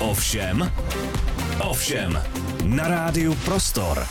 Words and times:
Ovšem, 0.00 0.72
ovšem, 1.60 2.22
na 2.64 2.88
rádiu 2.88 3.34
Prostor. 3.44 4.06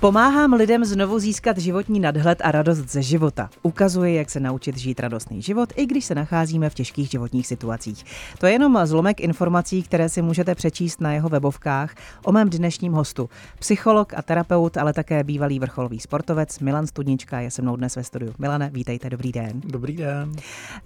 Pomáhám 0.00 0.52
lidem 0.52 0.84
znovu 0.84 1.18
získat 1.18 1.58
životní 1.58 2.00
nadhled 2.00 2.38
a 2.44 2.50
radost 2.50 2.78
ze 2.78 3.02
života. 3.02 3.50
Ukazuje, 3.62 4.14
jak 4.14 4.30
se 4.30 4.40
naučit 4.40 4.76
žít 4.76 5.00
radostný 5.00 5.42
život, 5.42 5.72
i 5.76 5.86
když 5.86 6.04
se 6.04 6.14
nacházíme 6.14 6.70
v 6.70 6.74
těžkých 6.74 7.10
životních 7.10 7.46
situacích. 7.46 8.04
To 8.38 8.46
je 8.46 8.52
jenom 8.52 8.78
zlomek 8.84 9.20
informací, 9.20 9.82
které 9.82 10.08
si 10.08 10.22
můžete 10.22 10.54
přečíst 10.54 11.00
na 11.00 11.12
jeho 11.12 11.28
webovkách 11.28 11.94
o 12.24 12.32
mém 12.32 12.50
dnešním 12.50 12.92
hostu. 12.92 13.28
Psycholog 13.58 14.14
a 14.16 14.22
terapeut, 14.22 14.76
ale 14.76 14.92
také 14.92 15.24
bývalý 15.24 15.58
vrcholový 15.58 16.00
sportovec 16.00 16.58
Milan 16.58 16.86
Studnička 16.86 17.40
je 17.40 17.50
se 17.50 17.62
mnou 17.62 17.76
dnes 17.76 17.96
ve 17.96 18.04
studiu. 18.04 18.32
Milane, 18.38 18.70
vítejte, 18.72 19.10
dobrý 19.10 19.32
den. 19.32 19.60
Dobrý 19.64 19.96
den. 19.96 20.32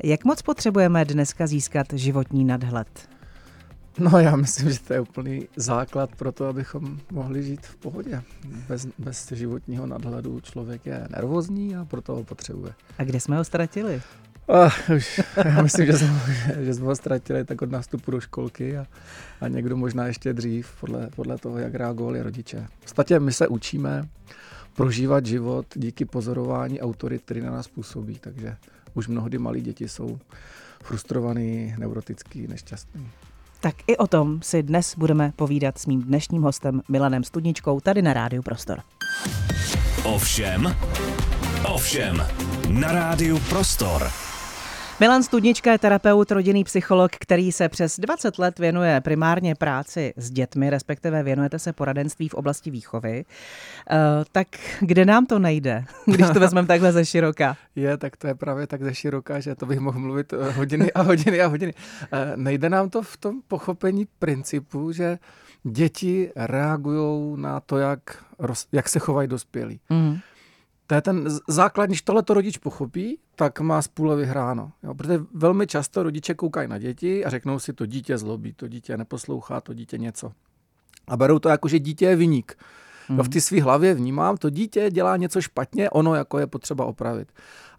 Jak 0.05 0.25
moc 0.25 0.43
potřebujeme 0.43 1.05
dneska 1.05 1.47
získat 1.47 1.87
životní 1.93 2.45
nadhled? 2.45 3.20
No 3.99 4.19
já 4.19 4.37
myslím, 4.37 4.71
že 4.71 4.81
to 4.81 4.93
je 4.93 5.01
úplný 5.01 5.49
základ 5.57 6.11
pro 6.17 6.33
to, 6.33 6.47
abychom 6.47 7.01
mohli 7.11 7.43
žít 7.43 7.67
v 7.67 7.77
pohodě. 7.77 8.23
Bez, 8.69 8.87
bez 8.99 9.33
životního 9.33 9.87
nadhledu 9.87 10.41
člověk 10.41 10.87
je 10.87 11.09
nervózní 11.11 11.77
a 11.77 11.85
proto 11.85 12.15
ho 12.15 12.25
potřebuje. 12.25 12.73
A 12.99 13.05
kde 13.05 13.21
jsme 13.21 13.37
ho 13.37 13.45
ztratili? 13.45 14.03
Uh, 14.47 14.97
už, 14.97 15.21
já 15.45 15.63
myslím, 15.63 15.87
že 15.87 15.99
jsme, 15.99 16.21
že 16.61 16.75
jsme 16.75 16.87
ho 16.87 16.97
ztratili 16.97 17.45
tak 17.45 17.63
od 17.63 17.71
nástupu 17.71 18.11
do 18.11 18.21
školky 18.21 18.79
a, 18.79 18.87
a 19.41 19.49
někdo 19.49 19.77
možná 19.77 20.07
ještě 20.07 20.33
dřív, 20.33 20.73
podle, 20.81 21.11
podle 21.17 21.39
toho, 21.39 21.59
jak 21.59 21.75
reagovali 21.75 22.23
rodiče. 22.23 22.67
V 22.77 22.81
podstatě 22.81 23.21
my 23.21 23.33
se 23.33 23.49
učíme 23.49 24.09
prožívat 24.75 25.27
život 25.27 25.67
díky 25.75 26.05
pozorování 26.05 26.81
autorit, 26.81 27.23
který 27.23 27.41
na 27.41 27.51
nás 27.51 27.69
působí, 27.69 28.19
takže 28.19 28.57
už 28.95 29.09
mnohdy 29.09 29.39
malí 29.39 29.61
děti 29.61 29.89
jsou 29.89 30.19
frustrovaný, 30.83 31.75
neurotický, 31.79 32.47
nešťastný. 32.47 33.11
Tak 33.61 33.75
i 33.87 33.97
o 33.97 34.07
tom 34.07 34.43
si 34.43 34.63
dnes 34.63 34.95
budeme 34.97 35.33
povídat 35.37 35.79
s 35.79 35.87
mým 35.87 36.03
dnešním 36.03 36.43
hostem 36.43 36.83
Milanem 36.89 37.25
Studničkou 37.25 37.81
tady 37.81 38.03
na 38.03 38.13
Rádiu 38.13 38.43
Prostor. 38.43 38.81
Ovšem, 40.05 40.77
ovšem, 41.65 42.27
na 42.69 42.93
rádiu 42.93 43.39
Prostor. 43.49 44.30
Milan 45.01 45.23
Studnička 45.23 45.73
je 45.73 45.79
terapeut, 45.79 46.31
rodinný 46.31 46.65
psycholog, 46.65 47.11
který 47.21 47.53
se 47.53 47.69
přes 47.69 48.01
20 48.01 48.39
let 48.39 48.59
věnuje 48.59 49.01
primárně 49.01 49.55
práci 49.55 50.13
s 50.17 50.31
dětmi, 50.31 50.71
respektive 50.71 51.23
věnujete 51.23 51.59
se 51.59 51.73
poradenství 51.73 52.29
v 52.29 52.35
oblasti 52.35 52.71
výchovy. 52.71 53.25
Uh, 53.91 53.97
tak 54.33 54.47
kde 54.81 55.05
nám 55.05 55.27
to 55.27 55.39
nejde, 55.39 55.85
když 56.07 56.27
to 56.35 56.41
vezmeme 56.41 56.69
takhle 56.69 56.93
ze 56.93 57.05
široka? 57.05 57.57
Je, 57.77 57.97
tak 57.97 58.17
to 58.17 58.27
je 58.27 58.35
právě 58.35 58.67
tak 58.67 58.83
ze 58.83 58.95
široka, 58.95 59.41
že 59.41 59.55
to 59.55 59.67
bych 59.67 59.81
mohl 59.81 59.99
mluvit 59.99 60.33
eh, 60.33 60.53
hodiny 60.53 60.93
a 60.93 61.03
hodiny 61.03 61.41
a 61.41 61.47
hodiny. 61.47 61.75
Uh, 61.75 62.19
nejde 62.37 62.71
nám 62.71 62.91
to 62.91 63.03
v 63.03 63.17
tom 63.17 63.41
pochopení 63.49 64.07
principu, 64.19 64.93
že 64.93 65.19
děti 65.63 66.33
reagují 66.37 67.41
na 67.41 67.61
to, 67.61 67.79
jak, 67.79 68.01
roz, 68.39 68.67
jak 68.73 68.89
se 68.89 68.99
chovají 68.99 69.29
dospělí. 69.29 69.81
Mm. 69.91 70.19
To 70.91 70.95
je 70.95 71.03
ten 71.03 71.29
základ, 71.49 71.87
když 71.87 72.03
tohle 72.03 72.23
to 72.23 72.35
rodič 72.35 72.59
pochopí, 72.59 73.19
tak 73.37 73.61
má 73.61 73.83
spůle 73.83 74.17
vyhráno. 74.17 74.73
Jo, 74.83 74.95
protože 74.95 75.21
velmi 75.35 75.67
často 75.67 76.03
rodiče 76.03 76.35
koukají 76.35 76.69
na 76.69 76.79
děti 76.79 77.25
a 77.25 77.31
řeknou 77.31 77.59
si, 77.59 77.73
to 77.73 77.87
dítě 77.87 78.19
zlobí, 78.19 78.53
to 78.53 78.69
dítě 78.69 78.97
neposlouchá, 78.97 79.61
to 79.61 79.75
dítě 79.75 79.99
něco. 79.99 80.33
A 81.09 81.17
berou 81.17 81.39
to 81.39 81.49
jako, 81.49 81.69
že 81.69 81.79
dítě 81.79 82.05
je 82.05 82.17
vyník. 82.17 82.59
Mm. 83.09 83.19
V 83.19 83.29
ty 83.29 83.41
své 83.41 83.63
hlavě 83.63 83.95
vnímám, 83.95 84.37
to 84.37 84.51
dítě 84.51 84.91
dělá 84.91 85.17
něco 85.17 85.41
špatně, 85.41 85.91
ono 85.91 86.15
jako 86.15 86.39
je 86.39 86.47
potřeba 86.47 86.85
opravit. 86.85 87.29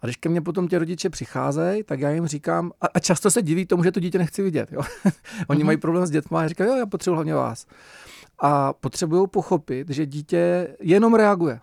A 0.02 0.06
když 0.06 0.16
ke 0.16 0.28
mně 0.28 0.40
potom 0.40 0.68
ti 0.68 0.78
rodiče 0.78 1.10
přicházejí, 1.10 1.82
tak 1.82 2.00
já 2.00 2.10
jim 2.10 2.26
říkám, 2.26 2.72
a, 2.80 2.86
a 2.94 2.98
často 2.98 3.30
se 3.30 3.42
diví 3.42 3.66
tomu, 3.66 3.84
že 3.84 3.92
to 3.92 4.00
dítě 4.00 4.18
nechci 4.18 4.42
vidět. 4.42 4.72
Jo? 4.72 4.80
Oni 5.48 5.60
mm. 5.60 5.66
mají 5.66 5.78
problém 5.78 6.06
s 6.06 6.10
dětmi 6.10 6.38
a 6.38 6.48
říkají, 6.48 6.70
jo, 6.70 6.76
já 6.76 6.86
potřebuji 6.86 7.14
hlavně 7.14 7.34
vás. 7.34 7.66
A 8.38 8.72
potřebují 8.72 9.28
pochopit, 9.28 9.90
že 9.90 10.06
dítě 10.06 10.68
jenom 10.80 11.14
reaguje. 11.14 11.60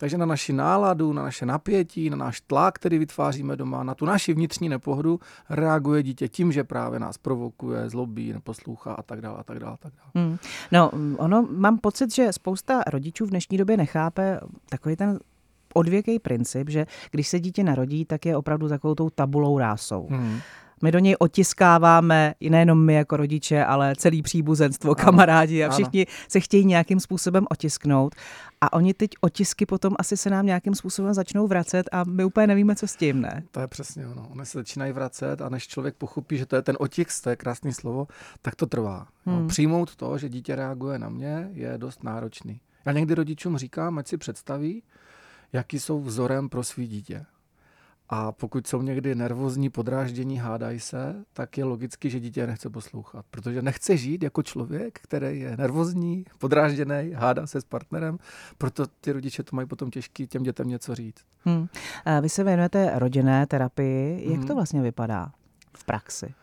Takže 0.00 0.18
na 0.18 0.26
naši 0.26 0.52
náladu, 0.52 1.12
na 1.12 1.22
naše 1.22 1.46
napětí, 1.46 2.10
na 2.10 2.16
náš 2.16 2.40
tlak, 2.40 2.74
který 2.74 2.98
vytváříme 2.98 3.56
doma, 3.56 3.82
na 3.82 3.94
tu 3.94 4.04
naši 4.04 4.34
vnitřní 4.34 4.68
nepohodu 4.68 5.20
reaguje 5.50 6.02
dítě 6.02 6.28
tím, 6.28 6.52
že 6.52 6.64
právě 6.64 7.00
nás 7.00 7.18
provokuje, 7.18 7.90
zlobí, 7.90 8.32
neposlouchá 8.32 8.92
a 8.92 9.02
tak 9.02 9.20
dále 9.20 9.38
a 9.38 9.42
tak 9.42 9.58
dále. 9.58 9.72
A 9.72 9.76
tak 9.76 9.92
dále. 9.92 10.26
Hmm. 10.26 10.38
No, 10.72 10.90
ono, 11.16 11.48
mám 11.50 11.78
pocit, 11.78 12.14
že 12.14 12.32
spousta 12.32 12.82
rodičů 12.86 13.26
v 13.26 13.30
dnešní 13.30 13.58
době 13.58 13.76
nechápe 13.76 14.40
takový 14.68 14.96
ten 14.96 15.18
odvěký 15.74 16.18
princip, 16.18 16.70
že 16.70 16.86
když 17.10 17.28
se 17.28 17.40
dítě 17.40 17.64
narodí, 17.64 18.04
tak 18.04 18.26
je 18.26 18.36
opravdu 18.36 18.68
takovou 18.68 18.94
tou 18.94 19.10
tabulou 19.10 19.58
rásou. 19.58 20.06
Hmm. 20.10 20.40
My 20.82 20.92
do 20.92 20.98
něj 20.98 21.16
otiskáváme, 21.18 22.34
nejenom 22.50 22.84
my 22.84 22.94
jako 22.94 23.16
rodiče, 23.16 23.64
ale 23.64 23.94
celý 23.98 24.22
příbuzenstvo, 24.22 24.90
ano, 24.90 25.04
kamarádi 25.04 25.64
a 25.64 25.70
všichni 25.70 26.06
ano. 26.06 26.16
se 26.28 26.40
chtějí 26.40 26.64
nějakým 26.64 27.00
způsobem 27.00 27.46
otisknout. 27.50 28.14
A 28.60 28.72
oni 28.72 28.94
teď 28.94 29.10
otisky 29.20 29.66
potom 29.66 29.94
asi 29.98 30.16
se 30.16 30.30
nám 30.30 30.46
nějakým 30.46 30.74
způsobem 30.74 31.14
začnou 31.14 31.46
vracet 31.46 31.88
a 31.92 32.04
my 32.04 32.24
úplně 32.24 32.46
nevíme, 32.46 32.76
co 32.76 32.86
s 32.86 32.96
tím, 32.96 33.20
ne? 33.20 33.42
To 33.50 33.60
je 33.60 33.66
přesně 33.66 34.06
ono. 34.06 34.28
Oni 34.28 34.46
se 34.46 34.58
začínají 34.58 34.92
vracet 34.92 35.42
a 35.42 35.48
než 35.48 35.68
člověk 35.68 35.94
pochopí, 35.94 36.38
že 36.38 36.46
to 36.46 36.56
je 36.56 36.62
ten 36.62 36.76
otisk, 36.78 37.24
to 37.24 37.30
je 37.30 37.36
krásné 37.36 37.72
slovo, 37.72 38.06
tak 38.42 38.54
to 38.54 38.66
trvá. 38.66 39.06
Hmm. 39.26 39.42
No, 39.42 39.48
přijmout 39.48 39.96
to, 39.96 40.18
že 40.18 40.28
dítě 40.28 40.56
reaguje 40.56 40.98
na 40.98 41.08
mě, 41.08 41.50
je 41.52 41.78
dost 41.78 42.04
náročný. 42.04 42.60
Já 42.86 42.92
někdy 42.92 43.14
rodičům 43.14 43.56
říkám, 43.56 43.98
ať 43.98 44.08
si 44.08 44.16
představí, 44.16 44.82
jaký 45.52 45.80
jsou 45.80 46.00
vzorem 46.00 46.48
pro 46.48 46.64
svý 46.64 46.86
dítě. 46.86 47.26
A 48.08 48.32
pokud 48.32 48.66
jsou 48.66 48.82
někdy 48.82 49.14
nervózní, 49.14 49.70
podráždění, 49.70 50.38
hádají 50.38 50.80
se, 50.80 51.24
tak 51.32 51.58
je 51.58 51.64
logicky, 51.64 52.10
že 52.10 52.20
dítě 52.20 52.46
nechce 52.46 52.70
poslouchat. 52.70 53.24
Protože 53.30 53.62
nechce 53.62 53.96
žít 53.96 54.22
jako 54.22 54.42
člověk, 54.42 54.98
který 55.02 55.40
je 55.40 55.56
nervózní, 55.56 56.24
podrážděný, 56.38 57.12
hádá 57.14 57.46
se 57.46 57.60
s 57.60 57.64
partnerem, 57.64 58.18
proto 58.58 58.86
ty 58.86 59.12
rodiče 59.12 59.42
to 59.42 59.56
mají 59.56 59.68
potom 59.68 59.90
těžký 59.90 60.26
těm 60.26 60.42
dětem 60.42 60.68
něco 60.68 60.94
říct. 60.94 61.24
Hmm. 61.44 61.66
Vy 62.20 62.28
se 62.28 62.44
věnujete 62.44 62.92
rodinné 62.94 63.46
terapii. 63.46 64.30
Jak 64.30 64.38
hmm. 64.38 64.46
to 64.46 64.54
vlastně 64.54 64.82
vypadá 64.82 65.32
v 65.76 65.84
praxi? 65.84 66.34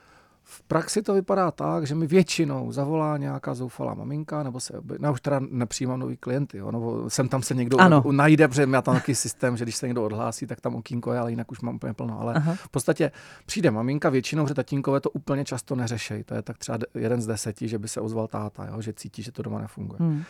V 0.47 0.63
praxi 0.63 1.01
to 1.01 1.13
vypadá 1.13 1.51
tak, 1.51 1.87
že 1.87 1.95
mi 1.95 2.07
většinou 2.07 2.71
zavolá 2.71 3.17
nějaká 3.17 3.53
zoufalá 3.53 3.93
maminka, 3.93 4.43
nebo 4.43 4.59
se, 4.59 4.73
já 5.01 5.11
už 5.11 5.21
teda 5.21 5.39
nepřijímám 5.49 5.99
nový 5.99 6.17
klienty, 6.17 6.57
jo, 6.57 6.71
nebo 6.71 7.09
sem 7.09 7.29
tam 7.29 7.43
se 7.43 7.55
někdo 7.55 7.81
ano. 7.81 8.03
najde, 8.11 8.47
protože 8.47 8.67
já 8.71 8.81
tam 8.81 8.95
takový 8.95 9.15
systém, 9.15 9.57
že 9.57 9.65
když 9.65 9.75
se 9.75 9.87
někdo 9.87 10.03
odhlásí, 10.03 10.47
tak 10.47 10.61
tam 10.61 10.75
okýnko 10.75 11.13
je, 11.13 11.19
ale 11.19 11.29
jinak 11.31 11.51
už 11.51 11.61
mám 11.61 11.75
úplně 11.75 11.93
plno. 11.93 12.19
Ale 12.21 12.33
Aha. 12.33 12.55
v 12.55 12.69
podstatě 12.69 13.11
přijde 13.45 13.71
maminka 13.71 14.09
většinou, 14.09 14.47
že 14.47 14.53
tatínkové 14.53 14.99
to 14.99 15.09
úplně 15.09 15.45
často 15.45 15.75
neřešejí. 15.75 16.23
To 16.23 16.33
je 16.33 16.41
tak 16.41 16.57
třeba 16.57 16.77
jeden 16.95 17.21
z 17.21 17.27
deseti, 17.27 17.67
že 17.67 17.79
by 17.79 17.87
se 17.87 18.01
ozval 18.01 18.27
táta, 18.27 18.65
jo, 18.65 18.81
že 18.81 18.93
cítí, 18.93 19.23
že 19.23 19.31
to 19.31 19.41
doma 19.41 19.59
nefunguje. 19.59 19.99
Hmm. 19.99 20.23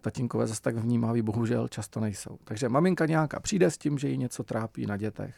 Tatínkové 0.00 0.46
zase 0.46 0.62
tak 0.62 0.76
vnímaví, 0.76 1.22
bohužel 1.22 1.68
často 1.68 2.00
nejsou. 2.00 2.38
Takže 2.44 2.68
maminka 2.68 3.06
nějaká 3.06 3.40
přijde 3.40 3.70
s 3.70 3.78
tím, 3.78 3.98
že 3.98 4.08
jí 4.08 4.18
něco 4.18 4.44
trápí 4.44 4.86
na 4.86 4.96
dětech 4.96 5.34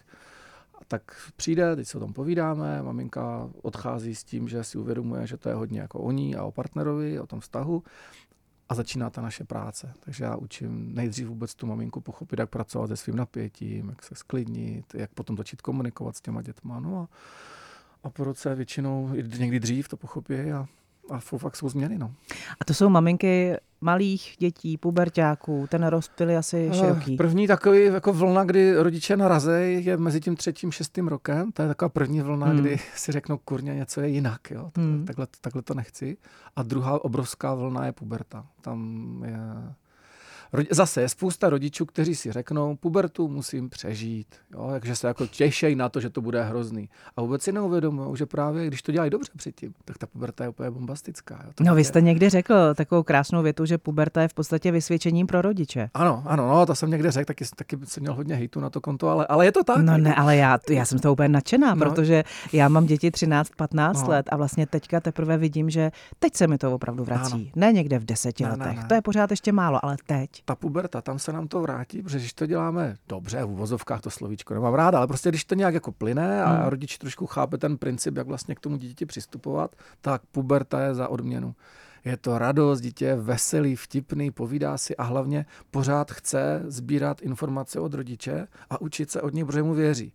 tak 0.88 1.02
přijde, 1.36 1.76
teď 1.76 1.88
se 1.88 1.98
o 1.98 2.00
tom 2.00 2.12
povídáme, 2.12 2.82
maminka 2.82 3.50
odchází 3.62 4.14
s 4.14 4.24
tím, 4.24 4.48
že 4.48 4.64
si 4.64 4.78
uvědomuje, 4.78 5.26
že 5.26 5.36
to 5.36 5.48
je 5.48 5.54
hodně 5.54 5.80
jako 5.80 6.00
o 6.00 6.10
ní 6.10 6.36
a 6.36 6.44
o 6.44 6.52
partnerovi, 6.52 7.20
o 7.20 7.26
tom 7.26 7.40
vztahu 7.40 7.82
a 8.68 8.74
začíná 8.74 9.10
ta 9.10 9.22
naše 9.22 9.44
práce. 9.44 9.92
Takže 10.00 10.24
já 10.24 10.36
učím 10.36 10.94
nejdřív 10.94 11.28
vůbec 11.28 11.54
tu 11.54 11.66
maminku 11.66 12.00
pochopit, 12.00 12.38
jak 12.38 12.50
pracovat 12.50 12.86
se 12.86 12.96
svým 12.96 13.16
napětím, 13.16 13.88
jak 13.88 14.02
se 14.02 14.14
sklidnit, 14.14 14.94
jak 14.94 15.10
potom 15.10 15.36
začít 15.36 15.62
komunikovat 15.62 16.16
s 16.16 16.20
těma 16.20 16.42
dětma. 16.42 16.80
No 16.80 16.98
a, 16.98 17.08
a 18.02 18.10
po 18.10 18.24
roce 18.24 18.54
většinou, 18.54 19.10
někdy 19.38 19.60
dřív 19.60 19.88
to 19.88 19.96
pochopí 19.96 20.34
a 20.34 20.66
a 21.10 21.18
fakt 21.18 21.56
jsou 21.56 21.68
změny. 21.68 21.98
No. 21.98 22.10
A 22.60 22.64
to 22.64 22.74
jsou 22.74 22.88
maminky 22.88 23.56
malých 23.80 24.36
dětí, 24.38 24.76
pubertáků, 24.76 25.66
ten 25.70 25.86
rozptyl 25.86 26.30
je 26.30 26.38
asi 26.38 26.70
široký. 26.72 27.16
První 27.16 27.46
takový 27.46 27.84
jako 27.84 28.12
vlna, 28.12 28.44
kdy 28.44 28.74
rodiče 28.76 29.16
narazejí, 29.16 29.84
je 29.86 29.96
mezi 29.96 30.20
tím 30.20 30.36
třetím, 30.36 30.72
šestým 30.72 31.08
rokem. 31.08 31.52
To 31.52 31.62
je 31.62 31.68
taková 31.68 31.88
první 31.88 32.20
vlna, 32.20 32.46
hmm. 32.46 32.58
kdy 32.60 32.78
si 32.94 33.12
řeknou, 33.12 33.38
kurně, 33.44 33.74
něco 33.74 34.00
je 34.00 34.08
jinak. 34.08 34.50
Jo? 34.50 34.70
Hmm. 34.76 35.04
Takhle, 35.06 35.26
takhle 35.40 35.62
to 35.62 35.74
nechci. 35.74 36.16
A 36.56 36.62
druhá 36.62 37.04
obrovská 37.04 37.54
vlna 37.54 37.86
je 37.86 37.92
puberta. 37.92 38.46
Tam 38.60 39.22
je 39.26 39.38
Zase 40.70 41.00
je 41.00 41.08
spousta 41.08 41.50
rodičů, 41.50 41.86
kteří 41.86 42.14
si 42.14 42.32
řeknou, 42.32 42.76
pubertu 42.76 43.28
musím 43.28 43.70
přežít. 43.70 44.26
Jo? 44.52 44.68
Takže 44.70 44.96
se 44.96 45.06
jako 45.06 45.26
těšejí 45.26 45.76
na 45.76 45.88
to, 45.88 46.00
že 46.00 46.10
to 46.10 46.20
bude 46.20 46.42
hrozný. 46.42 46.88
A 47.16 47.22
vůbec 47.22 47.42
si 47.42 47.52
neuvědomují, 47.52 48.16
že 48.16 48.26
právě 48.26 48.66
když 48.66 48.82
to 48.82 48.92
dělají 48.92 49.10
dobře 49.10 49.32
předtím, 49.36 49.74
tak 49.84 49.98
ta 49.98 50.06
puberta 50.06 50.44
je 50.44 50.50
úplně 50.50 50.70
bombastická. 50.70 51.40
Jo? 51.44 51.50
To 51.54 51.64
no, 51.64 51.74
vy 51.74 51.84
jste 51.84 51.98
je... 51.98 52.02
někdy 52.02 52.28
řekl 52.28 52.54
takovou 52.74 53.02
krásnou 53.02 53.42
větu, 53.42 53.66
že 53.66 53.78
puberta 53.78 54.22
je 54.22 54.28
v 54.28 54.34
podstatě 54.34 54.70
vysvědčením 54.70 55.26
pro 55.26 55.42
rodiče. 55.42 55.90
Ano, 55.94 56.22
ano, 56.26 56.48
no, 56.48 56.66
to 56.66 56.74
jsem 56.74 56.90
někde 56.90 57.10
řekl, 57.10 57.26
taky, 57.26 57.44
taky 57.56 57.78
jsem 57.84 58.00
měl 58.00 58.14
hodně 58.14 58.34
hejtu 58.34 58.60
na 58.60 58.70
to 58.70 58.80
konto, 58.80 59.08
ale, 59.08 59.26
ale 59.26 59.44
je 59.44 59.52
to 59.52 59.64
tak. 59.64 59.78
No 59.78 59.98
ne, 59.98 60.14
ale 60.14 60.36
já, 60.36 60.58
já 60.70 60.84
jsem 60.84 60.98
to 60.98 61.12
úplně 61.12 61.28
nadšená, 61.28 61.74
no. 61.74 61.84
protože 61.84 62.24
já 62.52 62.68
mám 62.68 62.86
děti 62.86 63.10
13-15 63.10 64.02
no. 64.02 64.08
let 64.08 64.26
a 64.30 64.36
vlastně 64.36 64.66
teďka 64.66 65.00
teprve 65.00 65.36
vidím, 65.36 65.70
že 65.70 65.90
teď 66.18 66.36
se 66.36 66.46
mi 66.46 66.58
to 66.58 66.74
opravdu 66.74 67.04
vrací. 67.04 67.32
Ano. 67.32 67.52
Ne 67.56 67.72
někde 67.72 67.98
v 67.98 68.04
deseti 68.04 68.44
ne, 68.44 68.50
letech. 68.50 68.76
Ne, 68.76 68.82
ne. 68.82 68.88
To 68.88 68.94
je 68.94 69.02
pořád 69.02 69.30
ještě 69.30 69.52
málo, 69.52 69.84
ale 69.84 69.96
teď 70.06 70.37
teď? 70.38 70.44
Ta 70.44 70.54
puberta, 70.54 71.02
tam 71.02 71.18
se 71.18 71.32
nám 71.32 71.48
to 71.48 71.60
vrátí, 71.60 72.02
protože 72.02 72.18
když 72.18 72.32
to 72.32 72.46
děláme 72.46 72.96
dobře, 73.08 73.44
v 73.44 73.50
uvozovkách 73.50 74.00
to 74.00 74.10
slovíčko 74.10 74.54
nemám 74.54 74.74
ráda, 74.74 74.98
ale 74.98 75.06
prostě 75.06 75.28
když 75.28 75.44
to 75.44 75.54
nějak 75.54 75.74
jako 75.74 75.92
plyne 75.92 76.42
a 76.42 76.50
hmm. 76.50 76.68
rodič 76.68 76.98
trošku 76.98 77.26
chápe 77.26 77.58
ten 77.58 77.78
princip, 77.78 78.16
jak 78.16 78.26
vlastně 78.26 78.54
k 78.54 78.60
tomu 78.60 78.76
dítěti 78.76 79.06
přistupovat, 79.06 79.76
tak 80.00 80.22
puberta 80.32 80.80
je 80.80 80.94
za 80.94 81.08
odměnu. 81.08 81.54
Je 82.04 82.16
to 82.16 82.38
radost, 82.38 82.80
dítě 82.80 83.04
je 83.04 83.16
veselý, 83.16 83.76
vtipný, 83.76 84.30
povídá 84.30 84.78
si 84.78 84.96
a 84.96 85.02
hlavně 85.02 85.46
pořád 85.70 86.12
chce 86.12 86.62
sbírat 86.66 87.22
informace 87.22 87.80
od 87.80 87.94
rodiče 87.94 88.46
a 88.70 88.80
učit 88.80 89.10
se 89.10 89.22
od 89.22 89.34
něj, 89.34 89.44
protože 89.44 89.62
mu 89.62 89.74
věří. 89.74 90.12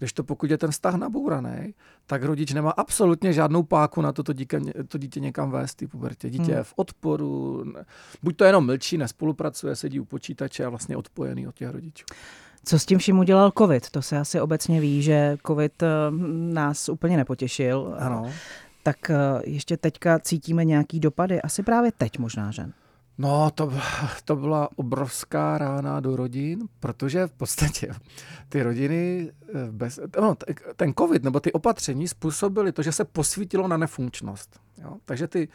Když 0.00 0.12
to 0.12 0.24
pokud 0.24 0.50
je 0.50 0.58
ten 0.58 0.70
vztah 0.70 0.94
nabouraný, 0.94 1.74
tak 2.06 2.22
rodič 2.22 2.52
nemá 2.52 2.70
absolutně 2.70 3.32
žádnou 3.32 3.62
páku 3.62 4.00
na 4.02 4.12
to, 4.12 4.22
to 4.22 4.32
dítě, 4.32 4.60
to 4.88 4.98
dítě 4.98 5.20
někam 5.20 5.50
vést 5.50 5.80
v 5.80 5.86
pubertě. 5.86 6.30
Dítě 6.30 6.44
hmm. 6.44 6.56
je 6.56 6.64
v 6.64 6.72
odporu, 6.76 7.64
buď 8.22 8.36
to 8.36 8.44
jenom 8.44 8.66
mlčí, 8.66 8.98
nespolupracuje, 8.98 9.76
sedí 9.76 10.00
u 10.00 10.04
počítače 10.04 10.64
a 10.64 10.68
vlastně 10.68 10.96
odpojený 10.96 11.48
od 11.48 11.54
těch 11.54 11.70
rodičů. 11.70 12.04
Co 12.64 12.78
s 12.78 12.86
tím 12.86 12.98
vším 12.98 13.18
udělal 13.18 13.52
COVID? 13.58 13.90
To 13.90 14.02
se 14.02 14.18
asi 14.18 14.40
obecně 14.40 14.80
ví, 14.80 15.02
že 15.02 15.36
COVID 15.46 15.82
eh, 15.82 15.86
nás 16.52 16.88
úplně 16.88 17.16
nepotěšil. 17.16 17.96
Ano. 17.98 18.32
Tak 18.82 19.10
eh, 19.10 19.16
ještě 19.44 19.76
teďka 19.76 20.18
cítíme 20.18 20.64
nějaký 20.64 21.00
dopady, 21.00 21.42
asi 21.42 21.62
právě 21.62 21.92
teď 21.98 22.18
možná, 22.18 22.50
že? 22.50 22.66
No, 23.20 23.50
to, 23.50 23.72
to 24.24 24.36
byla 24.36 24.68
obrovská 24.76 25.58
rána 25.58 26.00
do 26.00 26.16
rodin, 26.16 26.68
protože 26.80 27.26
v 27.26 27.32
podstatě 27.32 27.92
ty 28.48 28.62
rodiny, 28.62 29.32
eh, 29.48 29.52
bez, 29.70 30.00
no, 30.20 30.36
ten 30.76 30.94
covid 30.98 31.22
nebo 31.22 31.40
ty 31.40 31.52
opatření 31.52 32.08
způsobily 32.08 32.72
to, 32.72 32.82
že 32.82 32.92
se 32.92 33.04
posvítilo 33.04 33.68
na 33.68 33.76
nefunkčnost. 33.76 34.60
Jo? 34.82 34.96
Takže 35.04 35.28
ty 35.28 35.48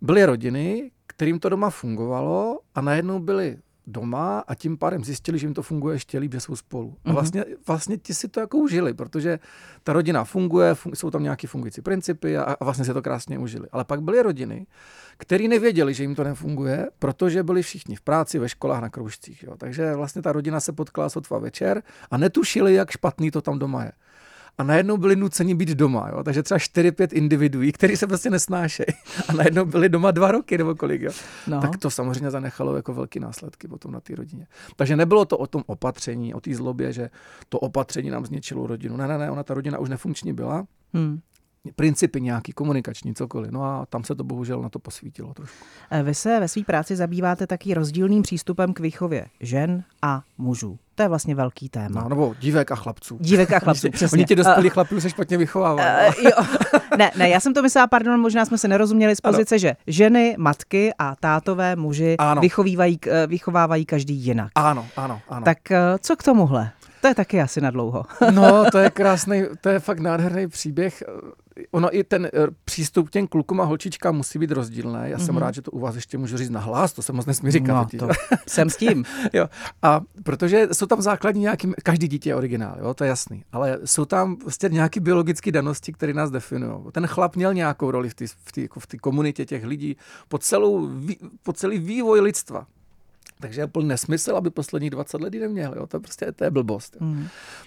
byly 0.00 0.24
rodiny, 0.24 0.90
kterým 1.06 1.38
to 1.38 1.48
doma 1.48 1.70
fungovalo 1.70 2.60
a 2.74 2.80
najednou 2.80 3.18
byly 3.18 3.58
doma 3.92 4.44
a 4.46 4.54
tím 4.54 4.78
pádem 4.78 5.04
zjistili, 5.04 5.38
že 5.38 5.46
jim 5.46 5.54
to 5.54 5.62
funguje 5.62 5.94
ještě 5.94 6.18
líp, 6.18 6.32
že 6.32 6.40
jsou 6.40 6.56
spolu. 6.56 6.96
A 7.04 7.08
mhm. 7.08 7.14
vlastně, 7.14 7.44
vlastně 7.66 7.96
ti 7.96 8.14
si 8.14 8.28
to 8.28 8.40
jako 8.40 8.58
užili, 8.58 8.94
protože 8.94 9.38
ta 9.84 9.92
rodina 9.92 10.24
funguje, 10.24 10.72
fun- 10.72 10.94
jsou 10.94 11.10
tam 11.10 11.22
nějaké 11.22 11.48
fungující 11.48 11.82
principy 11.82 12.36
a, 12.36 12.42
a 12.42 12.64
vlastně 12.64 12.84
si 12.84 12.94
to 12.94 13.02
krásně 13.02 13.38
užili. 13.38 13.68
Ale 13.72 13.84
pak 13.84 14.02
byly 14.02 14.22
rodiny, 14.22 14.66
které 15.16 15.48
nevěděli, 15.48 15.94
že 15.94 16.02
jim 16.02 16.14
to 16.14 16.24
nefunguje, 16.24 16.90
protože 16.98 17.42
byli 17.42 17.62
všichni 17.62 17.96
v 17.96 18.00
práci, 18.00 18.38
ve 18.38 18.48
školách, 18.48 18.80
na 18.80 18.88
kroužcích. 18.88 19.42
Jo. 19.42 19.56
Takže 19.56 19.94
vlastně 19.94 20.22
ta 20.22 20.32
rodina 20.32 20.60
se 20.60 20.72
potkala 20.72 21.08
sotva 21.08 21.38
večer 21.38 21.82
a 22.10 22.16
netušili, 22.16 22.74
jak 22.74 22.90
špatný 22.90 23.30
to 23.30 23.42
tam 23.42 23.58
doma 23.58 23.84
je 23.84 23.92
a 24.58 24.62
najednou 24.62 24.96
byli 24.96 25.16
nuceni 25.16 25.54
být 25.54 25.68
doma. 25.68 26.08
Jo? 26.12 26.24
Takže 26.24 26.42
třeba 26.42 26.58
4-5 26.58 27.08
individuí, 27.12 27.72
který 27.72 27.96
se 27.96 28.06
prostě 28.06 28.30
nesnášejí 28.30 28.86
a 29.28 29.32
najednou 29.32 29.64
byli 29.64 29.88
doma 29.88 30.10
dva 30.10 30.32
roky 30.32 30.58
nebo 30.58 30.74
kolik. 30.74 31.02
Jo? 31.02 31.12
No. 31.46 31.60
Tak 31.60 31.76
to 31.76 31.90
samozřejmě 31.90 32.30
zanechalo 32.30 32.76
jako 32.76 32.94
velký 32.94 33.20
následky 33.20 33.68
potom 33.68 33.92
na 33.92 34.00
té 34.00 34.14
rodině. 34.14 34.46
Takže 34.76 34.96
nebylo 34.96 35.24
to 35.24 35.38
o 35.38 35.46
tom 35.46 35.62
opatření, 35.66 36.34
o 36.34 36.40
té 36.40 36.54
zlobě, 36.54 36.92
že 36.92 37.10
to 37.48 37.58
opatření 37.58 38.10
nám 38.10 38.26
zničilo 38.26 38.66
rodinu. 38.66 38.96
Ne, 38.96 39.08
ne, 39.08 39.18
ne, 39.18 39.30
ona 39.30 39.42
ta 39.42 39.54
rodina 39.54 39.78
už 39.78 39.88
nefunkční 39.88 40.32
byla. 40.32 40.66
Hmm 40.94 41.20
principy 41.76 42.20
nějaký, 42.20 42.52
komunikační, 42.52 43.14
cokoliv. 43.14 43.50
No 43.50 43.64
a 43.64 43.86
tam 43.86 44.04
se 44.04 44.14
to 44.14 44.24
bohužel 44.24 44.62
na 44.62 44.68
to 44.68 44.78
posvítilo 44.78 45.34
trošku. 45.34 45.64
E, 45.90 46.02
vy 46.02 46.14
se 46.14 46.40
ve 46.40 46.48
své 46.48 46.64
práci 46.64 46.96
zabýváte 46.96 47.46
taky 47.46 47.74
rozdílným 47.74 48.22
přístupem 48.22 48.72
k 48.72 48.80
výchově 48.80 49.26
žen 49.40 49.84
a 50.02 50.22
mužů. 50.38 50.78
To 50.94 51.02
je 51.02 51.08
vlastně 51.08 51.34
velký 51.34 51.68
téma. 51.68 52.02
No, 52.02 52.08
nebo 52.08 52.34
dívek 52.40 52.72
a 52.72 52.76
chlapců. 52.76 53.18
Dívek 53.20 53.52
a 53.52 53.58
chlapců, 53.64 53.90
přesně. 53.90 54.16
Oni 54.16 54.24
ti 54.24 54.36
dospělí 54.36 54.68
uh, 54.68 54.72
chlapů 54.72 55.00
se 55.00 55.10
špatně 55.10 55.36
vychovávají. 55.36 56.16
Uh, 56.18 56.24
jo. 56.24 56.30
Ne, 56.98 57.10
ne, 57.16 57.28
já 57.28 57.40
jsem 57.40 57.54
to 57.54 57.62
myslela, 57.62 57.86
pardon, 57.86 58.20
možná 58.20 58.44
jsme 58.44 58.58
se 58.58 58.68
nerozuměli 58.68 59.16
z 59.16 59.20
pozice, 59.20 59.54
ano. 59.54 59.58
že 59.58 59.76
ženy, 59.86 60.34
matky 60.38 60.92
a 60.98 61.16
tátové 61.16 61.76
muži 61.76 62.16
vychovívají, 62.40 62.98
vychovávají 63.26 63.84
každý 63.86 64.14
jinak. 64.14 64.50
Ano, 64.54 64.86
ano, 64.96 65.20
ano. 65.28 65.44
Tak 65.44 65.58
co 66.00 66.16
k 66.16 66.22
tomuhle? 66.22 66.70
To 67.00 67.08
je 67.08 67.14
taky 67.14 67.40
asi 67.40 67.60
na 67.60 67.70
dlouho. 67.70 68.04
no, 68.30 68.70
to 68.70 68.78
je 68.78 68.90
krásný, 69.00 69.42
to 69.60 69.68
je 69.68 69.78
fakt 69.78 70.00
nádherný 70.00 70.48
příběh 70.48 71.02
ono 71.70 71.96
i 71.96 72.04
ten 72.04 72.26
eh, 72.26 72.30
přístup 72.64 73.08
k 73.08 73.12
těm 73.12 73.26
klukům 73.26 73.60
a 73.60 73.64
holčičkám 73.64 74.16
musí 74.16 74.38
být 74.38 74.50
rozdílný. 74.50 75.00
Já 75.04 75.18
jsem 75.18 75.34
mm-hmm. 75.34 75.38
rád, 75.38 75.54
že 75.54 75.62
to 75.62 75.70
u 75.70 75.78
vás 75.78 75.94
ještě 75.94 76.18
můžu 76.18 76.36
říct 76.36 76.50
na 76.50 76.60
hlas, 76.60 76.92
to 76.92 77.02
se 77.02 77.12
moc 77.12 77.26
nesmí 77.26 77.50
říkat. 77.50 77.92
No, 77.92 77.98
to 77.98 78.08
jsem 78.46 78.70
s 78.70 78.76
tím. 78.76 79.04
jo. 79.32 79.48
A 79.82 80.00
protože 80.22 80.68
jsou 80.72 80.86
tam 80.86 81.02
základní 81.02 81.40
nějaký, 81.40 81.72
každý 81.82 82.08
dítě 82.08 82.30
je 82.30 82.34
originál, 82.34 82.76
jo, 82.80 82.94
to 82.94 83.04
je 83.04 83.08
jasný, 83.08 83.44
ale 83.52 83.78
jsou 83.84 84.04
tam 84.04 84.36
prostě 84.36 84.68
nějaké 84.68 85.00
biologické 85.00 85.52
danosti, 85.52 85.92
které 85.92 86.14
nás 86.14 86.30
definují. 86.30 86.80
Ten 86.92 87.06
chlap 87.06 87.36
měl 87.36 87.54
nějakou 87.54 87.90
roli 87.90 88.08
v 88.08 88.14
té 88.14 88.26
v 88.26 88.58
jako 88.58 88.80
v 88.80 88.86
komunitě 89.00 89.46
těch 89.46 89.64
lidí 89.64 89.96
po, 90.28 90.38
celou, 90.38 90.90
po 91.42 91.52
celý 91.52 91.78
vývoj 91.78 92.20
lidstva. 92.20 92.66
Takže 93.40 93.60
je 93.60 93.66
plný 93.66 93.88
nesmysl, 93.88 94.36
aby 94.36 94.50
posledních 94.50 94.90
20 94.90 95.20
let 95.20 95.34
ji 95.34 95.40
neměl. 95.40 95.74
Jo? 95.76 95.86
To 95.86 95.96
je 95.96 96.00
prostě 96.00 96.32
to 96.32 96.44
je 96.44 96.50
blbost. 96.50 96.96
Jo? 97.00 97.06
Mm. 97.06 97.26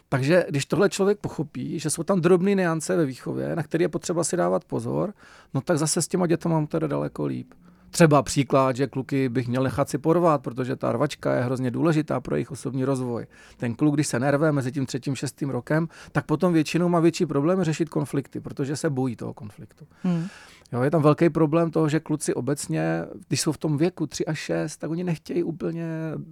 Takže 0.10 0.46
když 0.50 0.66
tohle 0.66 0.90
člověk 0.90 1.20
pochopí, 1.20 1.80
že 1.80 1.90
jsou 1.90 2.04
tam 2.04 2.22
drobné 2.22 2.56
neance 2.56 2.96
ve 2.96 3.06
výchově, 3.06 3.56
na 3.56 3.64
které 3.64 3.84
je 3.84 3.90
potřeba 3.90 4.24
si 4.24 4.38
dávat 4.38 4.66
pozor, 4.66 5.14
no 5.54 5.62
tak 5.62 5.78
zase 5.78 6.02
s 6.02 6.08
těma 6.08 6.28
dětma 6.28 6.52
mám 6.52 6.68
teda 6.68 6.88
daleko 6.88 7.26
líp. 7.26 7.54
Třeba 7.94 8.24
příklad, 8.24 8.76
že 8.76 8.88
kluky 8.88 9.30
bych 9.30 9.48
měl 9.48 9.64
nechat 9.64 9.90
si 9.90 9.98
porvat, 9.98 10.44
protože 10.44 10.76
ta 10.76 10.92
rvačka 10.92 11.36
je 11.36 11.44
hrozně 11.44 11.72
důležitá 11.72 12.20
pro 12.20 12.36
jejich 12.36 12.52
osobní 12.52 12.86
rozvoj. 12.86 13.26
Ten 13.58 13.76
kluk, 13.76 13.96
když 13.96 14.08
se 14.08 14.20
nerve 14.20 14.52
mezi 14.52 14.72
tím 14.72 14.86
třetím, 14.86 15.16
šestým 15.16 15.50
rokem, 15.50 15.88
tak 16.12 16.26
potom 16.26 16.54
většinou 16.54 16.90
má 16.90 17.00
větší 17.00 17.26
problém 17.26 17.64
řešit 17.64 17.90
konflikty, 17.90 18.40
protože 18.40 18.76
se 18.76 18.90
bojí 18.90 19.16
toho 19.16 19.34
konfliktu. 19.34 19.86
Hmm. 20.04 20.28
Jo, 20.74 20.82
je 20.82 20.92
tam 20.92 21.02
velký 21.02 21.30
problém 21.30 21.72
toho, 21.72 21.90
že 21.90 22.00
kluci 22.00 22.34
obecně, 22.34 23.06
když 23.28 23.42
jsou 23.42 23.52
v 23.52 23.58
tom 23.58 23.78
věku 23.78 24.08
3 24.08 24.26
až 24.26 24.40
6, 24.40 24.78
tak 24.78 24.92
oni 24.92 25.04
nechtějí 25.04 25.44
úplně 25.44 25.86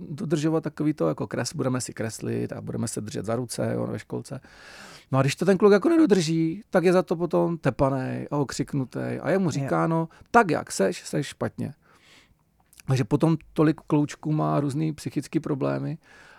dodržovat 0.09 0.63
takový 0.63 0.93
to, 0.93 1.07
jako 1.07 1.27
kres, 1.27 1.55
budeme 1.55 1.81
si 1.81 1.93
kreslit 1.93 2.53
a 2.53 2.61
budeme 2.61 2.87
se 2.87 3.01
držet 3.01 3.25
za 3.25 3.35
ruce 3.35 3.71
jo, 3.73 3.87
ve 3.87 3.99
školce. 3.99 4.39
No 5.11 5.19
a 5.19 5.21
když 5.21 5.35
to 5.35 5.45
ten 5.45 5.57
kluk 5.57 5.71
jako 5.71 5.89
nedodrží, 5.89 6.63
tak 6.69 6.83
je 6.83 6.93
za 6.93 7.03
to 7.03 7.15
potom 7.15 7.57
tepaný 7.57 8.25
a 8.31 8.37
okřiknutý 8.37 8.99
a 8.99 9.29
je 9.29 9.39
mu 9.39 9.49
říkáno, 9.49 10.09
tak 10.31 10.51
jak 10.51 10.71
seš, 10.71 11.03
seš 11.05 11.27
špatně. 11.27 11.73
Takže 12.87 13.03
potom 13.03 13.37
tolik 13.53 13.81
kloučků 13.87 14.31
má 14.31 14.59
různé 14.59 14.93
psychické 14.93 15.39
problémy 15.39 15.97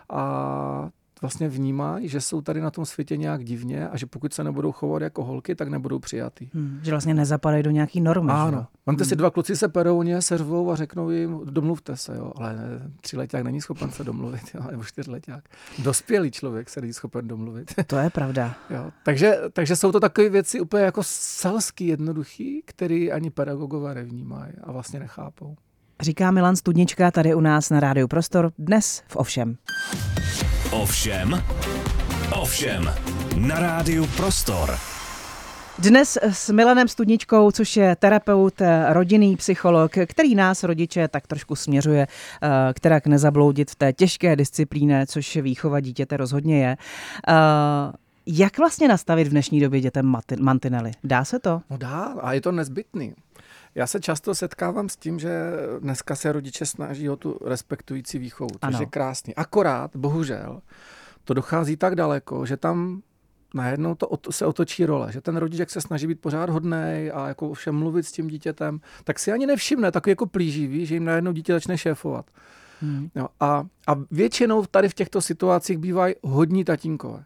a 0.09 0.89
vlastně 1.23 1.49
vnímají, 1.49 2.09
že 2.09 2.21
jsou 2.21 2.41
tady 2.41 2.61
na 2.61 2.71
tom 2.71 2.85
světě 2.85 3.17
nějak 3.17 3.43
divně 3.43 3.89
a 3.89 3.97
že 3.97 4.05
pokud 4.05 4.33
se 4.33 4.43
nebudou 4.43 4.71
chovat 4.71 5.01
jako 5.01 5.23
holky, 5.23 5.55
tak 5.55 5.67
nebudou 5.67 5.99
přijatý. 5.99 6.49
Hmm, 6.53 6.79
že 6.83 6.91
vlastně 6.91 7.13
nezapadají 7.13 7.63
do 7.63 7.71
nějaký 7.71 8.01
normy. 8.01 8.31
Ano. 8.31 8.67
Máte 8.85 9.03
hmm. 9.03 9.09
si 9.09 9.15
dva 9.15 9.31
kluci 9.31 9.55
se 9.55 9.67
perou, 9.67 9.99
oni 9.99 10.21
se 10.21 10.37
řvou 10.37 10.71
a 10.71 10.75
řeknou 10.75 11.09
jim, 11.09 11.39
domluvte 11.43 11.97
se, 11.97 12.15
jo. 12.15 12.31
Ale 12.35 12.55
ne, 12.55 12.91
tři 13.01 13.17
leták 13.17 13.43
není 13.43 13.61
schopen 13.61 13.91
se 13.91 14.03
domluvit, 14.03 14.41
jo, 14.53 14.61
nebo 14.71 14.83
leták. 15.07 15.43
Dospělý 15.83 16.31
člověk 16.31 16.69
se 16.69 16.81
není 16.81 16.93
schopen 16.93 17.27
domluvit. 17.27 17.73
To 17.87 17.97
je 17.97 18.09
pravda. 18.09 18.55
jo. 18.69 18.91
Takže, 19.05 19.37
takže 19.53 19.75
jsou 19.75 19.91
to 19.91 19.99
takové 19.99 20.29
věci 20.29 20.59
úplně 20.59 20.83
jako 20.83 21.01
selský, 21.05 21.87
jednoduchý, 21.87 22.61
který 22.65 23.11
ani 23.11 23.29
pedagogové 23.29 23.95
nevnímají 23.95 24.53
a 24.63 24.71
vlastně 24.71 24.99
nechápou. 24.99 25.55
Říká 26.01 26.31
Milan 26.31 26.55
Studnička 26.55 27.11
tady 27.11 27.35
u 27.35 27.39
nás 27.39 27.69
na 27.69 27.79
Rádiu 27.79 28.07
Prostor, 28.07 28.51
dnes 28.57 29.03
v 29.07 29.15
Ovšem. 29.15 29.57
Ovšem, 30.81 31.43
ovšem, 32.41 32.89
na 33.37 33.59
rádiu 33.59 34.07
Prostor. 34.17 34.77
Dnes 35.79 36.17
s 36.21 36.49
Milanem 36.49 36.87
Studničkou, 36.87 37.51
což 37.51 37.77
je 37.77 37.95
terapeut, 37.95 38.53
rodinný 38.89 39.37
psycholog, 39.37 39.91
který 40.05 40.35
nás 40.35 40.63
rodiče 40.63 41.07
tak 41.07 41.27
trošku 41.27 41.55
směřuje, 41.55 42.07
eh, 42.07 42.49
kterak 42.73 43.07
nezabloudit 43.07 43.71
v 43.71 43.75
té 43.75 43.93
těžké 43.93 44.35
disciplíně, 44.35 45.05
což 45.07 45.35
výchova 45.35 45.79
dítěte 45.79 46.17
rozhodně 46.17 46.65
je. 46.65 46.77
Eh, 47.27 47.33
jak 48.25 48.57
vlastně 48.57 48.87
nastavit 48.87 49.27
v 49.27 49.31
dnešní 49.31 49.61
době 49.61 49.81
dětem 49.81 50.15
mantinely? 50.39 50.91
Dá 51.03 51.25
se 51.25 51.39
to? 51.39 51.61
No 51.69 51.77
dá 51.77 52.15
a 52.21 52.33
je 52.33 52.41
to 52.41 52.51
nezbytný. 52.51 53.13
Já 53.75 53.87
se 53.87 53.99
často 53.99 54.35
setkávám 54.35 54.89
s 54.89 54.95
tím, 54.95 55.19
že 55.19 55.51
dneska 55.79 56.15
se 56.15 56.31
rodiče 56.31 56.65
snaží 56.65 57.09
o 57.09 57.15
tu 57.15 57.39
respektující 57.45 58.19
výchovu, 58.19 58.49
což 58.49 58.59
ano. 58.61 58.79
je 58.79 58.85
krásný. 58.85 59.35
Akorát, 59.35 59.95
bohužel, 59.95 60.61
to 61.23 61.33
dochází 61.33 61.77
tak 61.77 61.95
daleko, 61.95 62.45
že 62.45 62.57
tam 62.57 63.01
najednou 63.53 63.95
to 63.95 64.31
se 64.31 64.45
otočí 64.45 64.85
role, 64.85 65.11
že 65.11 65.21
ten 65.21 65.37
rodič, 65.37 65.59
jak 65.59 65.69
se 65.69 65.81
snaží 65.81 66.07
být 66.07 66.21
pořád 66.21 66.49
hodný 66.49 67.11
a 67.13 67.27
jako 67.27 67.53
všem 67.53 67.75
mluvit 67.75 68.03
s 68.03 68.11
tím 68.11 68.27
dítětem, 68.27 68.81
tak 69.03 69.19
si 69.19 69.31
ani 69.31 69.45
nevšimne, 69.45 69.91
takový 69.91 70.11
jako 70.11 70.25
plíživý, 70.25 70.85
že 70.85 70.95
jim 70.95 71.05
najednou 71.05 71.31
dítě 71.31 71.53
začne 71.53 71.77
šéfovat. 71.77 72.25
Hmm. 72.81 73.09
Jo, 73.15 73.27
a, 73.39 73.65
a 73.87 73.95
většinou 74.11 74.65
tady 74.65 74.89
v 74.89 74.93
těchto 74.93 75.21
situacích 75.21 75.77
bývají 75.77 76.15
hodní 76.21 76.63
tatínkové. 76.63 77.23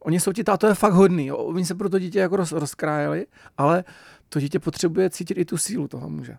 Oni 0.00 0.20
jsou 0.20 0.32
ti 0.32 0.44
je 0.66 0.74
fakt 0.74 0.92
hodný, 0.92 1.26
jo. 1.26 1.36
oni 1.36 1.64
se 1.64 1.74
pro 1.74 1.88
to 1.88 1.98
dítě 1.98 2.18
jako 2.18 2.36
roz, 2.36 2.52
rozkrájeli, 2.52 3.26
ale 3.58 3.84
to 4.28 4.40
dítě 4.40 4.58
potřebuje 4.58 5.10
cítit 5.10 5.38
i 5.38 5.44
tu 5.44 5.58
sílu 5.58 5.88
toho 5.88 6.10
muže. 6.10 6.36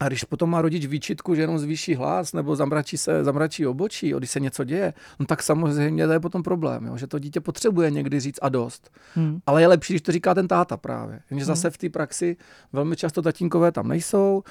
A 0.00 0.08
když 0.08 0.24
potom 0.24 0.50
má 0.50 0.62
rodič 0.62 0.86
výčitku, 0.86 1.34
že 1.34 1.40
jenom 1.40 1.58
zvýší 1.58 1.94
hlas 1.94 2.32
nebo 2.32 2.56
zamračí 2.56 2.96
se, 2.96 3.24
zamračí 3.24 3.66
obočí, 3.66 4.12
když 4.18 4.30
se 4.30 4.40
něco 4.40 4.64
děje, 4.64 4.94
no 5.18 5.26
tak 5.26 5.42
samozřejmě 5.42 6.06
to 6.06 6.12
je 6.12 6.20
potom 6.20 6.42
problém, 6.42 6.86
jo? 6.86 6.96
že 6.96 7.06
to 7.06 7.18
dítě 7.18 7.40
potřebuje 7.40 7.90
někdy 7.90 8.20
říct 8.20 8.38
a 8.42 8.48
dost. 8.48 8.90
Hmm. 9.14 9.38
Ale 9.46 9.60
je 9.60 9.66
lepší, 9.66 9.92
když 9.92 10.02
to 10.02 10.12
říká 10.12 10.34
ten 10.34 10.48
táta 10.48 10.76
právě. 10.76 11.20
Jenže 11.30 11.44
hmm. 11.44 11.54
zase 11.54 11.70
v 11.70 11.78
té 11.78 11.88
praxi 11.88 12.36
velmi 12.72 12.96
často 12.96 13.22
tatínkové 13.22 13.72
tam 13.72 13.88
nejsou, 13.88 14.42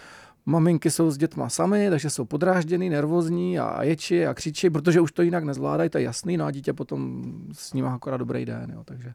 maminky 0.46 0.92
jsou 0.92 1.12
s 1.12 1.18
dětma 1.18 1.50
sami, 1.50 1.90
takže 1.90 2.10
jsou 2.10 2.26
podrážděný, 2.26 2.90
nervózní 2.90 3.60
a 3.60 3.84
ječi 3.84 4.28
a 4.28 4.34
křičí, 4.34 4.70
protože 4.70 5.02
už 5.02 5.12
to 5.12 5.22
jinak 5.22 5.44
nezvládají, 5.44 5.90
to 5.90 5.98
je 5.98 6.04
jasný, 6.04 6.38
no 6.38 6.46
a 6.46 6.52
dítě 6.52 6.74
potom 6.74 7.24
s 7.52 7.74
ním 7.74 7.86
akorát 7.86 8.18
dobrý 8.18 8.46
den. 8.46 8.72
Jo, 8.74 8.84
takže. 8.84 9.14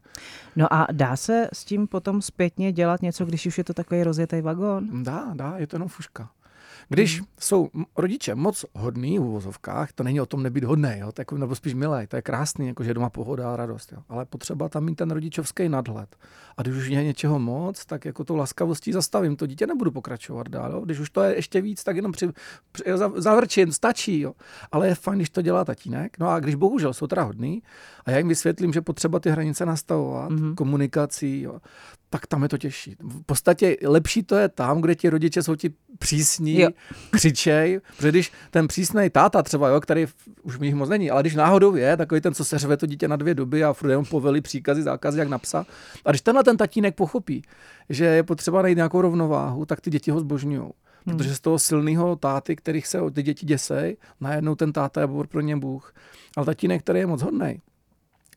No 0.57 0.73
a 0.73 0.87
dá 0.93 1.17
se 1.17 1.49
s 1.53 1.65
tím 1.65 1.87
potom 1.87 2.23
zpětně 2.23 2.73
dělat 2.73 3.03
něco, 3.03 3.25
když 3.25 3.47
už 3.47 3.59
je 3.59 3.65
to 3.65 3.75
takový 3.75 4.03
rozjetý 4.03 4.41
vagón? 4.41 5.03
Dá, 5.03 5.31
dá, 5.35 5.55
je 5.57 5.67
to 5.67 5.77
jenom 5.77 5.89
fuška. 5.89 6.31
Když 6.93 7.19
hmm. 7.19 7.27
jsou 7.41 7.69
rodiče 7.97 8.35
moc 8.35 8.65
hodný 8.75 9.19
v 9.19 9.23
uvozovkách, 9.23 9.93
to 9.93 10.03
není 10.03 10.21
o 10.21 10.27
tom 10.27 10.43
nebýt 10.43 10.65
hodný, 10.65 10.91
jo, 10.97 11.13
to 11.13 11.21
jako, 11.21 11.39
nebo 11.39 11.55
spíš 11.55 11.75
milý, 11.75 12.07
to 12.07 12.17
je 12.17 12.23
krásný, 12.23 12.67
jako, 12.67 12.85
že 12.85 12.95
doma 12.95 13.11
pohoda 13.11 13.53
a 13.53 13.57
radost, 13.57 13.93
jo. 13.93 13.99
ale 14.09 14.25
potřeba 14.25 14.69
tam 14.69 14.85
mít 14.85 14.95
ten 14.95 15.11
rodičovský 15.11 15.69
nadhled. 15.69 16.17
A 16.57 16.63
když 16.63 16.77
už 16.77 16.87
je 16.87 17.05
něčeho 17.05 17.39
moc, 17.39 17.85
tak 17.85 18.05
jako 18.05 18.25
to 18.25 18.37
laskavostí 18.37 18.93
zastavím, 18.93 19.37
to 19.37 19.47
dítě 19.47 19.67
nebudu 19.67 19.91
pokračovat 19.91 20.49
dál. 20.49 20.73
Jo. 20.73 20.81
Když 20.81 20.99
už 20.99 21.11
to 21.11 21.23
je 21.23 21.35
ještě 21.35 21.61
víc, 21.61 21.85
tak 21.85 21.97
jenom 21.97 22.13
při, 22.13 22.29
při, 22.73 22.85
zavrčím, 23.17 23.73
stačí. 23.73 24.21
Jo. 24.21 24.33
Ale 24.73 24.89
je 24.89 24.95
fajn, 24.95 25.19
když 25.19 25.31
to 25.31 25.43
dělá 25.43 25.65
tatínek. 25.65 26.19
No 26.19 26.29
a 26.29 26.41
když 26.41 26.55
bohužel 26.55 26.95
jsou 26.95 27.07
teda 27.07 27.23
hodný, 27.23 27.63
a 28.07 28.11
já 28.11 28.19
jim 28.19 28.29
vysvětlím, 28.29 28.73
že 28.73 28.81
potřeba 28.81 29.21
ty 29.21 29.31
hranice 29.31 29.67
nastavovat, 29.67 30.31
mm-hmm. 30.31 30.55
komunikací, 30.55 31.41
jo, 31.41 31.61
tak 32.11 32.27
tam 32.27 32.43
je 32.43 32.49
to 32.49 32.59
těžší. 32.59 32.97
V 33.01 33.23
podstatě 33.23 33.77
lepší 33.87 34.23
to 34.23 34.37
je 34.37 34.49
tam, 34.49 34.81
kde 34.81 34.95
ti 34.95 35.11
rodiče 35.11 35.43
jsou 35.43 35.55
ti 35.55 35.71
přísní, 36.01 36.61
jo. 36.61 36.69
křičej, 37.11 37.81
protože 37.97 38.09
když 38.09 38.33
ten 38.51 38.69
přísný 38.69 39.11
táta 39.11 39.43
třeba, 39.43 39.69
jo, 39.69 39.81
který 39.81 40.07
už 40.43 40.59
mi 40.59 40.67
jich 40.67 40.75
moc 40.75 40.89
není, 40.89 41.11
ale 41.11 41.23
když 41.23 41.35
náhodou 41.35 41.77
je, 41.77 41.97
takový 41.97 42.21
ten, 42.21 42.35
co 42.35 42.45
se 42.45 42.59
řve 42.59 42.77
to 42.77 42.87
dítě 42.87 43.09
na 43.09 43.17
dvě 43.17 43.35
doby 43.35 43.65
a 43.65 43.73
furt 43.73 43.91
jenom 43.91 44.05
poveli 44.05 44.41
příkazy, 44.41 44.83
zákazy, 44.83 45.19
jak 45.19 45.29
napsa. 45.29 45.67
A 46.05 46.11
když 46.11 46.21
tenhle 46.21 46.45
ten 46.45 46.57
tatínek 46.57 46.95
pochopí, 46.95 47.43
že 47.89 48.05
je 48.05 48.23
potřeba 48.23 48.63
najít 48.63 48.77
nějakou 48.77 49.01
rovnováhu, 49.01 49.67
tak 49.67 49.81
ty 49.81 49.91
děti 49.91 50.11
ho 50.11 50.21
zbožňují. 50.21 50.71
Hmm. 51.07 51.17
Protože 51.17 51.35
z 51.35 51.41
toho 51.41 51.59
silného 51.59 52.17
táty, 52.17 52.57
kterých 52.57 52.87
se 52.87 52.99
ty 53.13 53.23
děti 53.23 53.47
děsej, 53.47 53.97
najednou 54.21 54.55
ten 54.55 54.73
táta 54.73 55.01
je 55.01 55.09
pro 55.29 55.41
ně 55.41 55.57
Bůh. 55.57 55.95
Ale 56.37 56.47
tatínek, 56.47 56.83
který 56.83 56.99
je 56.99 57.07
moc 57.07 57.23
hodný, 57.23 57.61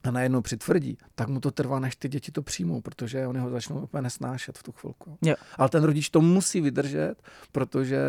a 0.03 0.11
najednou 0.11 0.41
přitvrdí, 0.41 0.97
tak 1.15 1.27
mu 1.27 1.39
to 1.39 1.51
trvá, 1.51 1.79
než 1.79 1.95
ty 1.95 2.09
děti 2.09 2.31
to 2.31 2.41
přijmou, 2.41 2.81
protože 2.81 3.27
oni 3.27 3.39
ho 3.39 3.49
začnou 3.49 3.79
úplně 3.79 4.01
nesnášet 4.01 4.57
v 4.57 4.63
tu 4.63 4.71
chvilku. 4.71 5.17
Jo. 5.21 5.35
Ale 5.57 5.69
ten 5.69 5.83
rodič 5.83 6.09
to 6.09 6.21
musí 6.21 6.61
vydržet, 6.61 7.15
protože 7.51 7.99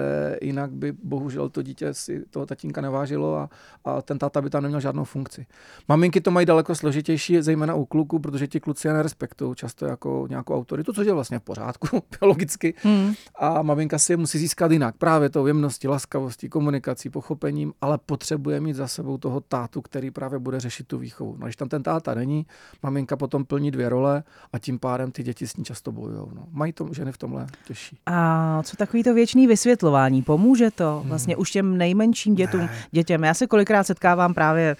jinak 0.42 0.72
by 0.72 0.92
bohužel 0.92 1.48
to 1.48 1.62
dítě 1.62 1.94
si 1.94 2.24
toho 2.30 2.46
tatínka 2.46 2.80
nevážilo 2.80 3.36
a, 3.36 3.50
a 3.84 4.02
ten 4.02 4.18
táta 4.18 4.42
by 4.42 4.50
tam 4.50 4.62
neměl 4.62 4.80
žádnou 4.80 5.04
funkci. 5.04 5.46
Maminky 5.88 6.20
to 6.20 6.30
mají 6.30 6.46
daleko 6.46 6.74
složitější, 6.74 7.42
zejména 7.42 7.74
u 7.74 7.84
kluku, 7.84 8.18
protože 8.18 8.46
ti 8.46 8.60
kluci 8.60 8.88
je 8.88 8.94
nerespektují 8.94 9.54
často 9.54 9.86
jako 9.86 10.26
nějakou 10.30 10.54
autoritu, 10.54 10.92
což 10.92 11.06
je 11.06 11.12
vlastně 11.12 11.38
v 11.38 11.42
pořádku, 11.42 12.02
biologicky. 12.20 12.74
Hmm. 12.82 13.14
A 13.34 13.62
maminka 13.62 13.98
si 13.98 14.12
je 14.12 14.16
musí 14.16 14.38
získat 14.38 14.72
jinak, 14.72 14.96
právě 14.96 15.28
tou 15.28 15.46
jemností, 15.46 15.88
laskavostí, 15.88 16.48
komunikací, 16.48 17.10
pochopením, 17.10 17.72
ale 17.80 17.98
potřebuje 18.06 18.60
mít 18.60 18.74
za 18.74 18.88
sebou 18.88 19.18
toho 19.18 19.40
tátu, 19.40 19.82
který 19.82 20.10
právě 20.10 20.38
bude 20.38 20.60
řešit 20.60 20.86
tu 20.86 20.98
výchovu. 20.98 21.36
No, 21.38 21.46
když 21.46 21.56
tam 21.56 21.68
ten 21.68 21.83
táta 21.84 22.14
není, 22.14 22.46
maminka 22.82 23.16
potom 23.16 23.44
plní 23.44 23.70
dvě 23.70 23.88
role 23.88 24.22
a 24.52 24.58
tím 24.58 24.78
pádem 24.78 25.12
ty 25.12 25.22
děti 25.22 25.46
s 25.46 25.56
ní 25.56 25.64
často 25.64 25.92
bojují. 25.92 26.28
No. 26.34 26.46
Mají 26.50 26.72
to 26.72 26.88
ženy 26.92 27.12
v 27.12 27.18
tomhle 27.18 27.46
těžší. 27.66 27.98
A 28.06 28.62
co 28.62 28.76
takový 28.76 29.02
to 29.02 29.14
věčný 29.14 29.46
vysvětlování? 29.46 30.22
Pomůže 30.22 30.70
to 30.70 30.98
hmm. 31.00 31.08
vlastně 31.08 31.36
už 31.36 31.50
těm 31.50 31.78
nejmenším 31.78 32.34
dětům, 32.34 32.60
ne. 32.60 32.78
dětěm? 32.90 33.24
Já 33.24 33.34
se 33.34 33.46
kolikrát 33.46 33.84
setkávám 33.84 34.34
právě 34.34 34.76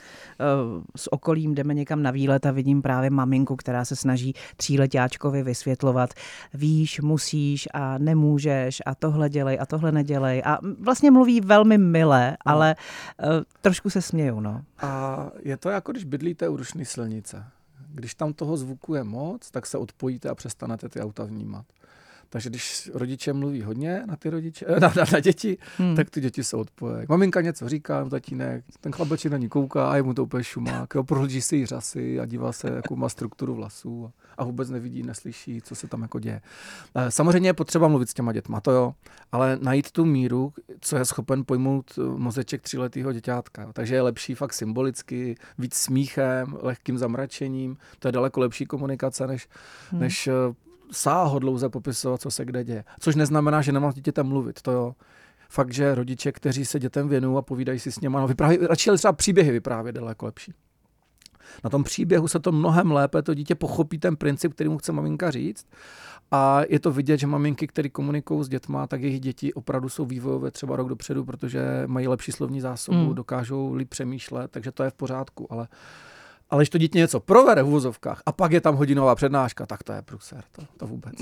s 0.97 1.13
okolím, 1.13 1.55
jdeme 1.55 1.75
někam 1.75 2.03
na 2.03 2.11
výlet 2.11 2.47
a 2.47 2.51
vidím 2.51 2.83
právě 2.83 3.11
maminku, 3.11 3.57
která 3.57 3.85
se 3.85 3.97
snaží 3.97 4.35
tříletáčkovi 4.57 5.43
vysvětlovat, 5.43 6.15
víš, 6.55 7.01
musíš 7.01 7.69
a 7.75 7.99
nemůžeš 7.99 8.83
a 8.87 8.95
tohle 8.95 9.31
dělej 9.31 9.59
a 9.61 9.67
tohle 9.67 9.93
nedělej. 9.93 10.43
A 10.45 10.59
vlastně 10.81 11.11
mluví 11.11 11.41
velmi 11.41 11.79
milé, 11.79 12.31
no. 12.31 12.53
ale 12.53 12.77
uh, 13.23 13.29
trošku 13.61 13.91
se 13.91 14.03
smějou. 14.03 14.41
No. 14.41 14.63
A 14.79 15.27
je 15.43 15.57
to 15.57 15.71
jako 15.71 15.93
když 15.93 16.05
bydlíte 16.05 16.49
u 16.49 16.57
rušný 16.57 16.85
silnice. 16.85 17.45
Když 17.89 18.15
tam 18.15 18.33
toho 18.33 18.57
zvuku 18.57 18.95
je 18.95 19.05
moc, 19.05 19.51
tak 19.51 19.67
se 19.67 19.79
odpojíte 19.79 20.29
a 20.29 20.35
přestanete 20.35 20.89
ty 20.89 21.01
auta 21.01 21.25
vnímat. 21.25 21.67
Takže 22.35 22.51
když 22.51 22.91
rodiče 22.95 23.33
mluví 23.33 23.63
hodně 23.63 24.03
na 24.07 24.17
ty 24.17 24.31
rodiče, 24.31 24.67
na, 24.81 24.93
na, 24.97 25.05
na 25.13 25.21
děti, 25.21 25.59
hmm. 25.79 25.97
tak 25.97 26.11
ty 26.11 26.21
děti 26.21 26.45
se 26.45 26.57
odpojí. 26.57 27.07
Maminka 27.09 27.41
něco 27.41 27.69
říká, 27.69 28.05
tatínek, 28.05 28.65
ten 28.81 28.93
chlapeček 28.93 29.33
na 29.33 29.39
ní 29.39 29.49
kouká 29.49 29.91
a 29.91 29.97
je 29.97 30.03
mu 30.03 30.15
to 30.15 30.23
úplně 30.23 30.45
šumák. 30.45 30.95
Jo, 30.95 31.05
prohlíží 31.05 31.41
si 31.43 31.57
jí 31.57 31.67
řasy 31.67 32.21
a 32.21 32.27
dívá 32.27 32.53
se, 32.53 32.71
jakou 32.71 32.97
má 32.97 33.09
strukturu 33.09 33.55
vlasů 33.55 34.07
a, 34.07 34.13
a 34.43 34.45
vůbec 34.45 34.71
nevidí, 34.71 35.03
neslyší, 35.03 35.61
co 35.61 35.75
se 35.75 35.87
tam 35.87 36.03
jako 36.03 36.19
děje. 36.19 36.41
Eh, 36.95 37.11
samozřejmě 37.11 37.49
je 37.49 37.55
potřeba 37.55 37.89
mluvit 37.89 38.11
s 38.11 38.15
těma 38.15 38.33
dětma, 38.33 38.61
to 38.61 38.71
jo, 38.71 38.95
ale 39.33 39.59
najít 39.63 39.91
tu 39.91 40.05
míru, 40.05 40.53
co 40.81 40.97
je 40.97 41.05
schopen 41.05 41.45
pojmout 41.45 41.91
eh, 41.99 42.03
mozeček 42.03 42.63
tříletého 42.63 43.13
děťátka. 43.13 43.73
Takže 43.73 43.95
je 43.95 44.03
lepší 44.03 44.35
fakt 44.35 44.53
symbolicky, 44.53 45.37
víc 45.59 45.75
smíchem, 45.75 46.57
lehkým 46.63 46.99
zamračením. 46.99 47.77
To 47.99 48.09
je 48.09 48.13
daleko 48.13 48.41
lepší 48.41 48.67
komunikace, 48.67 49.27
než, 49.27 49.49
hmm. 49.91 50.01
než 50.01 50.29
eh, 50.85 50.93
sáhodlouze 50.93 51.69
popisovat, 51.69 52.21
co 52.21 52.31
se 52.31 52.45
kde 52.45 52.65
děje. 52.65 52.85
Což 53.01 53.15
neznamená, 53.15 53.63
že 53.63 53.73
nemá 53.73 53.93
s 53.93 53.95
dítětem 53.95 54.27
mluvit, 54.27 54.63
to 54.63 54.73
jo. 54.73 54.95
Fakt, 55.49 55.73
že 55.73 55.95
rodiče, 55.95 56.33
kteří 56.33 56.65
se 56.65 56.81
dětem 56.81 57.09
věnují 57.09 57.39
a 57.39 57.43
povídají 57.43 57.79
si 57.79 57.93
s 57.93 58.01
něma, 58.01 58.21
no 58.21 58.29
vypráví, 58.29 58.59
radši 58.61 58.91
třeba 58.97 59.13
příběhy 59.13 59.53
vyprávět 59.53 59.95
daleko 59.95 60.27
lepší. 60.27 60.55
Na 61.65 61.71
tom 61.71 61.85
příběhu 61.85 62.29
se 62.29 62.41
to 62.41 62.53
mnohem 62.53 62.93
lépe, 62.93 63.23
to 63.23 63.35
dítě 63.35 63.55
pochopí 63.55 63.99
ten 63.99 64.17
princip, 64.17 64.55
který 64.55 64.69
mu 64.69 64.79
chce 64.79 64.93
maminka 64.93 65.31
říct. 65.31 65.67
A 66.31 66.61
je 66.69 66.81
to 66.81 66.93
vidět, 66.93 67.21
že 67.21 67.27
maminky, 67.27 67.67
které 67.67 67.89
komunikují 67.89 68.45
s 68.45 68.49
dětma, 68.49 68.87
tak 68.87 69.03
jejich 69.03 69.21
děti 69.21 69.55
opravdu 69.55 69.89
jsou 69.89 70.05
vývojové 70.05 70.51
třeba 70.51 70.77
rok 70.77 70.89
dopředu, 70.89 71.25
protože 71.25 71.83
mají 71.87 72.09
lepší 72.09 72.33
slovní 72.33 72.61
zásobu, 72.61 72.99
hmm. 72.99 73.15
dokážou 73.15 73.75
líp 73.75 73.89
přemýšlet, 73.89 74.51
takže 74.51 74.73
to 74.73 74.83
je 74.83 74.91
v 74.91 74.95
pořádku. 74.95 75.53
Ale 75.53 75.69
ale 76.51 76.61
když 76.61 76.71
to 76.71 76.79
dítě 76.79 76.99
něco 76.99 77.21
provede 77.21 77.63
v 77.63 77.67
vozovkách 77.67 78.23
a 78.27 78.33
pak 78.33 78.53
je 78.53 78.61
tam 78.61 78.77
hodinová 78.77 79.15
přednáška, 79.15 79.67
tak 79.67 79.83
to 79.83 79.93
je 79.93 80.03
pruser, 80.03 80.45
to, 80.53 80.63
to 80.77 80.87
vůbec. 80.87 81.15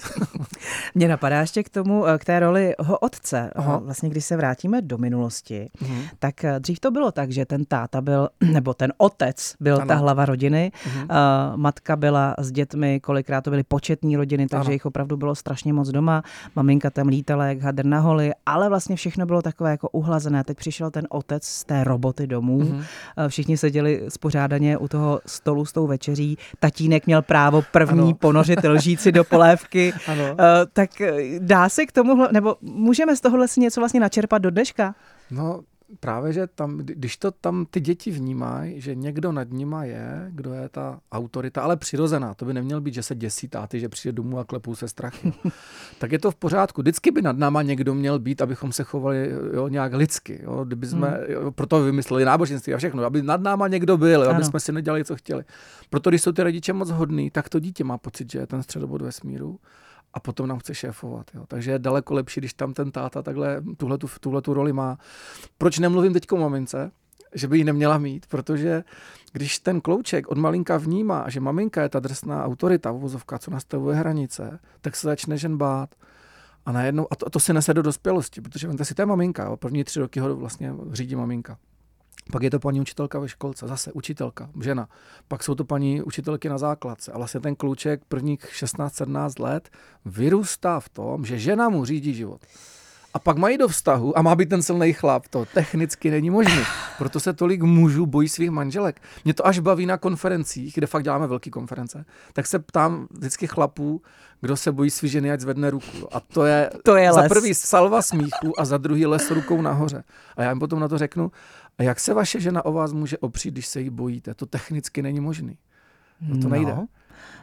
Mně 0.94 1.08
napadá 1.08 1.40
ještě 1.40 1.62
k 1.62 1.68
tomu, 1.68 2.06
eh, 2.06 2.18
k 2.18 2.24
té 2.24 2.40
roli 2.40 2.74
ho 2.78 2.98
otce. 2.98 3.50
Aha. 3.54 3.76
Vlastně, 3.78 4.08
když 4.08 4.24
se 4.24 4.36
vrátíme 4.36 4.82
do 4.82 4.98
minulosti, 4.98 5.68
uh-huh. 5.82 6.08
tak 6.18 6.44
eh, 6.44 6.60
dřív 6.60 6.80
to 6.80 6.90
bylo 6.90 7.12
tak, 7.12 7.30
že 7.30 7.46
ten 7.46 7.64
táta 7.64 8.00
byl, 8.00 8.28
nebo 8.52 8.74
ten 8.74 8.92
otec 8.96 9.54
byl 9.60 9.76
ano. 9.76 9.86
ta 9.86 9.94
hlava 9.94 10.24
rodiny, 10.24 10.72
uh-huh. 10.74 11.02
uh, 11.02 11.56
matka 11.56 11.96
byla 11.96 12.34
s 12.38 12.52
dětmi, 12.52 13.00
kolikrát 13.00 13.40
to 13.40 13.50
byly 13.50 13.62
početní 13.62 14.16
rodiny, 14.16 14.46
takže 14.46 14.66
ano. 14.66 14.72
jich 14.72 14.86
opravdu 14.86 15.16
bylo 15.16 15.34
strašně 15.34 15.72
moc 15.72 15.88
doma. 15.88 16.22
Maminka 16.56 16.90
tam 16.90 17.08
lítala 17.08 17.46
jak 17.46 17.60
hadr 17.60 17.84
na 17.84 18.00
holi, 18.00 18.32
ale 18.46 18.68
vlastně 18.68 18.96
všechno 18.96 19.26
bylo 19.26 19.42
takové 19.42 19.70
jako 19.70 19.88
uhlazené. 19.88 20.44
Teď 20.44 20.56
přišel 20.56 20.90
ten 20.90 21.06
otec 21.10 21.44
z 21.44 21.64
té 21.64 21.84
roboty 21.84 22.26
domů, 22.26 22.58
uh-huh. 22.58 22.84
všichni 23.28 23.56
seděli 23.56 24.04
spořádaně 24.08 24.78
u 24.78 24.88
toho 24.88 25.12
stolu 25.26 25.64
s 25.64 25.73
tou 25.73 25.87
večeří. 25.87 26.38
Tatínek 26.59 27.07
měl 27.07 27.23
právo 27.23 27.62
první 27.73 28.02
ano. 28.02 28.14
ponořit 28.14 28.64
lžíci 28.64 29.12
do 29.12 29.25
polévky. 29.25 29.92
ano. 30.07 30.25
Uh, 30.31 30.37
tak 30.73 31.00
eh, 31.00 31.23
dá 31.38 31.69
se 31.69 31.87
k 31.87 31.92
tomu, 31.92 32.26
nebo 32.33 32.57
můžeme 32.61 33.16
z 33.16 33.21
tohohle 33.21 33.49
si 33.49 33.61
něco 33.61 33.81
vlastně 33.81 34.00
načerpat 34.00 34.42
do 34.42 34.50
dneška? 34.50 34.95
No, 35.31 35.61
právě, 36.00 36.32
že 36.32 36.46
tam, 36.46 36.78
když 36.78 37.16
to 37.16 37.30
tam 37.30 37.66
ty 37.70 37.80
děti 37.80 38.11
vnímají, 38.11 38.80
že 38.80 38.94
někdo 38.94 39.32
nad 39.32 39.50
nima 39.50 39.84
je, 39.84 40.26
kdo 40.30 40.52
je 40.52 40.68
ta 40.68 41.00
autorita, 41.12 41.62
ale 41.62 41.76
přirozená, 41.76 42.34
to 42.34 42.44
by 42.44 42.54
neměl 42.54 42.80
být, 42.80 42.94
že 42.94 43.02
se 43.02 43.14
děsí 43.14 43.49
táty, 43.49 43.80
že 43.80 43.88
přijde 43.88 44.12
domů 44.12 44.38
a 44.38 44.44
klepou 44.44 44.75
se 44.75 44.88
strachy. 44.88 45.32
tak 45.99 46.12
je 46.12 46.18
to 46.18 46.30
v 46.30 46.34
pořádku. 46.34 46.82
Vždycky 46.82 47.11
by 47.11 47.22
nad 47.22 47.38
náma 47.38 47.62
někdo 47.62 47.94
měl 47.94 48.18
být, 48.18 48.42
abychom 48.42 48.72
se 48.72 48.84
chovali 48.84 49.30
jo, 49.52 49.68
nějak 49.68 49.92
lidsky. 49.94 50.40
Jo, 50.42 50.64
kdyby 50.64 50.87
jsme, 50.87 51.08
hmm. 51.08 51.18
jo, 51.28 51.50
proto 51.50 51.82
vymysleli 51.82 52.25
náboženství 52.25 52.75
a 52.75 52.78
všechno, 52.78 53.04
aby 53.04 53.22
nad 53.22 53.40
náma 53.40 53.68
někdo 53.68 53.96
byl, 53.96 54.22
jo, 54.22 54.30
aby 54.30 54.44
jsme 54.44 54.61
si 54.61 54.72
nedělali, 54.72 55.04
co 55.04 55.16
chtěli. 55.16 55.44
Proto, 55.90 56.11
když 56.11 56.22
jsou 56.22 56.32
ty 56.32 56.42
rodiče 56.42 56.72
moc 56.72 56.90
hodný, 56.90 57.30
tak 57.30 57.49
to 57.49 57.61
dítě 57.61 57.84
má 57.84 57.99
pocit, 57.99 58.32
že 58.32 58.38
je 58.38 58.46
ten 58.46 58.62
středobod 58.62 59.02
vesmíru 59.02 59.58
a 60.14 60.21
potom 60.21 60.49
nám 60.49 60.59
chce 60.59 60.75
šéfovat. 60.75 61.31
Jo. 61.35 61.45
Takže 61.49 61.71
je 61.71 61.78
daleko 61.78 62.14
lepší, 62.14 62.40
když 62.40 62.54
tam 62.54 62.75
ten 62.75 62.92
táta 62.92 63.23
takhle 63.23 63.62
tuhletu, 63.76 64.07
tuhletu 64.21 64.54
roli 64.54 64.73
má. 64.73 64.99
Proč 65.59 65.78
nemluvím 65.78 66.12
teď 66.12 66.33
o 66.33 66.37
mamince? 66.37 66.90
Že 67.35 67.49
by 67.49 67.59
ji 67.59 67.64
neměla 67.64 67.99
mít, 67.99 68.26
protože 68.26 68.85
když 69.33 69.59
ten 69.59 69.81
klouček 69.81 70.28
od 70.28 70.38
malinka 70.38 70.76
vnímá, 70.76 71.28
že 71.28 71.40
maminka 71.40 71.83
je 71.83 71.88
ta 71.88 72.00
drsná 72.00 72.45
autorita, 72.45 72.90
uvozovka, 72.90 73.38
co 73.38 73.50
nastavuje 73.50 73.97
hranice, 73.97 74.59
tak 74.81 74.97
se 74.97 75.07
začne 75.07 75.37
žen 75.37 75.57
bát. 75.57 75.95
A 76.66 76.73
najednou, 76.73 77.07
a 77.11 77.16
to, 77.16 77.26
a 77.26 77.31
to 77.31 77.40
si 77.40 77.52
nese 77.52 77.75
do 77.75 77.83
dospělosti, 77.83 78.40
protože 78.40 78.69
vemte 78.69 78.85
si, 78.85 78.95
to 78.95 79.02
je 79.02 79.07
maminka, 79.07 79.45
jo. 79.45 79.57
první 79.57 79.85
tři 79.85 80.00
roky 80.00 80.21
ho 80.21 80.37
vlastně 80.37 80.75
řídí 80.92 81.16
maminka. 81.16 81.59
Pak 82.32 82.42
je 82.42 82.50
to 82.50 82.58
paní 82.58 82.80
učitelka 82.80 83.18
ve 83.18 83.28
školce, 83.28 83.68
zase 83.68 83.92
učitelka, 83.92 84.50
žena. 84.60 84.88
Pak 85.28 85.42
jsou 85.42 85.54
to 85.54 85.64
paní 85.64 86.02
učitelky 86.02 86.48
na 86.48 86.58
základce. 86.58 87.12
A 87.12 87.18
vlastně 87.18 87.40
ten 87.40 87.56
kluček 87.56 88.00
prvních 88.08 88.40
16-17 88.40 89.42
let 89.42 89.70
vyrůstá 90.04 90.80
v 90.80 90.88
tom, 90.88 91.24
že 91.24 91.38
žena 91.38 91.68
mu 91.68 91.84
řídí 91.84 92.14
život. 92.14 92.40
a 93.14 93.18
pak 93.18 93.36
mají 93.36 93.58
do 93.58 93.68
vztahu 93.68 94.18
a 94.18 94.22
má 94.22 94.34
být 94.34 94.48
ten 94.48 94.62
silný 94.62 94.92
chlap. 94.92 95.28
To 95.28 95.44
technicky 95.54 96.10
není 96.10 96.30
možné. 96.30 96.64
Proto 96.98 97.20
se 97.20 97.32
tolik 97.32 97.62
mužů 97.62 98.06
bojí 98.06 98.28
svých 98.28 98.50
manželek. 98.50 99.02
Mě 99.24 99.34
to 99.34 99.46
až 99.46 99.58
baví 99.58 99.86
na 99.86 99.96
konferencích, 99.96 100.74
kde 100.74 100.86
fakt 100.86 101.02
děláme 101.04 101.26
velké 101.26 101.50
konference, 101.50 102.04
tak 102.32 102.46
se 102.46 102.58
ptám 102.58 103.06
vždycky 103.10 103.46
chlapů, 103.46 104.02
kdo 104.40 104.56
se 104.56 104.72
bojí 104.72 104.90
svý 104.90 105.08
ženy, 105.08 105.32
ať 105.32 105.40
zvedne 105.40 105.70
ruku. 105.70 106.08
A 106.12 106.20
to 106.20 106.44
je, 106.44 106.70
to 106.84 106.96
je 106.96 107.12
za 107.12 107.20
les. 107.20 107.28
prvý 107.28 107.54
salva 107.54 108.02
smíchu 108.02 108.60
a 108.60 108.64
za 108.64 108.78
druhý 108.78 109.06
les 109.06 109.30
rukou 109.30 109.62
nahoře. 109.62 110.04
A 110.36 110.42
já 110.42 110.50
jim 110.50 110.58
potom 110.58 110.80
na 110.80 110.88
to 110.88 110.98
řeknu, 110.98 111.30
a 111.82 111.84
jak 111.84 112.00
se 112.00 112.14
vaše 112.14 112.40
žena 112.40 112.64
o 112.64 112.72
vás 112.72 112.92
může 112.92 113.18
opřít, 113.18 113.50
když 113.50 113.66
se 113.66 113.80
jí 113.80 113.90
bojíte? 113.90 114.34
To 114.34 114.46
technicky 114.46 115.02
není 115.02 115.20
možný. 115.20 115.58
No 116.20 116.38
to 116.42 116.48
nejde. 116.48 116.72
No, 116.74 116.86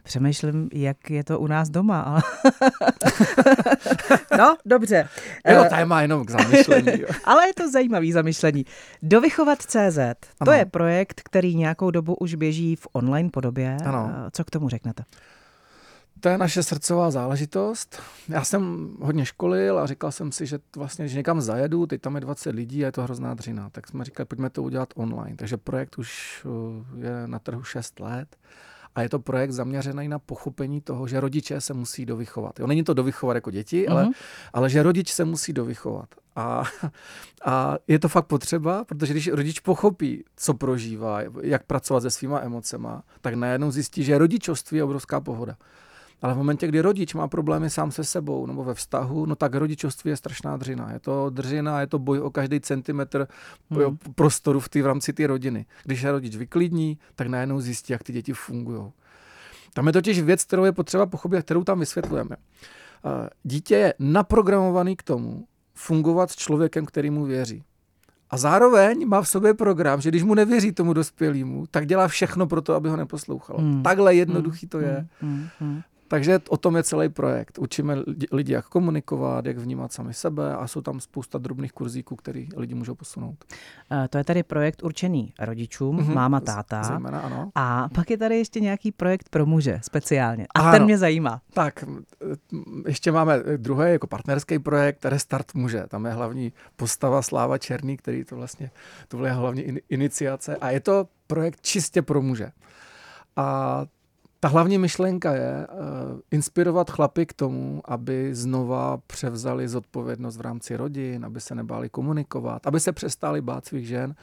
přemýšlím, 0.03 0.69
jak 0.73 1.09
je 1.09 1.23
to 1.23 1.39
u 1.39 1.47
nás 1.47 1.69
doma. 1.69 2.01
Ale... 2.01 2.21
no, 4.37 4.57
dobře. 4.65 5.09
Je 5.47 5.55
to 5.55 5.65
Eh, 5.65 5.69
téma 5.69 6.01
jenom 6.01 6.25
k 6.25 6.29
zamyšlení. 6.29 7.01
Jo. 7.01 7.07
Ale 7.25 7.47
je 7.47 7.53
to 7.53 7.71
zajímavý 7.71 8.11
zamyšlení. 8.11 8.65
Dovychovat.cz, 9.01 9.97
to 9.97 10.27
Ano. 10.39 10.51
je 10.51 10.65
projekt, 10.65 11.21
který 11.25 11.55
nějakou 11.55 11.91
dobu 11.91 12.15
už 12.15 12.35
běží 12.35 12.75
v 12.75 12.87
online 12.91 13.29
podobě. 13.29 13.77
Ano. 13.85 14.11
Eh, 14.27 14.31
Co 14.31 14.43
k 14.43 14.49
tomu 14.49 14.69
řeknete? 14.69 15.03
To 16.19 16.29
je 16.29 16.37
naše 16.37 16.63
srdcová 16.63 17.11
záležitost. 17.11 18.01
Já 18.29 18.43
jsem 18.43 18.89
hodně 19.01 19.25
školil 19.25 19.79
a 19.79 19.85
říkal 19.85 20.11
jsem 20.11 20.31
si, 20.31 20.45
že 20.45 20.59
vlastně, 20.75 21.05
když 21.05 21.15
někam 21.15 21.41
zajedu, 21.41 21.85
teď 21.85 22.01
tam 22.01 22.15
je 22.15 22.21
20 22.21 22.49
lidí 22.49 22.83
a 22.83 22.85
je 22.85 22.91
to 22.91 23.03
hrozná 23.03 23.33
dřina, 23.33 23.69
tak 23.69 23.87
jsme 23.87 24.05
říkali, 24.05 24.25
pojďme 24.25 24.49
to 24.49 24.63
udělat 24.63 24.93
online. 24.95 25.35
Takže 25.35 25.57
projekt 25.57 25.97
už 25.97 26.41
uh, 26.45 27.03
je 27.03 27.27
na 27.27 27.39
trhu 27.39 27.63
6 27.63 27.99
let 27.99 28.37
a 28.95 29.01
je 29.01 29.09
to 29.09 29.19
projekt 29.19 29.51
zaměřený 29.51 30.07
na 30.07 30.19
pochopení 30.19 30.81
toho, 30.81 31.07
že 31.07 31.19
rodiče 31.19 31.61
se 31.61 31.73
musí 31.73 32.05
dovychovat. 32.05 32.59
Jo, 32.59 32.67
není 32.67 32.83
to 32.83 32.93
dovychovat 32.93 33.35
jako 33.35 33.51
děti, 33.51 33.85
mm-hmm. 33.85 33.91
ale, 33.91 34.09
ale 34.53 34.69
že 34.69 34.83
rodič 34.83 35.13
se 35.13 35.25
musí 35.25 35.53
dovychovat. 35.53 36.09
A, 36.35 36.63
a 37.45 37.77
je 37.87 37.99
to 37.99 38.07
fakt 38.09 38.25
potřeba, 38.25 38.83
protože 38.83 39.13
když 39.13 39.27
rodič 39.27 39.59
pochopí, 39.59 40.23
co 40.35 40.53
prožívá, 40.53 41.19
jak 41.41 41.63
pracovat 41.63 42.01
se 42.01 42.09
svýma 42.09 42.39
emocema, 42.39 43.03
tak 43.21 43.33
najednou 43.33 43.71
zjistí, 43.71 44.03
že 44.03 44.17
rodičovství 44.17 44.77
je 44.77 44.83
obrovská 44.83 45.21
pohoda. 45.21 45.55
Ale 46.21 46.33
v 46.33 46.37
momentě, 46.37 46.67
kdy 46.67 46.81
rodič 46.81 47.13
má 47.13 47.27
problémy 47.27 47.69
sám 47.69 47.91
se 47.91 48.03
sebou 48.03 48.45
nebo 48.45 48.63
ve 48.63 48.73
vztahu, 48.73 49.25
no 49.25 49.35
tak 49.35 49.55
rodičovství 49.55 50.09
je 50.09 50.17
strašná 50.17 50.57
dřina. 50.57 50.91
Je 50.91 50.99
to 50.99 51.29
dřina, 51.29 51.81
je 51.81 51.87
to 51.87 51.99
boj 51.99 52.19
o 52.19 52.29
každý 52.29 52.59
centimetr 52.59 53.27
Hmm. 53.71 53.83
hmm. 53.83 53.97
prostoru 54.15 54.59
v, 54.59 54.69
tý, 54.69 54.81
v 54.81 54.85
rámci 54.85 55.13
té 55.13 55.27
rodiny. 55.27 55.65
Když 55.83 56.01
se 56.01 56.11
rodič 56.11 56.35
vyklidní, 56.35 56.97
tak 57.15 57.27
najednou 57.27 57.59
zjistí, 57.59 57.93
jak 57.93 58.03
ty 58.03 58.13
děti 58.13 58.33
fungují. 58.33 58.91
Tam 59.73 59.87
je 59.87 59.93
totiž 59.93 60.21
věc, 60.21 60.43
kterou 60.43 60.63
je 60.63 60.71
potřeba 60.71 61.05
pochopit 61.05 61.37
a 61.37 61.41
kterou 61.41 61.63
tam 61.63 61.79
vysvětlujeme. 61.79 62.35
Eh, 62.35 63.29
Dítě 63.43 63.75
je 63.75 63.93
naprogramovaný 63.99 64.95
k 64.95 65.03
tomu 65.03 65.45
fungovat 65.73 66.31
s 66.31 66.35
člověkem, 66.35 66.85
který 66.85 67.09
mu 67.09 67.25
věří. 67.25 67.63
A 68.29 68.37
zároveň 68.37 69.07
má 69.07 69.21
v 69.21 69.27
sobě 69.27 69.53
program, 69.53 70.01
že 70.01 70.09
když 70.09 70.23
mu 70.23 70.33
nevěří 70.33 70.71
tomu 70.71 70.93
dospělému, 70.93 71.65
tak 71.71 71.87
dělá 71.87 72.07
všechno 72.07 72.47
pro 72.47 72.61
to, 72.61 72.73
aby 72.73 72.89
ho 72.89 72.97
neposlouchalo. 72.97 73.59
Hmm. 73.59 73.73
Hmm. 73.73 73.83
Takhle 73.83 74.15
jednoduchý 74.15 74.67
to 74.67 74.79
je. 74.79 75.07
Hmm, 75.21 75.47
hmm. 75.59 75.81
Takže 76.09 76.39
o 76.49 76.57
tom 76.57 76.75
je 76.75 76.83
celý 76.83 77.09
projekt. 77.09 77.57
Učíme 77.57 77.95
lidi- 78.31 78.53
jak 78.53 78.65
komunikovat, 78.65 79.45
jak 79.45 79.57
vnímat 79.57 79.93
sami 79.93 80.13
sebe 80.13 80.55
a 80.55 80.67
jsou 80.67 80.81
tam 80.81 80.99
spousta 80.99 81.37
drobných 81.37 81.71
kurzíků, 81.73 82.15
který 82.15 82.49
lidi 82.57 82.73
můžou 82.75 82.95
posunout. 82.95 83.35
Eh, 83.91 84.07
To 84.07 84.17
je 84.17 84.23
tady 84.23 84.43
projekt 84.43 84.83
určený 84.83 85.33
rodičům, 85.39 85.95
Mhm. 85.95 86.13
máma, 86.13 86.39
táta. 86.39 86.83
Zejména, 86.83 87.19
ano. 87.19 87.51
A 87.55 87.89
pak 87.95 88.09
je 88.11 88.17
tady 88.17 88.37
ještě 88.37 88.59
nějaký 88.59 88.91
projekt 88.91 89.29
pro 89.29 89.45
muže 89.45 89.79
speciálně. 89.83 90.47
A 90.55 90.59
Ano. 90.59 90.71
ten 90.71 90.83
mě 90.83 90.97
zajímá. 90.97 91.41
Tak, 91.53 91.83
ještě 92.87 93.11
máme 93.11 93.39
druhý 93.57 93.91
jako 93.91 94.07
partnerský 94.07 94.59
projekt, 94.59 95.05
Restart 95.05 95.53
muže. 95.53 95.83
Tam 95.87 96.05
je 96.05 96.11
hlavní 96.11 96.53
postava 96.75 97.21
Sláva 97.21 97.57
Černý, 97.57 97.97
který 97.97 98.23
to 98.23 98.35
vlastně, 98.35 98.71
to 99.07 99.17
byla 99.17 99.31
hlavní 99.33 99.61
in, 99.61 99.79
iniciace. 99.89 100.55
A 100.55 100.69
je 100.69 100.79
to 100.79 101.07
projekt 101.27 101.61
čistě 101.61 102.01
pro 102.01 102.21
muže. 102.21 102.51
A 103.35 103.85
ta 104.39 104.47
hlavní 104.47 104.77
myšlenka 104.77 105.33
je 105.33 105.67
uh, 105.67 106.19
inspirovat 106.31 106.89
chlapy 106.89 107.25
k 107.25 107.33
tomu, 107.33 107.81
aby 107.85 108.35
znova 108.35 108.97
převzali 108.97 109.67
zodpovědnost 109.67 110.37
v 110.37 110.41
rámci 110.41 110.75
rodin, 110.75 111.25
aby 111.25 111.41
se 111.41 111.55
nebáli 111.55 111.89
komunikovat, 111.89 112.67
aby 112.67 112.79
se 112.79 112.91
přestali 112.91 113.41
bát 113.41 113.65
svých 113.65 113.87
žen 113.87 114.15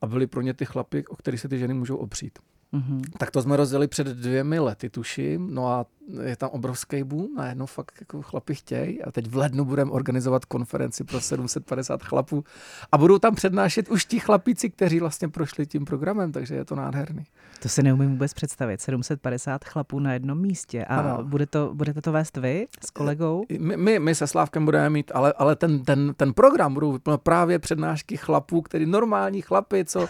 a 0.00 0.06
byli 0.06 0.26
pro 0.26 0.40
ně 0.40 0.54
ty 0.54 0.64
chlapy, 0.64 1.06
o 1.06 1.16
kterých 1.16 1.40
se 1.40 1.48
ty 1.48 1.58
ženy 1.58 1.74
můžou 1.74 1.96
opřít. 1.96 2.38
Mhm. 2.72 3.02
Tak 3.18 3.30
to 3.30 3.42
jsme 3.42 3.56
rozjeli 3.56 3.88
před 3.88 4.06
dvěmi 4.06 4.58
lety, 4.58 4.90
tuším. 4.90 5.54
No 5.54 5.68
a 5.68 5.86
je 6.22 6.36
tam 6.36 6.50
obrovský 6.50 7.04
boom, 7.04 7.34
najednou 7.36 7.66
fakt 7.66 7.94
jako 8.00 8.22
chlapi 8.22 8.54
chtějí. 8.54 9.02
A 9.02 9.12
teď 9.12 9.26
v 9.28 9.36
lednu 9.36 9.64
budeme 9.64 9.90
organizovat 9.90 10.44
konferenci 10.44 11.04
pro 11.04 11.20
750 11.20 12.02
chlapů 12.02 12.44
a 12.92 12.98
budou 12.98 13.18
tam 13.18 13.34
přednášet 13.34 13.88
už 13.88 14.04
ti 14.04 14.18
chlapíci, 14.18 14.70
kteří 14.70 15.00
vlastně 15.00 15.28
prošli 15.28 15.66
tím 15.66 15.84
programem, 15.84 16.32
takže 16.32 16.54
je 16.54 16.64
to 16.64 16.74
nádherný. 16.74 17.24
To 17.62 17.68
si 17.68 17.82
neumím 17.82 18.10
vůbec 18.10 18.34
představit. 18.34 18.80
750 18.80 19.64
chlapů 19.64 19.98
na 20.00 20.12
jednom 20.12 20.40
místě. 20.40 20.84
A 20.84 20.96
Ano. 20.96 21.24
bude 21.24 21.46
to, 21.46 21.70
budete 21.74 22.00
to 22.00 22.12
vést 22.12 22.36
vy 22.36 22.66
s 22.86 22.90
kolegou? 22.90 23.44
My, 23.58 23.76
my, 23.76 23.98
my 23.98 24.14
se 24.14 24.26
Slávkem 24.26 24.64
budeme 24.64 24.90
mít, 24.90 25.12
ale, 25.14 25.32
ale 25.32 25.56
ten, 25.56 25.84
ten, 25.84 26.14
ten 26.16 26.32
program 26.32 26.74
budou 26.74 26.98
právě 27.16 27.58
přednášky 27.58 28.16
chlapů, 28.16 28.62
který 28.62 28.86
normální 28.86 29.42
chlapy, 29.42 29.84
co 29.84 30.08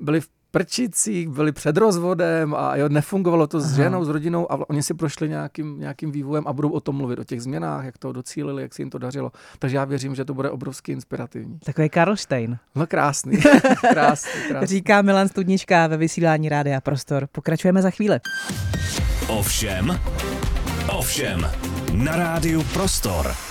byli 0.00 0.20
v 0.20 0.28
prčicích, 0.50 1.28
byli 1.28 1.52
před 1.52 1.76
rozvodem 1.76 2.54
a 2.54 2.76
jo, 2.76 2.88
nefungovalo 2.88 3.46
to 3.46 3.60
s 3.60 3.64
Aha. 3.64 3.76
ženou, 3.76 4.04
s 4.04 4.08
rodinou 4.08 4.52
a 4.52 4.70
oni 4.70 4.82
si 4.82 4.94
prošli 4.94 5.28
nějakým, 5.28 5.80
nějakým 5.80 6.12
vývojem 6.12 6.44
a 6.46 6.52
budou 6.52 6.70
o 6.70 6.80
tom 6.80 6.96
mluvit, 6.96 7.18
o 7.18 7.24
těch 7.24 7.42
změnách, 7.42 7.84
jak 7.84 7.98
to 7.98 8.12
docílili, 8.12 8.62
jak 8.62 8.74
se 8.74 8.82
jim 8.82 8.90
to 8.90 8.98
dařilo. 8.98 9.32
Takže 9.58 9.76
já 9.76 9.84
věřím, 9.84 10.14
že 10.14 10.24
to 10.24 10.34
bude 10.34 10.50
obrovsky 10.50 10.92
inspirativní. 10.92 11.58
Takový 11.64 11.88
Karlštejn. 11.88 12.58
No 12.74 12.86
krásný, 12.86 13.36
krásný, 13.92 14.42
krásný. 14.48 14.66
Říká 14.66 15.02
Milan 15.02 15.28
Studnička 15.28 15.86
ve 15.86 15.96
vysílání 15.96 16.48
Rádia 16.48 16.80
Prostor. 16.80 17.28
Pokračujeme 17.32 17.82
za 17.82 17.90
chvíli. 17.90 18.20
Ovšem, 19.28 20.00
ovšem, 20.98 21.50
na 21.94 22.16
rádiu 22.16 22.62
Prostor. 22.72 23.49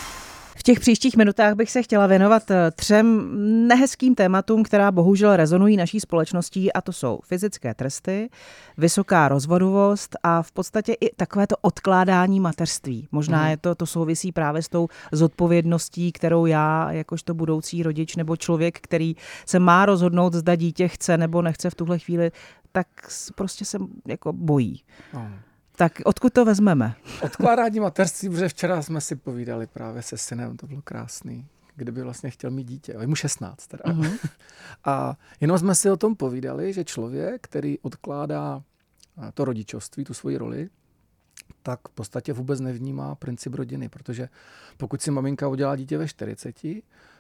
V 0.60 0.63
těch 0.63 0.80
příštích 0.80 1.17
minutách 1.17 1.54
bych 1.56 1.72
se 1.72 1.84
chtěla 1.84 2.08
věnovat 2.08 2.52
eh, 2.52 2.72
třem 2.72 3.30
nehezkým 3.67 4.15
tématům, 4.15 4.63
která 4.63 4.91
bohužel 4.91 5.36
rezonují 5.36 5.78
naší 5.78 6.00
společností, 6.00 6.74
a 6.74 6.82
to 6.82 6.93
jsou 6.93 7.19
fyzické 7.24 7.74
tresty, 7.74 8.30
vysoká 8.78 9.28
rozvodovost 9.28 10.15
a 10.24 10.41
v 10.41 10.52
podstatě 10.52 10.93
i 10.93 11.15
takovéto 11.15 11.56
odkládání 11.62 12.39
mateřství. 12.39 13.08
Možná 13.12 13.39
Mhm. 13.41 13.50
je 13.50 13.58
to, 13.58 13.76
to 13.76 13.86
souvisí 13.86 14.32
právě 14.32 14.62
s 14.63 14.69
tou 14.69 14.88
zodpovědností, 15.12 16.12
kterou 16.12 16.45
já, 16.45 16.91
jakožto 16.91 17.34
budoucí 17.34 17.84
rodič 17.84 18.15
nebo 18.15 18.38
člověk, 18.38 18.80
který 18.82 19.15
se 19.45 19.60
má 19.60 19.86
rozhodnout, 19.86 20.34
zda 20.34 20.56
dítě 20.56 20.88
chce 20.88 21.17
nebo 21.17 21.41
nechce 21.41 21.69
v 21.69 21.76
tuhle 21.76 22.00
chvíli, 22.00 22.32
tak 22.72 22.88
prostě 23.36 23.65
se 23.65 23.78
jako 24.08 24.34
bojí. 24.34 24.84
No. 25.13 25.30
Tak 25.80 26.02
odkud 26.06 26.34
to 26.34 26.46
vezmeme? 26.46 26.96
Odkládání 27.22 27.80
mateřství, 27.80 28.30
protože 28.30 28.50
včera 28.50 28.82
jsme 28.82 29.02
si 29.02 29.15
povídali 29.15 29.68
právě 29.68 30.02
se 30.02 30.18
synem, 30.18 30.58
to 30.58 30.68
bylo 30.68 30.82
krásný, 30.82 31.48
kdyby 31.76 32.04
vlastně 32.04 32.30
chtěl 32.30 32.52
mít 32.52 32.63
dítě. 32.68 32.96
Je 33.02 33.08
mu 33.08 33.15
16 33.15 33.68
teda. 33.68 33.84
Mhm. 33.88 34.18
A 34.86 35.18
jenom 35.42 35.60
jsme 35.60 35.76
si 35.76 35.92
o 35.92 35.98
tom 35.98 36.15
povídali, 36.15 36.74
že 36.74 36.84
člověk, 36.84 37.42
který 37.42 37.80
odkládá 37.80 38.62
eh, 39.28 39.32
to 39.34 39.46
rodičovství, 39.46 40.04
tu 40.04 40.13
svoji 40.13 40.38
roli, 40.38 40.70
tak 41.63 41.80
v 41.88 41.92
podstatě 41.92 42.34
vůbec 42.34 42.60
nevnímá 42.60 43.15
princip 43.15 43.54
rodiny, 43.54 43.89
protože 43.89 44.30
pokud 44.78 45.02
si 45.02 45.12
maminka 45.12 45.48
udělá 45.48 45.76
dítě 45.76 45.98
ve 45.98 46.08
40, 46.08 46.56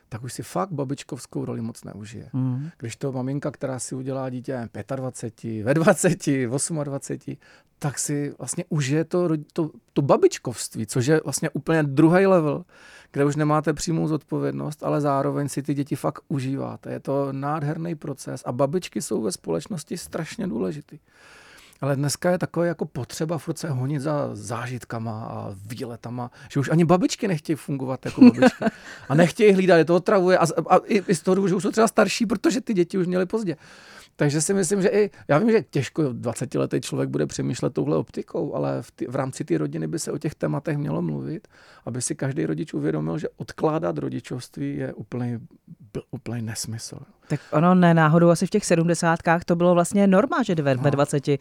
tak 0.09 0.23
už 0.23 0.33
si 0.33 0.43
fakt 0.43 0.71
babičkovskou 0.71 1.45
roli 1.45 1.61
moc 1.61 1.83
neužije. 1.83 2.29
Mhm. 2.33 2.69
Když 2.77 2.95
to 2.95 3.11
maminka, 3.11 3.51
která 3.51 3.79
si 3.79 3.95
udělá 3.95 4.29
dítě 4.29 4.53
nevím, 4.53 4.69
25, 4.95 5.63
ve 5.63 5.73
20, 5.73 6.27
28, 6.45 7.37
tak 7.79 7.99
si 7.99 8.33
vlastně 8.37 8.65
užije 8.69 9.03
to, 9.03 9.29
to, 9.53 9.71
to 9.93 10.01
babičkovství, 10.01 10.85
což 10.85 11.05
je 11.05 11.21
vlastně 11.23 11.49
úplně 11.49 11.83
druhý 11.83 12.25
level, 12.25 12.65
kde 13.11 13.25
už 13.25 13.35
nemáte 13.35 13.73
přímou 13.73 14.07
zodpovědnost, 14.07 14.83
ale 14.83 15.01
zároveň 15.01 15.49
si 15.49 15.61
ty 15.63 15.73
děti 15.73 15.95
fakt 15.95 16.21
užíváte. 16.27 16.91
Je 16.91 16.99
to 16.99 17.33
nádherný 17.33 17.95
proces 17.95 18.43
a 18.45 18.51
babičky 18.51 19.01
jsou 19.01 19.21
ve 19.21 19.31
společnosti 19.31 19.97
strašně 19.97 20.47
důležitý. 20.47 20.99
Ale 21.81 21.95
dneska 21.95 22.31
je 22.31 22.37
takové 22.37 22.67
jako 22.67 22.85
potřeba 22.85 23.37
furt 23.37 23.57
se 23.57 23.69
honit 23.69 24.01
za 24.01 24.29
zážitkama 24.33 25.25
a 25.25 25.55
výletama, 25.65 26.31
že 26.49 26.59
už 26.59 26.69
ani 26.69 26.85
babičky 26.85 27.27
nechtějí 27.27 27.55
fungovat 27.55 28.05
jako 28.05 28.21
babičky. 28.21 28.65
A 29.09 29.15
nechtějí 29.15 29.53
hlídat, 29.53 29.77
je 29.77 29.85
to 29.85 29.95
otravuje. 29.95 30.37
A, 30.37 30.45
a 30.69 30.77
i, 30.85 31.03
i 31.07 31.15
z 31.15 31.21
toho, 31.21 31.47
že 31.47 31.55
už 31.55 31.63
jsou 31.63 31.71
třeba 31.71 31.87
starší, 31.87 32.25
protože 32.25 32.61
ty 32.61 32.73
děti 32.73 32.97
už 32.97 33.07
měly 33.07 33.25
pozdě. 33.25 33.57
Takže 34.19 34.41
si 34.41 34.53
myslím, 34.53 34.81
že 34.81 34.89
i, 34.89 35.09
já 35.27 35.37
vím, 35.37 35.51
že 35.51 35.61
těžko 35.61 36.01
20-letý 36.01 36.81
člověk 36.81 37.09
bude 37.09 37.25
přemýšlet 37.25 37.73
touhle 37.73 37.97
optikou, 37.97 38.55
ale 38.55 38.81
v, 38.81 38.91
ty, 38.91 39.07
v 39.07 39.15
rámci 39.15 39.45
té 39.45 39.57
rodiny 39.57 39.87
by 39.87 39.99
se 39.99 40.11
o 40.11 40.17
těch 40.17 40.35
tématech 40.35 40.77
mělo 40.77 41.01
mluvit, 41.01 41.47
aby 41.85 42.01
si 42.01 42.15
každý 42.15 42.45
rodič 42.45 42.73
uvědomil, 42.73 43.17
že 43.17 43.27
odkládat 43.37 43.97
rodičovství 43.97 44.77
je 44.77 44.93
úplný 44.93 45.39
úplný 46.11 46.41
nesmysl. 46.41 46.97
Tak 47.27 47.39
ono 47.51 47.75
ne 47.75 47.93
náhodou 47.93 48.29
asi 48.29 48.47
v 48.47 48.49
těch 48.49 48.65
sedmdesátkách 48.65 49.43
to 49.43 49.55
bylo 49.55 49.73
vlastně 49.73 50.07
norma, 50.07 50.43
že 50.43 50.55
ve, 50.55 50.75
no, 50.75 50.83
ve 50.83 50.91
20 50.91 51.27
no. 51.27 51.35
uh, 51.35 51.37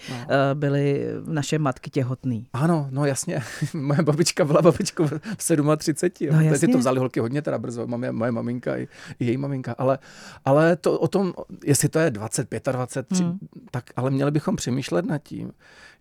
byly 0.54 1.06
naše 1.26 1.58
matky 1.58 1.90
těhotný. 1.90 2.46
Ano, 2.52 2.88
no 2.90 3.04
jasně. 3.04 3.42
moje 3.74 4.02
babička 4.02 4.44
byla 4.44 4.62
babičkou 4.62 5.06
v 5.38 5.76
37. 5.76 6.34
No, 6.34 6.40
jasně. 6.40 6.58
Teď 6.58 6.72
to 6.72 6.78
vzali 6.78 6.98
holky 6.98 7.20
hodně 7.20 7.42
teda 7.42 7.58
brzo, 7.58 7.86
moje, 7.86 8.12
moje 8.12 8.32
maminka 8.32 8.76
i, 8.76 8.88
i 9.18 9.24
její 9.24 9.36
maminka. 9.36 9.74
Ale, 9.78 9.98
ale 10.44 10.76
to 10.76 10.98
o 10.98 11.08
tom, 11.08 11.34
jestli 11.64 11.88
to 11.88 11.98
je 11.98 12.10
20, 12.10 12.48
25, 12.72 13.20
hmm. 13.20 13.38
tak 13.70 13.84
ale 13.96 14.10
měli 14.10 14.30
bychom 14.30 14.56
přemýšlet 14.56 15.06
nad 15.06 15.18
tím, 15.18 15.52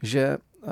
že 0.04 0.38
uh, 0.62 0.72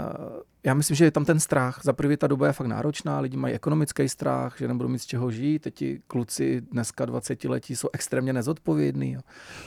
já 0.66 0.74
myslím, 0.74 0.96
že 0.96 1.06
je 1.06 1.12
tam 1.12 1.26
ten 1.26 1.40
strach. 1.40 1.80
Za 1.84 1.94
prvý 1.94 2.18
ta 2.18 2.28
doba 2.28 2.48
je 2.48 2.54
fakt 2.54 2.68
náročná, 2.68 3.20
lidi 3.20 3.38
mají 3.38 3.54
ekonomický 3.54 4.10
strach, 4.10 4.56
že 4.58 4.68
nebudou 4.68 4.90
mít 4.90 5.00
z 5.00 5.06
čeho 5.06 5.32
žít. 5.32 5.60
Teď 5.60 5.76
ti 5.76 6.02
kluci 6.08 6.62
dneska 6.72 7.06
20 7.06 7.44
letí 7.44 7.76
jsou 7.76 7.90
extrémně 7.94 8.34
nezodpovědní, 8.34 9.12
jo, 9.12 9.22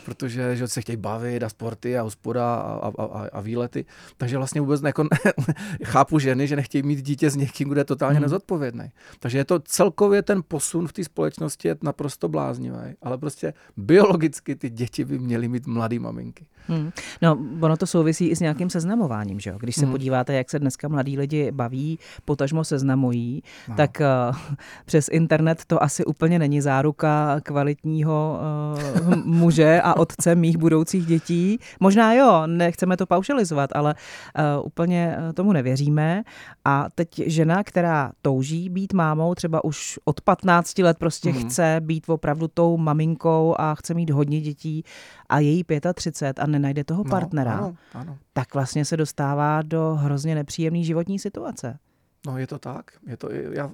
protože 0.05 0.57
že 0.57 0.69
se 0.69 0.81
chtějí 0.81 0.97
bavit 0.97 1.43
a 1.43 1.49
sporty 1.49 1.99
a 1.99 2.03
hospoda 2.03 2.55
a, 2.55 2.93
a, 2.99 3.05
a, 3.05 3.29
a 3.33 3.41
výlety. 3.41 3.85
Takže 4.17 4.37
vlastně 4.37 4.61
vůbec 4.61 4.81
ne, 4.81 4.93
chápu 5.85 6.19
ženy, 6.19 6.47
že 6.47 6.57
nechtějí 6.57 6.83
mít 6.83 7.03
dítě 7.03 7.31
s 7.31 7.37
někým, 7.37 7.69
kdo 7.69 7.81
je 7.81 7.85
totálně 7.85 8.17
hmm. 8.17 8.23
nezodpovědný. 8.23 8.91
Takže 9.21 9.39
je 9.39 9.45
to 9.45 9.59
celkově 9.59 10.23
ten 10.23 10.43
posun 10.49 10.89
v 10.89 10.93
té 10.93 11.05
společnosti 11.05 11.69
je 11.69 11.77
naprosto 11.83 12.29
bláznivý, 12.29 12.79
ale 13.03 13.19
prostě 13.19 13.55
biologicky 13.77 14.57
ty 14.57 14.71
děti 14.71 15.05
by 15.05 15.19
měly 15.19 15.49
mít 15.49 15.67
mladý 15.67 15.99
maminky. 15.99 16.47
Hmm. 16.69 16.91
No, 17.23 17.39
ono 17.61 17.77
to 17.77 17.87
souvisí 17.87 18.29
i 18.29 18.37
s 18.37 18.41
nějakým 18.41 18.71
seznamováním, 18.71 19.41
že 19.41 19.51
jo? 19.51 19.57
Když 19.61 19.75
se 19.75 19.83
hmm. 19.83 19.93
podíváte, 19.93 20.35
jak 20.35 20.51
se 20.51 20.59
dneska 20.59 20.88
mladí 20.89 21.19
lidi 21.19 21.53
baví, 21.53 21.99
potažmo 22.25 22.65
seznamují, 22.65 23.43
no. 23.69 23.75
tak 23.75 24.03
uh, 24.31 24.37
přes 24.85 25.09
internet 25.09 25.63
to 25.67 25.83
asi 25.83 26.05
úplně 26.05 26.39
není 26.39 26.61
záruka 26.61 27.41
kvalitního 27.43 28.41
uh, 29.07 29.15
muže 29.25 29.81
a 29.85 29.97
otce 29.97 30.35
mých 30.35 30.57
budoucích 30.57 31.07
dětí. 31.07 31.59
Možná 31.81 32.13
jo, 32.13 32.43
nechceme 32.47 32.97
to 32.97 33.07
paušalizovat, 33.07 33.71
ale 33.75 33.95
uh, 34.59 34.67
úplně 34.67 35.17
tomu 35.35 35.53
nevěříme. 35.53 36.23
A 36.65 36.87
teď 36.95 37.09
žena, 37.27 37.65
která 37.65 38.13
touží 38.23 38.69
být 38.69 38.93
mámou, 38.93 39.35
třeba 39.35 39.65
už 39.65 39.99
od 40.05 40.21
15 40.21 40.79
let 40.79 40.99
prostě 40.99 41.31
hmm. 41.31 41.41
chce 41.41 41.77
být 41.81 42.05
opravdu 42.09 42.49
tou 42.49 42.77
maminkou 42.77 43.55
a 43.59 43.75
chce 43.75 43.95
mít 43.95 44.11
hodně 44.11 44.41
dětí 44.41 44.85
a 45.29 45.39
její 45.39 45.65
35 45.95 46.39
a 46.39 46.47
nenajde 46.47 46.85
toho 46.85 47.05
no, 47.05 47.11
partnera, 47.11 47.53
ano, 47.53 47.77
ano. 47.95 48.19
tak 48.33 48.55
vlastně 48.55 48.85
se 48.85 48.97
dostává 48.97 49.63
do 49.63 49.95
hrozně 49.95 50.35
nepříjemné 50.35 50.83
životní 50.83 51.19
situace. 51.19 51.79
No 52.27 52.39
je 52.39 52.47
to 52.47 52.59
tak. 52.59 52.91
Je 53.07 53.17
to, 53.17 53.29
já, 53.33 53.71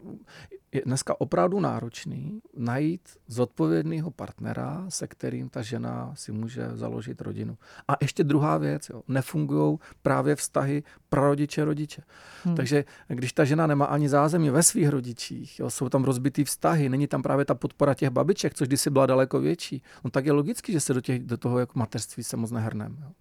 je 0.75 0.83
dneska 0.87 1.21
opravdu 1.21 1.61
náročný 1.61 2.41
najít 2.57 3.09
zodpovědného 3.29 4.11
partnera, 4.11 4.85
se 4.89 5.07
kterým 5.07 5.49
ta 5.49 5.63
žena 5.63 6.13
si 6.15 6.33
může 6.33 6.69
založit 6.75 7.21
rodinu. 7.21 7.59
A 7.89 7.97
ještě 8.01 8.25
druhá 8.25 8.59
věc, 8.59 8.91
nefungují 9.09 9.79
právě 10.03 10.37
vztahy 10.37 10.83
prarodiče-rodiče. 11.09 12.03
Hmm. 12.45 12.57
Takže 12.57 12.85
když 13.09 13.33
ta 13.33 13.45
žena 13.45 13.67
nemá 13.67 13.85
ani 13.85 14.09
zázemí 14.09 14.51
ve 14.51 14.63
svých 14.63 14.89
rodičích, 14.89 15.59
jo, 15.59 15.71
jsou 15.71 15.89
tam 15.89 16.05
rozbitý 16.05 16.45
vztahy, 16.45 16.89
není 16.89 17.07
tam 17.07 17.23
právě 17.23 17.45
ta 17.45 17.55
podpora 17.55 17.95
těch 17.95 18.11
babiček, 18.11 18.55
což 18.55 18.69
kdysi 18.69 18.91
byla 18.91 19.07
daleko 19.07 19.41
větší, 19.41 19.83
no 20.05 20.11
tak 20.11 20.27
je 20.27 20.33
logicky, 20.33 20.73
že 20.73 20.81
se 20.81 20.95
do, 20.95 21.01
těch, 21.01 21.23
do 21.23 21.37
toho 21.37 21.59
jako 21.59 21.79
mateřství 21.79 22.25
se 22.25 22.37
moc 22.37 22.51
nehrneme. 22.51 22.97
Jo 23.01 23.13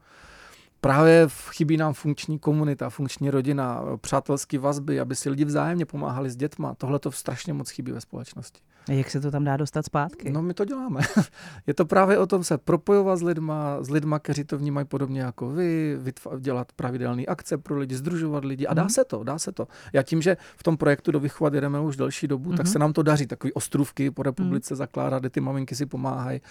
právě 0.84 1.28
chybí 1.52 1.78
nám 1.78 1.94
funkční 1.94 2.40
komunita, 2.40 2.90
funkční 2.90 3.30
rodina, 3.30 3.82
přátelské 4.02 4.60
vazby, 4.60 5.00
aby 5.00 5.16
si 5.16 5.30
lidi 5.30 5.46
vzájemně 5.46 5.86
pomáhali 5.86 6.30
s 6.30 6.36
dětma. 6.36 6.76
Tohle 6.76 7.00
to 7.00 7.12
strašně 7.12 7.54
moc 7.54 7.70
chybí 7.70 7.92
ve 7.92 8.02
společnosti. 8.02 8.62
A 8.90 8.92
jak 8.92 9.12
se 9.12 9.22
to 9.22 9.32
tam 9.32 9.44
dá 9.44 9.58
dostat 9.58 9.86
zpátky? 9.86 10.32
No 10.32 10.42
my 10.42 10.54
to 10.54 10.66
děláme. 10.66 11.02
Je 11.68 11.74
to 11.74 11.86
právě 11.86 12.18
o 12.18 12.28
tom 12.28 12.44
se 12.44 12.58
propojovat 12.58 13.20
s 13.20 13.22
lidma, 13.22 13.78
s 13.82 13.90
lidma, 13.90 14.20
kteří 14.20 14.44
to 14.44 14.58
vnímají 14.58 14.88
podobně 14.88 15.22
jako 15.22 15.50
vy, 15.50 15.98
dělat 16.40 16.72
pravidelné 16.72 17.24
akce 17.26 17.58
pro 17.58 17.78
lidi, 17.78 17.96
združovat 17.96 18.46
lidi 18.46 18.68
a 18.68 18.74
dá 18.74 18.84
mm. 18.84 18.90
se 18.90 19.04
to, 19.06 19.24
dá 19.24 19.40
se 19.40 19.52
to. 19.52 19.68
Já 19.94 20.04
tím, 20.04 20.22
že 20.22 20.38
v 20.58 20.64
tom 20.64 20.78
projektu 20.78 21.12
do 21.12 21.20
Vychovat 21.20 21.54
jedeme 21.54 21.80
už 21.80 21.96
delší 21.96 22.28
dobu, 22.28 22.52
mm. 22.52 22.58
tak 22.58 22.68
se 22.68 22.78
mhm. 22.78 22.82
nám 22.82 22.94
to 22.94 23.04
daří, 23.04 23.28
takový 23.28 23.54
ostrůvky 23.54 24.12
po 24.12 24.24
republice 24.24 24.74
mm. 24.74 24.78
zakládat, 24.78 25.20
kde 25.20 25.30
ty 25.30 25.40
maminky 25.40 25.76
si 25.76 25.86
pomáhají, 25.86 26.42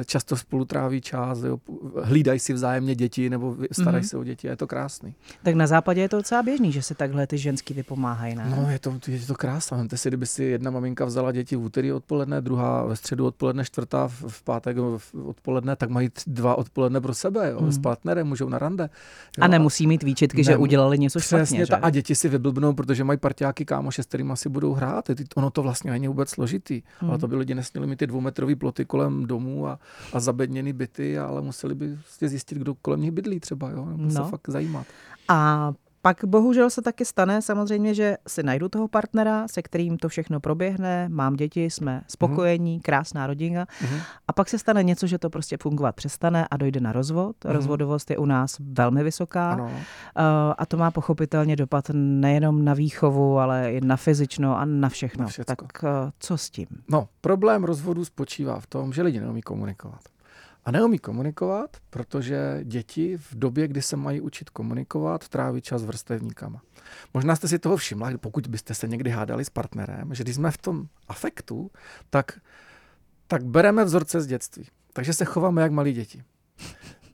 eh, 0.00 0.04
často 0.04 0.36
spolu 0.36 0.64
tráví 0.64 1.00
čas, 1.00 1.42
jo, 1.42 1.58
hlídají 2.02 2.38
si 2.38 2.52
vzájemně 2.52 2.94
děti 2.94 3.30
nebo 3.30 3.56
starají 3.72 4.02
mm. 4.02 4.08
se 4.08 4.16
o 4.16 4.24
děti 4.24 4.48
a 4.48 4.50
je 4.50 4.56
to 4.56 4.66
krásný. 4.66 5.14
Tak 5.42 5.54
na 5.54 5.66
západě 5.66 6.00
je 6.00 6.08
to 6.08 6.16
docela 6.16 6.42
běžný, 6.42 6.72
že 6.72 6.82
se 6.82 6.94
takhle 6.94 7.26
ty 7.26 7.38
ženský 7.38 7.74
vypomáhají. 7.74 8.34
Ne? 8.34 8.54
No 8.56 8.70
je 8.70 8.78
to, 8.78 8.98
je 9.08 9.26
to 9.26 9.34
krásné. 9.34 9.76
Vemte 9.76 9.96
si, 9.96 10.10
kdyby 10.10 10.26
si 10.26 10.44
jedna 10.44 10.70
maminka 10.70 11.04
vzala 11.04 11.32
děti 11.32 11.56
v 11.56 11.60
úterý 11.78 11.92
odpoledne, 11.92 12.40
druhá 12.40 12.84
ve 12.84 12.96
středu 12.96 13.26
odpoledne, 13.26 13.64
čtvrtá 13.64 14.08
v, 14.08 14.42
pátek 14.42 14.76
odpoledne, 15.24 15.76
tak 15.76 15.90
mají 15.90 16.10
dva 16.26 16.54
odpoledne 16.54 17.00
pro 17.00 17.14
sebe, 17.14 17.50
jo, 17.50 17.60
hmm. 17.60 17.72
s 17.72 17.78
partnerem, 17.78 18.26
můžou 18.26 18.48
na 18.48 18.58
rande. 18.58 18.90
Jo. 19.38 19.44
A 19.44 19.48
nemusí 19.48 19.86
mít 19.86 20.02
výčitky, 20.02 20.44
že 20.44 20.56
udělali 20.56 20.98
něco 20.98 21.18
Přesně 21.18 21.66
špatně. 21.66 21.66
Ta, 21.66 21.76
a 21.86 21.90
děti 21.90 22.14
si 22.14 22.28
vyblbnou, 22.28 22.74
protože 22.74 23.04
mají 23.04 23.18
partiáky 23.18 23.64
kámoše, 23.64 24.02
s 24.02 24.06
kterými 24.06 24.32
asi 24.32 24.48
budou 24.48 24.72
hrát. 24.72 25.10
Ono 25.36 25.50
to 25.50 25.62
vlastně 25.62 25.90
není 25.90 26.08
vůbec 26.08 26.30
složitý, 26.30 26.82
hmm. 26.98 27.10
ale 27.10 27.18
to 27.18 27.28
by 27.28 27.36
lidi 27.36 27.54
nesměli 27.54 27.86
mít 27.86 27.96
ty 27.96 28.06
dvoumetrový 28.06 28.54
ploty 28.54 28.84
kolem 28.84 29.26
domů 29.26 29.66
a, 29.66 29.78
a 30.12 30.20
zabedněný 30.20 30.72
byty, 30.72 31.18
ale 31.18 31.42
museli 31.42 31.74
by 31.74 31.96
prostě 31.96 32.28
zjistit, 32.28 32.58
kdo 32.58 32.74
kolem 32.74 33.00
nich 33.00 33.10
bydlí 33.10 33.40
třeba, 33.40 33.70
jo, 33.70 33.84
nebo 33.84 34.02
no. 34.02 34.10
se 34.10 34.30
fakt 34.30 34.48
zajímat. 34.48 34.86
A 35.28 35.72
pak 36.02 36.24
bohužel 36.24 36.70
se 36.70 36.82
taky 36.82 37.04
stane 37.04 37.42
samozřejmě, 37.42 37.94
že 37.94 38.16
si 38.26 38.42
najdu 38.42 38.68
toho 38.68 38.88
partnera, 38.88 39.48
se 39.48 39.62
kterým 39.62 39.98
to 39.98 40.08
všechno 40.08 40.40
proběhne, 40.40 41.08
mám 41.08 41.34
děti, 41.34 41.64
jsme 41.64 42.02
spokojení, 42.08 42.74
mm. 42.74 42.80
krásná 42.80 43.26
rodina 43.26 43.66
mm. 43.82 43.98
a 44.28 44.32
pak 44.32 44.48
se 44.48 44.58
stane 44.58 44.82
něco, 44.82 45.06
že 45.06 45.18
to 45.18 45.30
prostě 45.30 45.56
fungovat 45.62 45.96
přestane 45.96 46.46
a 46.50 46.56
dojde 46.56 46.80
na 46.80 46.92
rozvod. 46.92 47.36
Mm. 47.44 47.50
Rozvodovost 47.50 48.10
je 48.10 48.18
u 48.18 48.24
nás 48.24 48.56
velmi 48.60 49.04
vysoká 49.04 49.52
ano. 49.52 49.70
Eh, 49.70 50.22
a 50.58 50.66
to 50.66 50.76
má 50.76 50.90
pochopitelně 50.90 51.56
dopad 51.56 51.84
nejenom 51.94 52.64
na 52.64 52.74
výchovu, 52.74 53.38
ale 53.38 53.72
i 53.72 53.80
na 53.80 53.96
fyzično 53.96 54.58
a 54.58 54.64
na 54.64 54.88
všechno. 54.88 55.24
Na 55.38 55.44
tak 55.44 55.84
eh, 55.84 55.88
co 56.18 56.38
s 56.38 56.50
tím? 56.50 56.66
No, 56.88 57.08
problém 57.20 57.64
rozvodu 57.64 58.04
spočívá 58.04 58.60
v 58.60 58.66
tom, 58.66 58.92
že 58.92 59.02
lidi 59.02 59.20
neumí 59.20 59.42
komunikovat. 59.42 60.00
A 60.64 60.70
neumí 60.70 60.98
komunikovat, 60.98 61.76
protože 61.90 62.60
děti 62.64 63.16
v 63.16 63.34
době, 63.34 63.68
kdy 63.68 63.82
se 63.82 63.96
mají 63.96 64.20
učit 64.20 64.50
komunikovat, 64.50 65.28
tráví 65.28 65.60
čas 65.60 65.84
vrstevníkama. 65.84 66.62
Možná 67.14 67.36
jste 67.36 67.48
si 67.48 67.58
toho 67.58 67.76
všimla, 67.76 68.10
pokud 68.20 68.46
byste 68.46 68.74
se 68.74 68.88
někdy 68.88 69.10
hádali 69.10 69.44
s 69.44 69.50
partnerem, 69.50 70.14
že 70.14 70.24
když 70.24 70.34
jsme 70.34 70.50
v 70.50 70.58
tom 70.58 70.88
afektu, 71.08 71.70
tak, 72.10 72.40
tak 73.26 73.44
bereme 73.44 73.84
vzorce 73.84 74.20
z 74.20 74.26
dětství. 74.26 74.68
Takže 74.92 75.12
se 75.12 75.24
chováme 75.24 75.62
jak 75.62 75.72
malí 75.72 75.92
děti 75.92 76.22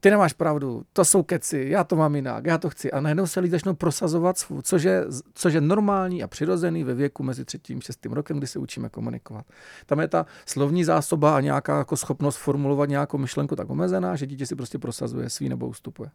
ty 0.05 0.11
nemáš 0.11 0.33
pravdu, 0.33 0.83
to 0.93 1.05
jsou 1.05 1.23
keci, 1.23 1.67
já 1.69 1.85
to 1.85 1.97
mám 1.97 2.15
jinak, 2.15 2.47
já 2.47 2.59
to 2.59 2.71
chci. 2.71 2.93
A 2.93 3.01
najednou 3.01 3.27
se 3.27 3.41
lidi 3.41 3.51
začnou 3.51 3.75
prosazovat 3.75 4.37
což 4.63 4.83
je, 4.83 5.05
což 5.35 5.55
je 5.55 5.61
normální 5.61 6.23
a 6.23 6.29
přirozený 6.29 6.85
ve 6.85 6.95
věku 6.95 7.23
mezi 7.23 7.45
třetím 7.45 7.79
a 7.79 7.81
šestým 7.81 8.13
rokem, 8.13 8.39
kdy 8.39 8.47
se 8.47 8.59
učíme 8.59 8.89
komunikovat. 8.89 9.47
Tam 9.87 10.01
je 10.01 10.09
ta 10.09 10.27
slovní 10.47 10.85
zásoba 10.85 11.37
a 11.37 11.41
nějaká 11.41 11.79
jako 11.79 11.97
schopnost 11.97 12.37
formulovat 12.37 12.89
nějakou 12.89 13.19
myšlenku 13.19 13.57
tak 13.57 13.71
omezená, 13.71 14.17
že 14.17 14.27
dítě 14.27 14.47
si 14.47 14.57
prostě 14.57 14.79
prosazuje 14.79 15.31
svý 15.31 15.49
nebo 15.49 15.69
ustupuje. 15.69 16.11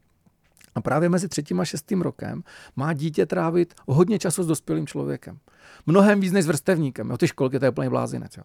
A 0.75 0.81
právě 0.81 1.09
mezi 1.09 1.27
třetím 1.27 1.59
a 1.59 1.65
šestým 1.65 2.01
rokem 2.01 2.43
má 2.75 2.93
dítě 2.93 3.25
trávit 3.25 3.73
hodně 3.87 4.19
času 4.19 4.43
s 4.43 4.47
dospělým 4.47 4.87
člověkem. 4.87 5.39
Mnohem 5.85 6.19
víc 6.19 6.31
než 6.31 6.45
s 6.45 6.47
vrstevníkem. 6.47 7.09
Jo, 7.09 7.17
ty 7.17 7.27
školky, 7.27 7.59
to 7.59 7.65
je 7.65 7.71
plný 7.71 7.89
blázinec. 7.89 8.37
Jo. 8.37 8.43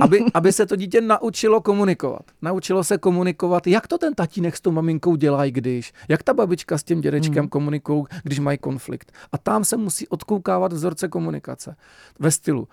Aby, 0.00 0.24
aby 0.34 0.52
se 0.52 0.66
to 0.66 0.76
dítě 0.76 1.00
naučilo 1.00 1.60
komunikovat. 1.60 2.22
Naučilo 2.42 2.84
se 2.84 2.98
komunikovat, 2.98 3.66
jak 3.66 3.88
to 3.88 3.98
ten 3.98 4.14
tatínek 4.14 4.56
s 4.56 4.60
tou 4.60 4.70
maminkou 4.70 5.16
dělají, 5.16 5.52
když, 5.52 5.92
jak 6.08 6.22
ta 6.22 6.34
babička 6.34 6.78
s 6.78 6.82
tím 6.82 7.00
dědečkem 7.00 7.42
hmm. 7.42 7.48
komunikují, 7.48 8.04
když 8.22 8.38
mají 8.38 8.58
konflikt. 8.58 9.12
A 9.32 9.38
tam 9.38 9.64
se 9.64 9.76
musí 9.76 10.08
odkoukávat 10.08 10.72
vzorce 10.72 11.08
komunikace 11.08 11.76
ve 12.18 12.30
stylu. 12.30 12.68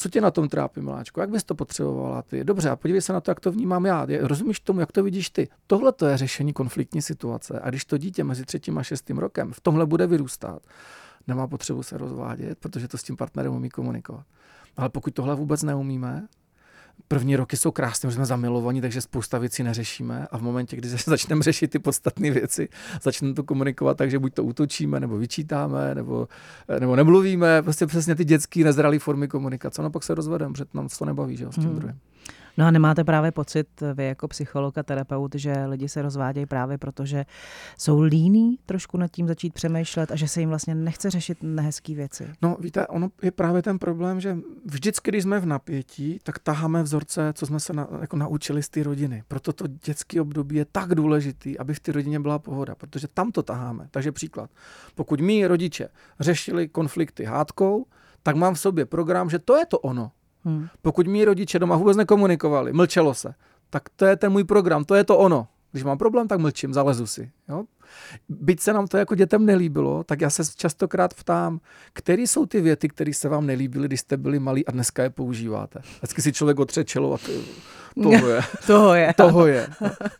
Co 0.00 0.08
tě 0.08 0.20
na 0.20 0.30
tom 0.30 0.48
trápí, 0.48 0.80
miláčku? 0.80 1.20
Jak 1.20 1.30
bys 1.30 1.44
to 1.44 1.54
potřebovala 1.54 2.22
ty? 2.22 2.44
Dobře, 2.44 2.70
a 2.70 2.76
podívej 2.76 3.02
se 3.02 3.12
na 3.12 3.20
to, 3.20 3.30
jak 3.30 3.40
to 3.40 3.52
vnímám 3.52 3.86
já. 3.86 4.06
Rozumíš 4.20 4.60
tomu, 4.60 4.80
jak 4.80 4.92
to 4.92 5.02
vidíš 5.02 5.30
ty? 5.30 5.48
Tohle 5.66 5.92
to 5.92 6.06
je 6.06 6.16
řešení 6.16 6.52
konfliktní 6.52 7.02
situace. 7.02 7.60
A 7.60 7.68
když 7.68 7.84
to 7.84 7.98
dítě 7.98 8.24
mezi 8.24 8.44
třetím 8.44 8.78
a 8.78 8.82
šestým 8.82 9.18
rokem 9.18 9.52
v 9.52 9.60
tomhle 9.60 9.86
bude 9.86 10.06
vyrůstat, 10.06 10.62
nemá 11.26 11.46
potřebu 11.46 11.82
se 11.82 11.98
rozvádět, 11.98 12.58
protože 12.58 12.88
to 12.88 12.98
s 12.98 13.02
tím 13.02 13.16
partnerem 13.16 13.52
umí 13.52 13.68
komunikovat. 13.68 14.26
Ale 14.76 14.88
pokud 14.88 15.14
tohle 15.14 15.34
vůbec 15.34 15.62
neumíme, 15.62 16.28
První 17.08 17.36
roky 17.36 17.56
jsou 17.56 17.70
krásné, 17.70 18.10
jsme 18.10 18.26
zamilovaní, 18.26 18.80
takže 18.80 19.00
spousta 19.00 19.38
věcí 19.38 19.62
neřešíme 19.62 20.26
a 20.30 20.38
v 20.38 20.42
momentě, 20.42 20.76
kdy 20.76 20.88
začneme 21.06 21.42
řešit 21.42 21.70
ty 21.70 21.78
podstatné 21.78 22.30
věci, 22.30 22.68
začneme 23.02 23.34
to 23.34 23.42
komunikovat 23.42 23.96
takže 23.96 24.18
buď 24.18 24.34
to 24.34 24.44
útočíme, 24.44 25.00
nebo 25.00 25.18
vyčítáme, 25.18 25.94
nebo, 25.94 26.28
nebo 26.78 26.96
nemluvíme, 26.96 27.62
prostě 27.62 27.86
přesně 27.86 28.14
ty 28.14 28.24
dětské 28.24 28.64
nezralé 28.64 28.98
formy 28.98 29.28
komunikace. 29.28 29.82
No 29.82 29.90
pak 29.90 30.02
se 30.02 30.14
rozvedeme, 30.14 30.52
protože 30.52 30.64
nám 30.74 30.88
to 30.98 31.04
nebaví, 31.04 31.36
že 31.36 31.44
jo, 31.44 31.52
s 31.52 31.54
tím 31.54 31.64
hmm. 31.64 31.74
druhým. 31.74 31.98
No 32.56 32.66
a 32.66 32.70
nemáte 32.70 33.04
právě 33.04 33.32
pocit, 33.32 33.68
vy 33.94 34.04
jako 34.04 34.28
psycholog 34.28 34.78
a 34.78 34.82
terapeut, 34.82 35.34
že 35.34 35.66
lidi 35.66 35.88
se 35.88 36.02
rozvádějí 36.02 36.46
právě 36.46 36.78
proto, 36.78 37.06
že 37.06 37.24
jsou 37.78 38.00
líní 38.00 38.58
trošku 38.66 38.96
nad 38.96 39.10
tím 39.10 39.28
začít 39.28 39.54
přemýšlet 39.54 40.10
a 40.10 40.16
že 40.16 40.28
se 40.28 40.40
jim 40.40 40.48
vlastně 40.48 40.74
nechce 40.74 41.10
řešit 41.10 41.38
nehezké 41.42 41.94
věci? 41.94 42.30
No 42.42 42.56
víte, 42.60 42.86
ono 42.86 43.10
je 43.22 43.30
právě 43.30 43.62
ten 43.62 43.78
problém, 43.78 44.20
že 44.20 44.36
vždycky, 44.64 45.10
když 45.10 45.22
jsme 45.22 45.40
v 45.40 45.46
napětí, 45.46 46.18
tak 46.22 46.38
taháme 46.38 46.82
vzorce, 46.82 47.32
co 47.32 47.46
jsme 47.46 47.60
se 47.60 47.72
na, 47.72 47.88
jako 48.00 48.16
naučili 48.16 48.62
z 48.62 48.68
té 48.68 48.82
rodiny. 48.82 49.22
Proto 49.28 49.52
to 49.52 49.66
dětské 49.66 50.20
období 50.20 50.56
je 50.56 50.64
tak 50.64 50.94
důležitý, 50.94 51.58
aby 51.58 51.74
v 51.74 51.80
té 51.80 51.92
rodině 51.92 52.20
byla 52.20 52.38
pohoda, 52.38 52.74
protože 52.74 53.08
tam 53.08 53.32
to 53.32 53.42
taháme. 53.42 53.88
Takže 53.90 54.12
příklad. 54.12 54.50
Pokud 54.94 55.20
mý 55.20 55.46
rodiče 55.46 55.88
řešili 56.20 56.68
konflikty 56.68 57.24
hádkou, 57.24 57.86
tak 58.22 58.36
mám 58.36 58.54
v 58.54 58.60
sobě 58.60 58.86
program, 58.86 59.30
že 59.30 59.38
to 59.38 59.56
je 59.56 59.66
to 59.66 59.78
ono. 59.78 60.12
Hmm. 60.44 60.66
Pokud 60.82 61.06
mý 61.06 61.24
rodiče 61.24 61.58
doma 61.58 61.76
vůbec 61.76 61.96
nekomunikovali, 61.96 62.72
mlčelo 62.72 63.14
se, 63.14 63.34
tak 63.70 63.82
to 63.96 64.04
je 64.04 64.16
ten 64.16 64.32
můj 64.32 64.44
program, 64.44 64.84
to 64.84 64.94
je 64.94 65.04
to 65.04 65.18
ono. 65.18 65.48
Když 65.72 65.84
mám 65.84 65.98
problém, 65.98 66.28
tak 66.28 66.40
mlčím, 66.40 66.74
zalezu 66.74 67.06
si. 67.06 67.30
Jo? 67.50 67.64
Byť 68.28 68.60
se 68.60 68.72
nám 68.72 68.86
to 68.86 68.96
jako 68.96 69.14
dětem 69.14 69.46
nelíbilo, 69.46 70.04
tak 70.04 70.20
já 70.20 70.30
se 70.30 70.42
častokrát 70.56 71.14
ptám, 71.14 71.60
které 71.92 72.22
jsou 72.22 72.46
ty 72.46 72.60
věty, 72.60 72.88
které 72.88 73.14
se 73.14 73.28
vám 73.28 73.46
nelíbily, 73.46 73.88
když 73.88 74.00
jste 74.00 74.16
byli 74.16 74.38
malí 74.38 74.66
a 74.66 74.70
dneska 74.70 75.02
je 75.02 75.10
používáte. 75.10 75.80
Vždycky 75.98 76.22
si 76.22 76.32
člověk 76.32 76.58
otře 76.58 76.84
čelo 76.84 77.14
a 77.14 77.18
to, 77.18 77.32
toho 78.02 78.28
je. 78.28 78.40
toho 78.66 78.94
je. 78.94 79.14
toho 79.16 79.46
je. 79.46 79.68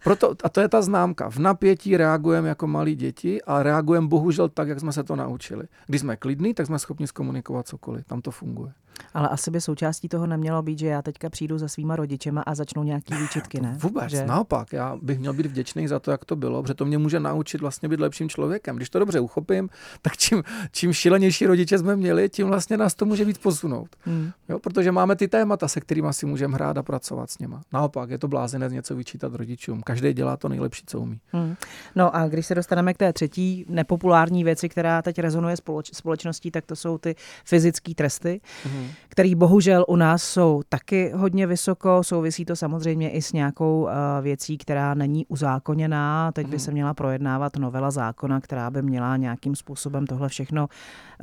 Proto, 0.04 0.34
a 0.44 0.48
to 0.48 0.60
je 0.60 0.68
ta 0.68 0.82
známka. 0.82 1.30
V 1.30 1.38
napětí 1.38 1.96
reagujeme 1.96 2.48
jako 2.48 2.66
malí 2.66 2.94
děti 2.94 3.42
a 3.42 3.62
reagujeme 3.62 4.08
bohužel 4.08 4.48
tak, 4.48 4.68
jak 4.68 4.80
jsme 4.80 4.92
se 4.92 5.04
to 5.04 5.16
naučili. 5.16 5.64
Když 5.86 6.00
jsme 6.00 6.16
klidní, 6.16 6.54
tak 6.54 6.66
jsme 6.66 6.78
schopni 6.78 7.06
zkomunikovat 7.06 7.68
cokoliv. 7.68 8.04
Tam 8.04 8.22
to 8.22 8.30
funguje. 8.30 8.72
Ale 9.14 9.28
asi 9.28 9.50
by 9.50 9.60
součástí 9.60 10.08
toho 10.08 10.26
nemělo 10.26 10.62
být, 10.62 10.78
že 10.78 10.86
já 10.86 11.02
teďka 11.02 11.30
přijdu 11.30 11.58
za 11.58 11.68
svýma 11.68 11.96
rodičema 11.96 12.42
a 12.42 12.54
začnou 12.54 12.82
nějaký 12.82 13.14
výčitky, 13.14 13.60
ne? 13.60 13.76
Vůbec, 13.82 14.10
že... 14.10 14.26
naopak. 14.26 14.72
Já 14.72 14.96
bych 15.02 15.18
měl 15.18 15.32
být 15.32 15.46
vděčný 15.46 15.88
za 15.88 15.98
to, 15.98 16.10
jak 16.10 16.24
to 16.24 16.36
bylo, 16.36 16.62
protože 16.62 16.74
to 16.74 16.84
mě 16.84 16.98
může 16.98 17.19
naučit 17.20 17.60
vlastně 17.60 17.88
být 17.88 18.00
lepším 18.00 18.28
člověkem. 18.28 18.76
Když 18.76 18.90
to 18.90 18.98
dobře 18.98 19.20
uchopím, 19.20 19.68
tak 20.02 20.16
čím, 20.16 20.42
čím 20.72 20.92
šilenější 20.92 21.46
rodiče 21.46 21.78
jsme 21.78 21.96
měli, 21.96 22.28
tím 22.28 22.46
vlastně 22.46 22.76
nás 22.76 22.94
to 22.94 23.04
může 23.04 23.24
víc 23.24 23.38
posunout. 23.38 23.88
Hmm. 24.00 24.30
Jo, 24.48 24.58
protože 24.58 24.92
máme 24.92 25.16
ty 25.16 25.28
témata, 25.28 25.68
se 25.68 25.80
kterými 25.80 26.08
si 26.10 26.26
můžeme 26.26 26.54
hrát 26.54 26.78
a 26.78 26.82
pracovat 26.82 27.30
s 27.30 27.38
nima. 27.38 27.62
Naopak, 27.72 28.10
je 28.10 28.18
to 28.18 28.28
blázinec 28.28 28.72
něco 28.72 28.96
vyčítat 28.96 29.34
rodičům. 29.34 29.82
Každý 29.82 30.12
dělá 30.12 30.36
to 30.36 30.48
nejlepší, 30.48 30.82
co 30.86 31.00
umí. 31.00 31.20
Hmm. 31.32 31.54
No 31.96 32.16
a 32.16 32.28
když 32.28 32.46
se 32.46 32.54
dostaneme 32.54 32.94
k 32.94 32.96
té 32.96 33.12
třetí 33.12 33.66
nepopulární 33.68 34.44
věci, 34.44 34.68
která 34.68 35.02
teď 35.02 35.18
rezonuje 35.18 35.54
společ- 35.54 35.94
společností, 35.94 36.50
tak 36.50 36.66
to 36.66 36.76
jsou 36.76 36.98
ty 36.98 37.14
fyzické 37.44 37.94
tresty, 37.94 38.40
hmm. 38.64 38.88
které 39.08 39.34
bohužel 39.34 39.84
u 39.88 39.96
nás 39.96 40.22
jsou 40.22 40.62
taky 40.68 41.12
hodně 41.14 41.46
vysoko. 41.46 42.04
Souvisí 42.04 42.44
to 42.44 42.56
samozřejmě 42.56 43.10
i 43.10 43.22
s 43.22 43.32
nějakou 43.32 43.82
uh, 43.82 43.90
věcí, 44.20 44.58
která 44.58 44.94
není 44.94 45.26
uzákoněná. 45.26 46.32
Teď 46.32 46.46
by 46.46 46.50
hmm. 46.50 46.60
se 46.60 46.70
měla 46.70 46.94
projednávat 47.10 47.56
novela 47.56 47.90
zákona, 47.90 48.40
která 48.40 48.70
by 48.70 48.82
měla 48.82 49.16
nějakým 49.16 49.56
způsobem 49.56 50.06
tohle 50.06 50.28
všechno 50.28 50.68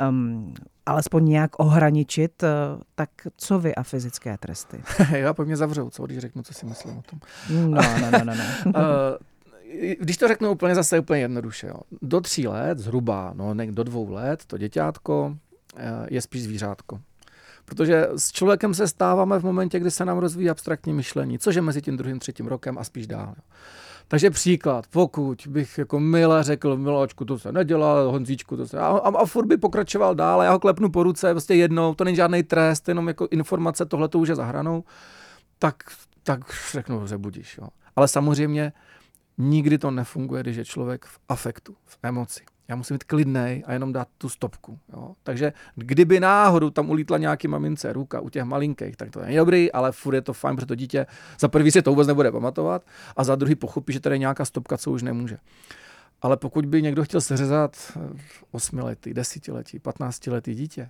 um, 0.09 0.53
alespoň 0.85 1.25
nějak 1.25 1.59
ohraničit, 1.59 2.43
eh, 2.43 2.47
tak 2.95 3.09
co 3.37 3.59
vy 3.59 3.75
a 3.75 3.83
fyzické 3.83 4.37
tresty? 4.37 4.81
Já 5.11 5.33
po 5.33 5.45
mě 5.45 5.57
zavřou, 5.57 5.89
co 5.89 6.05
když 6.05 6.17
řeknu, 6.17 6.43
co 6.43 6.53
si 6.53 6.65
myslím 6.65 6.97
o 6.97 7.01
tom. 7.01 7.19
No, 7.49 7.81
no, 8.01 8.11
no, 8.11 8.23
no. 8.25 8.33
no. 8.35 8.43
Eh, 9.81 9.95
když 9.99 10.17
to 10.17 10.27
řeknu 10.27 10.51
úplně 10.51 10.75
zase 10.75 10.99
úplně 10.99 11.21
jednoduše, 11.21 11.67
jo. 11.67 11.79
do 12.01 12.21
tří 12.21 12.47
let 12.47 12.79
zhruba, 12.79 13.33
no 13.35 13.53
ne, 13.53 13.71
do 13.71 13.83
dvou 13.83 14.11
let, 14.11 14.45
to 14.47 14.57
děťátko 14.57 15.35
eh, 15.77 16.07
je 16.09 16.21
spíš 16.21 16.43
zvířátko. 16.43 16.99
Protože 17.65 18.07
s 18.15 18.31
člověkem 18.31 18.73
se 18.73 18.87
stáváme 18.87 19.39
v 19.39 19.43
momentě, 19.43 19.79
kdy 19.79 19.91
se 19.91 20.05
nám 20.05 20.17
rozvíjí 20.17 20.49
abstraktní 20.49 20.93
myšlení, 20.93 21.39
což 21.39 21.55
je 21.55 21.61
mezi 21.61 21.81
tím 21.81 21.97
druhým, 21.97 22.19
třetím 22.19 22.47
rokem 22.47 22.77
a 22.77 22.83
spíš 22.83 23.07
dál. 23.07 23.33
Jo. 23.37 23.43
Takže 24.07 24.29
příklad, 24.29 24.87
pokud 24.87 25.47
bych 25.47 25.77
jako 25.77 25.99
milé 25.99 26.43
řekl, 26.43 26.77
miláčku, 26.77 27.25
to 27.25 27.39
se 27.39 27.51
nedělá, 27.51 28.01
Honzíčku, 28.01 28.57
to 28.57 28.67
se... 28.67 28.79
A, 28.79 28.87
a, 28.87 29.17
a 29.17 29.25
furt 29.25 29.45
by 29.45 29.57
pokračoval 29.57 30.15
dál, 30.15 30.43
já 30.43 30.51
ho 30.51 30.59
klepnu 30.59 30.89
po 30.89 31.03
ruce, 31.03 31.33
prostě 31.33 31.55
jednou, 31.55 31.95
to 31.95 32.03
není 32.03 32.15
žádný 32.15 32.43
trest, 32.43 32.87
jenom 32.87 33.07
jako 33.07 33.27
informace, 33.31 33.85
tohle 33.85 34.07
to 34.07 34.19
už 34.19 34.29
je 34.29 34.35
za 34.35 34.45
hranou, 34.45 34.83
tak, 35.59 35.75
tak 36.23 36.39
řeknu, 36.71 37.07
že 37.07 37.17
budíš. 37.17 37.57
Jo. 37.57 37.67
Ale 37.95 38.07
samozřejmě 38.07 38.73
nikdy 39.37 39.77
to 39.77 39.91
nefunguje, 39.91 40.43
když 40.43 40.57
je 40.57 40.65
člověk 40.65 41.05
v 41.05 41.19
afektu, 41.29 41.75
v 41.85 41.97
emoci. 42.03 42.43
Já 42.67 42.75
musím 42.75 42.93
být 42.93 43.03
klidný 43.03 43.63
a 43.65 43.73
jenom 43.73 43.93
dát 43.93 44.07
tu 44.17 44.29
stopku. 44.29 44.79
Jo? 44.93 45.15
Takže 45.23 45.53
kdyby 45.75 46.19
náhodou 46.19 46.69
tam 46.69 46.89
ulítla 46.89 47.17
nějaký 47.17 47.47
mamince 47.47 47.93
ruka 47.93 48.19
u 48.19 48.29
těch 48.29 48.43
malinkých, 48.43 48.95
tak 48.95 49.11
to 49.11 49.21
je 49.21 49.37
dobrý, 49.37 49.71
ale 49.71 49.91
furt 49.91 50.15
je 50.15 50.21
to 50.21 50.33
fajn, 50.33 50.55
protože 50.55 50.65
to 50.65 50.75
dítě 50.75 51.05
za 51.39 51.47
prvý 51.47 51.71
si 51.71 51.81
to 51.81 51.89
vůbec 51.89 52.07
nebude 52.07 52.31
pamatovat 52.31 52.83
a 53.15 53.23
za 53.23 53.35
druhý 53.35 53.55
pochopí, 53.55 53.93
že 53.93 53.99
tady 53.99 54.15
je 54.15 54.19
nějaká 54.19 54.45
stopka, 54.45 54.77
co 54.77 54.91
už 54.91 55.03
nemůže. 55.03 55.37
Ale 56.21 56.37
pokud 56.37 56.65
by 56.65 56.81
někdo 56.81 57.03
chtěl 57.03 57.21
seřezat 57.21 57.97
osmiletý, 58.51 59.13
desetiletí, 59.13 59.79
patnáctiletý 59.79 60.55
dítě, 60.55 60.89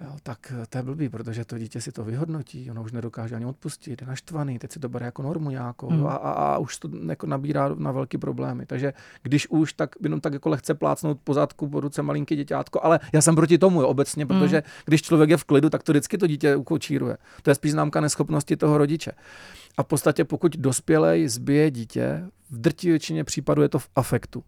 jo, 0.00 0.16
tak 0.22 0.52
eh, 0.62 0.66
to 0.68 0.78
je 0.78 0.82
blbý, 0.82 1.08
protože 1.08 1.44
to 1.44 1.58
dítě 1.58 1.80
si 1.80 1.92
to 1.92 2.04
vyhodnotí, 2.04 2.70
ono 2.70 2.82
už 2.82 2.92
nedokáže 2.92 3.34
ani 3.34 3.44
odpustit, 3.44 4.00
je 4.00 4.06
naštvaný, 4.06 4.58
teď 4.58 4.72
si 4.72 4.80
to 4.80 4.88
bere 4.88 5.06
jako 5.06 5.22
normu 5.22 5.50
nějakou 5.50 5.90
mm. 5.90 6.06
a, 6.06 6.12
a, 6.12 6.30
a 6.30 6.58
už 6.58 6.76
to 6.76 6.88
jako 7.08 7.26
nabírá 7.26 7.74
na 7.74 7.92
velké 7.92 8.18
problémy. 8.18 8.66
Takže 8.66 8.92
když 9.22 9.48
už, 9.48 9.72
tak 9.72 9.90
jenom 10.02 10.20
tak 10.20 10.32
jako 10.32 10.48
lehce 10.48 10.74
plácnout 10.74 11.20
po 11.24 11.34
zadku, 11.34 11.68
po 11.68 11.80
ruce 11.80 12.02
malinký 12.02 12.36
děťátko, 12.36 12.80
ale 12.82 13.00
já 13.12 13.20
jsem 13.20 13.34
proti 13.34 13.58
tomu 13.58 13.80
jo, 13.80 13.88
obecně, 13.88 14.24
hmm. 14.24 14.28
protože 14.28 14.56
mm. 14.56 14.62
když 14.84 15.02
člověk 15.02 15.30
je 15.30 15.36
v 15.36 15.44
klidu, 15.44 15.70
tak 15.70 15.82
to 15.82 15.92
vždycky 15.92 16.18
to 16.18 16.26
dítě 16.26 16.56
ukočíruje. 16.56 17.16
To 17.42 17.50
je 17.50 17.54
spíš 17.54 17.72
známka 17.72 18.00
neschopnosti 18.00 18.56
toho 18.56 18.78
rodiče. 18.78 19.12
A 19.76 19.82
v 19.82 19.86
podstatě 19.86 20.24
pokud 20.24 20.56
dospělej 20.56 21.28
zbije 21.28 21.70
dítě, 21.70 22.24
v 22.50 22.58
drtí 22.58 22.88
většině 22.88 23.24
případů 23.24 23.62
je 23.62 23.68
to 23.68 23.78
v 23.78 23.88
afektu. 23.96 24.44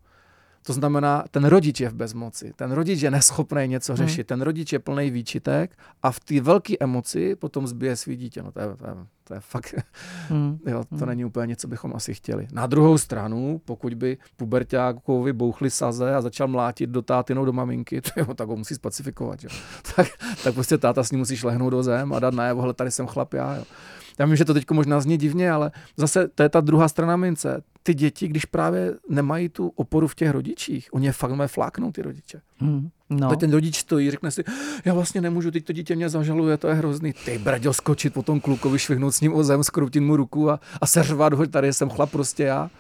To 0.63 0.73
znamená, 0.73 1.25
ten 1.31 1.45
rodič 1.45 1.81
je 1.81 1.89
v 1.89 1.95
bezmoci, 1.95 2.53
ten 2.57 2.73
rodič 2.73 3.01
je 3.03 3.11
neschopný 3.11 3.69
něco 3.69 3.93
hmm. 3.93 3.97
řešit, 3.97 4.31
hmm. 4.31 4.39
ten 4.39 4.43
rodič 4.43 4.73
je 4.73 4.79
plný 4.79 5.11
výčitek 5.11 5.79
a 6.03 6.11
v 6.11 6.21
té 6.21 6.41
velké 6.41 6.75
emoci 6.81 7.37
potom 7.37 7.67
zbije 7.67 7.97
svý 7.97 8.17
dítě. 8.17 8.43
No 8.43 8.53
to 8.53 8.61
je, 8.61 8.67
to 8.77 8.87
je, 8.87 8.95
to 9.25 9.35
je 9.35 9.41
fakt, 9.41 9.75
hmm. 10.29 10.59
jo, 10.67 10.85
to 10.85 10.97
hmm. 10.97 11.07
není 11.07 11.25
úplně 11.25 11.47
něco, 11.47 11.69
bychom 11.69 11.93
asi 11.97 12.15
chtěli. 12.15 12.49
Na 12.53 12.67
druhou 12.67 12.99
stranu, 12.99 13.61
pokud 13.65 13.95
by 13.95 14.19
puberťákovi 14.37 15.33
bouchli 15.33 15.71
saze 15.71 16.15
a 16.15 16.21
začal 16.21 16.49
mlátit 16.49 16.91
do 16.91 17.03
tátinou 17.03 17.45
do 17.45 17.53
maminky, 17.53 18.01
to 18.01 18.11
jo, 18.17 18.35
tak 18.35 18.49
ho 18.49 18.57
musí 18.57 18.75
spacifikovat. 18.75 19.45
Jo. 19.45 19.51
Tak, 19.97 20.07
tak 20.45 20.55
prostě 20.55 20.79
táta 20.79 21.05
s 21.05 21.11
ním 21.11 21.19
musí 21.19 21.37
šlehnout 21.37 21.71
do 21.71 21.83
zem 21.83 22.13
a 22.13 22.19
dát 22.19 22.35
najevo, 22.35 22.61
hele, 22.61 22.75
tady 22.75 22.91
jsem 22.91 23.07
chlap 23.07 23.35
já. 23.35 23.57
Jo. 23.57 23.65
Já 24.19 24.27
vím, 24.27 24.37
že 24.37 24.45
to 24.45 24.55
teď 24.55 24.71
možná 24.71 25.01
zní 25.01 25.17
divně, 25.17 25.51
ale 25.51 25.71
zase 25.97 26.29
to 26.29 26.43
je 26.43 26.49
ta 26.49 26.61
druhá 26.61 26.89
strana 26.89 27.17
mince. 27.17 27.63
Ty 27.83 27.95
děti, 27.95 28.29
když 28.29 28.45
právě 28.45 28.95
nemají 29.11 29.49
tu 29.49 29.73
oporu 29.77 30.09
v 30.09 30.15
těch 30.15 30.31
rodičích, 30.31 30.89
oni 30.93 31.07
je 31.07 31.13
fakt 31.13 31.33
mají 31.33 31.49
fláknout 31.49 31.95
ty 31.95 32.03
rodiče. 32.03 32.41
Hmm. 32.59 32.89
No. 33.11 33.29
Teď 33.31 33.41
ten 33.41 33.53
rodič 33.53 33.77
stojí, 33.77 34.11
řekne 34.11 34.31
si, 34.31 34.45
já 34.85 34.95
vlastně 34.95 35.21
nemůžu, 35.21 35.51
teď 35.51 35.65
to 35.65 35.73
dítě 35.73 35.97
mě 35.97 36.09
zažaluje, 36.09 36.57
to 36.57 36.69
je 36.69 36.75
hrozný. 36.75 37.13
Ty 37.25 37.39
braďo, 37.39 37.73
skočit 37.73 38.15
po 38.15 38.23
tom 38.23 38.41
klukovi, 38.41 38.79
švihnout 38.79 39.15
s 39.15 39.21
ním 39.21 39.35
o 39.35 39.45
zem, 39.45 39.65
skroutit 39.65 40.03
mu 40.03 40.17
ruku 40.17 40.51
a, 40.51 40.61
a 40.81 40.87
seřvat 40.87 41.33
ho, 41.33 41.47
tady 41.47 41.73
jsem 41.73 41.91
chlap 41.91 42.11
prostě 42.11 42.43
já. 42.43 42.71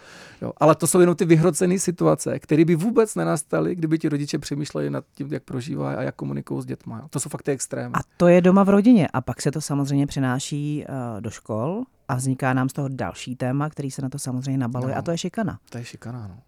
Jo. 0.42 0.53
Ale 0.57 0.74
to 0.74 0.87
jsou 0.87 1.01
jenom 1.01 1.16
ty 1.16 1.24
vyhrocené 1.24 1.79
situace, 1.79 2.38
které 2.38 2.64
by 2.64 2.77
vůbec 2.77 3.14
nenastaly, 3.14 3.74
kdyby 3.74 3.98
ti 3.98 4.09
rodiče 4.09 4.38
přemýšleli 4.38 4.90
nad 4.90 5.05
tím, 5.14 5.33
jak 5.33 5.42
prožívají 5.42 5.96
a 5.96 6.03
jak 6.03 6.14
komunikují 6.14 6.62
s 6.62 6.66
dětmi. 6.66 6.94
To 7.11 7.20
jsou 7.20 7.29
fakt 7.29 7.42
ty 7.42 7.51
extrémy. 7.51 7.94
A 7.94 7.98
to 8.16 8.29
je 8.29 8.40
doma 8.40 8.64
v 8.64 8.68
rodině. 8.68 9.09
A 9.12 9.20
pak 9.20 9.42
se 9.42 9.51
to 9.51 9.61
samozřejmě 9.61 10.07
přenáší 10.07 10.85
uh, 10.88 11.20
do 11.20 11.31
škol 11.31 11.83
a 12.09 12.14
vzniká 12.14 12.53
nám 12.53 12.68
z 12.68 12.72
toho 12.72 12.88
další 12.88 13.37
téma, 13.37 13.70
který 13.70 13.90
se 13.90 14.03
na 14.03 14.09
to 14.09 14.18
samozřejmě 14.18 14.59
nabaluje, 14.59 14.94
no, 14.94 14.98
a 14.98 15.03
to 15.03 15.11
je 15.11 15.18
šikana. 15.18 15.59
To 15.70 15.79
je 15.79 15.85
šikana, 15.85 16.29
no. 16.29 16.38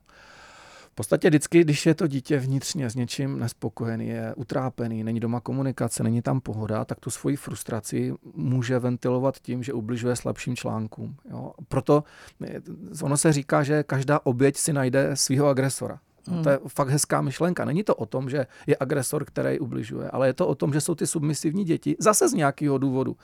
V 1.00 1.02
podstatě 1.02 1.28
vždycky, 1.28 1.60
když 1.60 1.86
je 1.86 1.94
to 1.94 2.06
dítě 2.06 2.38
vnitřně 2.38 2.90
s 2.90 2.94
něčím 2.94 3.38
nespokojený, 3.38 4.08
je 4.08 4.34
utrápený, 4.36 5.04
není 5.04 5.20
doma 5.20 5.40
komunikace, 5.40 6.02
není 6.02 6.22
tam 6.22 6.40
pohoda, 6.40 6.84
tak 6.84 7.00
tu 7.00 7.10
svoji 7.10 7.36
frustraci 7.36 8.14
může 8.34 8.78
ventilovat 8.78 9.38
tím, 9.38 9.62
že 9.62 9.72
ubližuje 9.72 10.16
slabším 10.16 10.56
článkům. 10.56 11.16
Jo? 11.30 11.52
Proto 11.68 12.04
eh, 12.44 12.60
ono 13.02 13.16
se 13.16 13.32
říká, 13.32 13.62
že 13.62 13.82
každá 13.82 14.20
oběť 14.24 14.56
si 14.56 14.72
najde 14.72 15.10
svého 15.16 15.48
agresora. 15.48 15.98
Hmm. 16.26 16.42
To 16.42 16.50
je 16.50 16.58
fakt 16.68 16.88
hezká 16.88 17.20
myšlenka. 17.20 17.64
Není 17.64 17.84
to 17.84 17.94
o 17.94 18.06
tom, 18.06 18.30
že 18.30 18.46
je 18.66 18.76
agresor, 18.80 19.24
který 19.24 19.58
ubližuje, 19.58 20.10
ale 20.10 20.26
je 20.26 20.32
to 20.32 20.48
o 20.48 20.54
tom, 20.54 20.72
že 20.72 20.80
jsou 20.80 20.94
ty 20.94 21.06
submisivní 21.06 21.64
děti 21.64 21.96
zase 21.98 22.28
z 22.28 22.32
nějakého 22.32 22.78
důvodu 22.78 23.16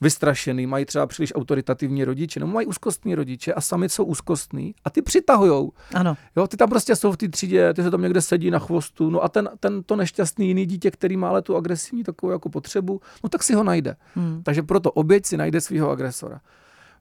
vystrašený, 0.00 0.66
mají 0.66 0.84
třeba 0.84 1.06
příliš 1.06 1.32
autoritativní 1.34 2.04
rodiče, 2.04 2.40
nebo 2.40 2.52
mají 2.52 2.66
úzkostní 2.66 3.14
rodiče 3.14 3.54
a 3.54 3.60
sami 3.60 3.88
jsou 3.88 4.04
úzkostní 4.04 4.74
a 4.84 4.90
ty 4.90 5.02
přitahujou. 5.02 5.72
Ano. 5.94 6.16
Jo, 6.36 6.46
ty 6.46 6.56
tam 6.56 6.68
prostě 6.68 6.96
jsou 6.96 7.12
v 7.12 7.16
té 7.16 7.28
třídě, 7.28 7.74
ty 7.74 7.82
se 7.82 7.90
tam 7.90 8.02
někde 8.02 8.20
sedí 8.20 8.50
na 8.50 8.58
chvostu, 8.58 9.10
no 9.10 9.24
a 9.24 9.28
ten, 9.28 9.50
ten 9.60 9.82
to 9.82 9.96
nešťastný 9.96 10.48
jiný 10.48 10.66
dítě, 10.66 10.90
který 10.90 11.16
má 11.16 11.28
ale 11.28 11.42
tu 11.42 11.56
agresivní 11.56 12.04
takovou 12.04 12.32
jako 12.32 12.48
potřebu, 12.48 13.00
no 13.24 13.28
tak 13.28 13.42
si 13.42 13.54
ho 13.54 13.64
najde. 13.64 13.96
Hmm. 14.14 14.42
Takže 14.42 14.62
proto 14.62 14.90
oběť 14.90 15.26
si 15.26 15.36
najde 15.36 15.60
svého 15.60 15.90
agresora. 15.90 16.40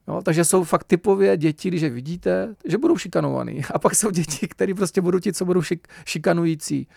Jo, 0.08 0.22
takže 0.26 0.46
jsou 0.46 0.64
fakt 0.64 0.84
typově 0.84 1.38
děti, 1.38 1.68
když 1.68 1.82
je 1.82 1.90
vidíte, 1.90 2.56
že 2.66 2.78
budou 2.78 2.98
šikanovaný. 2.98 3.62
A 3.74 3.80
pak 3.80 3.96
jsou 3.96 4.12
děti, 4.12 4.48
které 4.48 4.74
prostě 4.74 5.02
budou 5.02 5.20
ti, 5.20 5.34
co 5.34 5.46
budou 5.46 5.62
šik, 5.62 5.88
šikanující. 6.06 6.88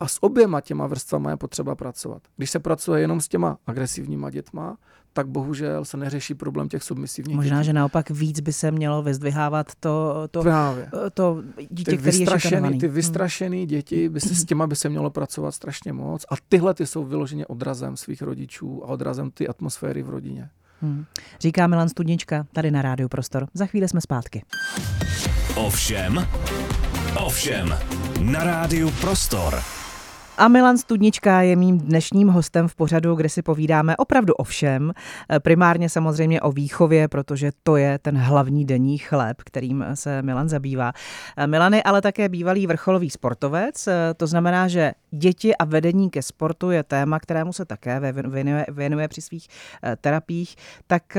A 0.00 0.08
s 0.08 0.22
oběma 0.22 0.60
těma 0.60 0.86
vrstvama 0.86 1.30
je 1.30 1.36
potřeba 1.36 1.74
pracovat. 1.74 2.22
Když 2.36 2.50
se 2.50 2.58
pracuje 2.58 3.00
jenom 3.00 3.20
s 3.20 3.28
těma 3.28 3.58
agresivníma 3.66 4.30
dětma, 4.30 4.76
tak 5.12 5.28
bohužel 5.28 5.84
se 5.84 5.96
neřeší 5.96 6.34
problém 6.34 6.68
těch 6.68 6.82
submisivních 6.82 7.36
Možná, 7.36 7.56
dětí. 7.56 7.66
že 7.66 7.72
naopak 7.72 8.10
víc 8.10 8.40
by 8.40 8.52
se 8.52 8.70
mělo 8.70 9.02
vyzdvihávat 9.02 9.72
to, 9.80 10.14
to, 10.30 10.42
Právě. 10.42 10.90
to 11.14 11.42
dítě, 11.70 11.90
Ty 11.90 11.98
který 11.98 12.16
je 12.16 12.20
vystrašený, 12.20 12.78
ty 12.78 12.88
vystrašený 12.88 13.66
děti, 13.66 14.08
by 14.08 14.20
se, 14.20 14.34
s 14.34 14.44
těma 14.44 14.66
by 14.66 14.76
se 14.76 14.88
mělo 14.88 15.10
pracovat 15.10 15.52
strašně 15.52 15.92
moc. 15.92 16.26
A 16.30 16.34
tyhle 16.48 16.74
ty 16.74 16.86
jsou 16.86 17.04
vyloženě 17.04 17.46
odrazem 17.46 17.96
svých 17.96 18.22
rodičů 18.22 18.84
a 18.84 18.86
odrazem 18.88 19.30
ty 19.30 19.48
atmosféry 19.48 20.02
v 20.02 20.08
rodině. 20.10 20.50
Hmm. 20.82 21.04
Říká 21.40 21.66
Milan 21.66 21.88
Studnička 21.88 22.46
tady 22.52 22.70
na 22.70 22.82
Rádiu 22.82 23.08
Prostor. 23.08 23.46
Za 23.54 23.66
chvíli 23.66 23.88
jsme 23.88 24.00
zpátky. 24.00 24.42
Ovšem, 25.56 26.28
ovšem, 27.24 27.74
na 28.20 28.44
rádiu 28.44 28.90
Prostor. 29.00 29.79
A 30.40 30.48
Milan 30.48 30.78
Studnička 30.78 31.42
je 31.42 31.56
mým 31.56 31.78
dnešním 31.78 32.28
hostem 32.28 32.68
v 32.68 32.74
pořadu, 32.74 33.14
kde 33.14 33.28
si 33.28 33.42
povídáme 33.42 33.96
opravdu 33.96 34.34
o 34.34 34.44
všem. 34.44 34.92
Primárně 35.42 35.88
samozřejmě 35.88 36.40
o 36.40 36.52
výchově, 36.52 37.08
protože 37.08 37.50
to 37.62 37.76
je 37.76 37.98
ten 37.98 38.18
hlavní 38.18 38.64
denní 38.64 38.98
chléb, 38.98 39.36
kterým 39.44 39.84
se 39.94 40.22
Milan 40.22 40.48
zabývá. 40.48 40.92
Milan 41.46 41.74
je 41.74 41.82
ale 41.82 42.02
také 42.02 42.28
bývalý 42.28 42.66
vrcholový 42.66 43.10
sportovec, 43.10 43.88
to 44.16 44.26
znamená, 44.26 44.68
že 44.68 44.92
děti 45.10 45.56
a 45.56 45.64
vedení 45.64 46.10
ke 46.10 46.22
sportu 46.22 46.70
je 46.70 46.82
téma, 46.82 47.20
kterému 47.20 47.52
se 47.52 47.64
také 47.64 48.12
věnuje, 48.12 48.66
věnuje 48.68 49.08
při 49.08 49.20
svých 49.20 49.48
terapiích. 50.00 50.56
Tak 50.86 51.16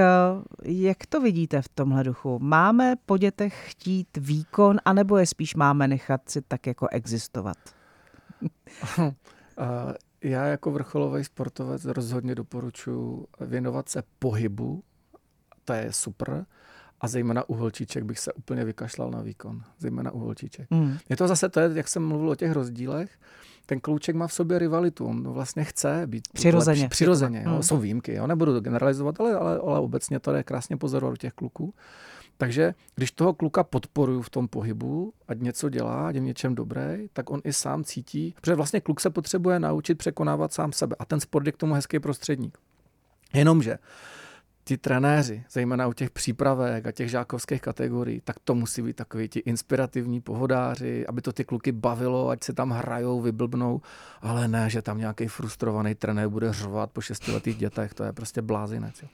jak 0.63 0.97
to 1.09 1.21
vidíte 1.21 1.61
v 1.61 1.69
tomhle 1.69 2.03
duchu? 2.03 2.39
Máme 2.41 2.95
po 3.05 3.17
dětech 3.17 3.65
chtít 3.69 4.07
výkon, 4.17 4.77
anebo 4.85 5.17
je 5.17 5.25
spíš 5.25 5.55
máme 5.55 5.87
nechat 5.87 6.21
si 6.29 6.41
tak 6.41 6.67
jako 6.67 6.87
existovat? 6.91 7.57
Já 10.23 10.45
jako 10.45 10.71
vrcholový 10.71 11.23
sportovec 11.23 11.85
rozhodně 11.85 12.35
doporučuji 12.35 13.27
věnovat 13.39 13.89
se 13.89 14.03
pohybu, 14.19 14.83
to 15.65 15.73
je 15.73 15.93
super, 15.93 16.45
a 17.01 17.07
zejména 17.07 17.49
u 17.49 17.53
holčiček 17.53 18.03
bych 18.03 18.19
se 18.19 18.33
úplně 18.33 18.65
vykašlal 18.65 19.11
na 19.11 19.21
výkon, 19.21 19.61
zejména 19.79 20.11
u 20.11 20.19
holčiček. 20.19 20.71
Mm. 20.71 20.97
Je 21.09 21.17
to 21.17 21.27
zase 21.27 21.49
to, 21.49 21.59
je, 21.59 21.69
jak 21.73 21.87
jsem 21.87 22.07
mluvil 22.07 22.29
o 22.29 22.35
těch 22.35 22.51
rozdílech, 22.51 23.19
ten 23.65 23.79
klouček 23.79 24.15
má 24.15 24.27
v 24.27 24.33
sobě 24.33 24.59
rivalitu, 24.59 25.05
on 25.05 25.33
vlastně 25.33 25.63
chce 25.63 26.03
být 26.05 26.27
přirozeně. 26.33 26.81
Lepší, 26.81 26.89
přirozeně, 26.89 27.43
jo. 27.45 27.55
Mm. 27.55 27.63
jsou 27.63 27.77
výjimky, 27.77 28.13
jo. 28.13 28.27
nebudu 28.27 28.53
to 28.53 28.61
generalizovat, 28.61 29.19
ale, 29.19 29.33
ale, 29.33 29.59
ale 29.59 29.79
obecně 29.79 30.19
to 30.19 30.33
je 30.33 30.43
krásně 30.43 30.77
pozorovat 30.77 31.13
u 31.13 31.17
těch 31.17 31.33
kluků. 31.33 31.73
Takže 32.41 32.73
když 32.95 33.11
toho 33.11 33.33
kluka 33.33 33.63
podporuju 33.63 34.21
v 34.21 34.29
tom 34.29 34.47
pohybu, 34.47 35.13
ať 35.27 35.39
něco 35.39 35.69
dělá, 35.69 36.07
ať 36.07 36.15
je 36.15 36.21
něčem 36.21 36.55
dobrý, 36.55 37.09
tak 37.13 37.29
on 37.29 37.41
i 37.43 37.53
sám 37.53 37.83
cítí, 37.83 38.35
protože 38.41 38.55
vlastně 38.55 38.81
kluk 38.81 38.99
se 38.99 39.09
potřebuje 39.09 39.59
naučit 39.59 39.95
překonávat 39.95 40.53
sám 40.53 40.71
sebe 40.71 40.95
a 40.99 41.05
ten 41.05 41.19
sport 41.19 41.45
je 41.45 41.51
k 41.51 41.57
tomu 41.57 41.73
hezký 41.73 41.99
prostředník. 41.99 42.57
Jenomže 43.33 43.77
ti 44.63 44.77
trenéři, 44.77 45.43
zejména 45.51 45.87
u 45.87 45.93
těch 45.93 46.09
přípravek 46.09 46.85
a 46.85 46.91
těch 46.91 47.09
žákovských 47.09 47.61
kategorií, 47.61 48.21
tak 48.21 48.35
to 48.43 48.55
musí 48.55 48.81
být 48.81 48.95
takový 48.95 49.29
ti 49.29 49.39
inspirativní 49.39 50.21
pohodáři, 50.21 51.07
aby 51.07 51.21
to 51.21 51.33
ty 51.33 51.43
kluky 51.43 51.71
bavilo, 51.71 52.29
ať 52.29 52.43
se 52.43 52.53
tam 52.53 52.69
hrajou, 52.69 53.21
vyblbnou, 53.21 53.81
ale 54.21 54.47
ne, 54.47 54.69
že 54.69 54.81
tam 54.81 54.97
nějaký 54.97 55.27
frustrovaný 55.27 55.95
trenér 55.95 56.29
bude 56.29 56.53
řovat 56.53 56.91
po 56.91 57.01
šestiletých 57.01 57.57
dětech, 57.57 57.93
to 57.93 58.03
je 58.03 58.13
prostě 58.13 58.41
blázinec. 58.41 59.01
Jo. 59.01 59.09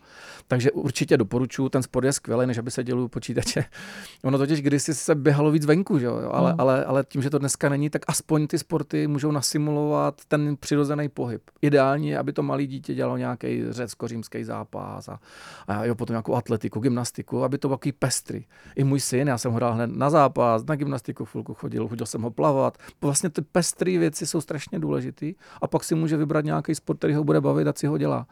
Takže 0.48 0.72
určitě 0.72 1.18
doporučuji, 1.18 1.70
ten 1.70 1.84
sport 1.84 2.06
je 2.06 2.14
skvělý, 2.14 2.48
než 2.48 2.58
aby 2.58 2.72
se 2.72 2.84
dělal 2.84 3.08
počítače. 3.08 3.66
Ono 4.24 4.38
totiž 4.38 4.62
kdysi 4.62 4.94
se 4.94 5.16
běhalo 5.16 5.52
víc 5.52 5.66
venku, 5.66 6.00
že 6.00 6.06
jo? 6.06 6.30
Ale, 6.32 6.54
mm. 6.54 6.60
ale, 6.60 6.86
ale 6.86 7.04
tím, 7.04 7.22
že 7.22 7.30
to 7.30 7.40
dneska 7.40 7.70
není, 7.70 7.90
tak 7.90 8.02
aspoň 8.08 8.48
ty 8.48 8.60
sporty 8.60 9.08
můžou 9.08 9.32
nasimulovat 9.32 10.22
ten 10.28 10.58
přirozený 10.58 11.10
pohyb. 11.10 11.42
Ideální 11.62 12.10
je, 12.10 12.18
aby 12.18 12.34
to 12.34 12.44
malé 12.44 12.66
dítě 12.66 12.94
dělalo 12.94 13.18
nějaký 13.18 13.64
řecko-římský 13.70 14.44
zápas 14.44 15.10
a, 15.10 15.20
a 15.68 15.86
jo, 15.86 15.96
potom 15.96 16.14
nějakou 16.14 16.36
atletiku, 16.36 16.80
gymnastiku, 16.80 17.44
aby 17.44 17.58
to 17.58 17.68
bylo 17.68 17.78
takový 17.78 17.92
pestry. 17.92 18.46
I 18.76 18.84
můj 18.84 19.00
syn, 19.00 19.28
já 19.28 19.38
jsem 19.38 19.52
ho 19.52 19.74
hned 19.74 19.90
na 19.96 20.10
zápas, 20.10 20.66
na 20.66 20.76
gymnastiku 20.76 21.26
chvilku 21.26 21.54
chodil, 21.54 21.88
chodil 21.88 22.06
jsem 22.06 22.22
ho 22.22 22.32
plavat. 22.32 22.78
Vlastně 23.02 23.30
ty 23.30 23.42
pestré 23.42 23.98
věci 23.98 24.28
jsou 24.28 24.42
strašně 24.42 24.80
důležité 24.80 25.32
a 25.62 25.68
pak 25.68 25.84
si 25.84 25.96
může 25.96 26.18
vybrat 26.18 26.46
nějaký 26.46 26.76
sport, 26.76 26.98
který 26.98 27.14
ho 27.14 27.24
bude 27.24 27.42
bavit 27.42 27.68
a 27.68 27.74
si 27.76 27.88
ho 27.88 27.98
dělá. 27.98 28.28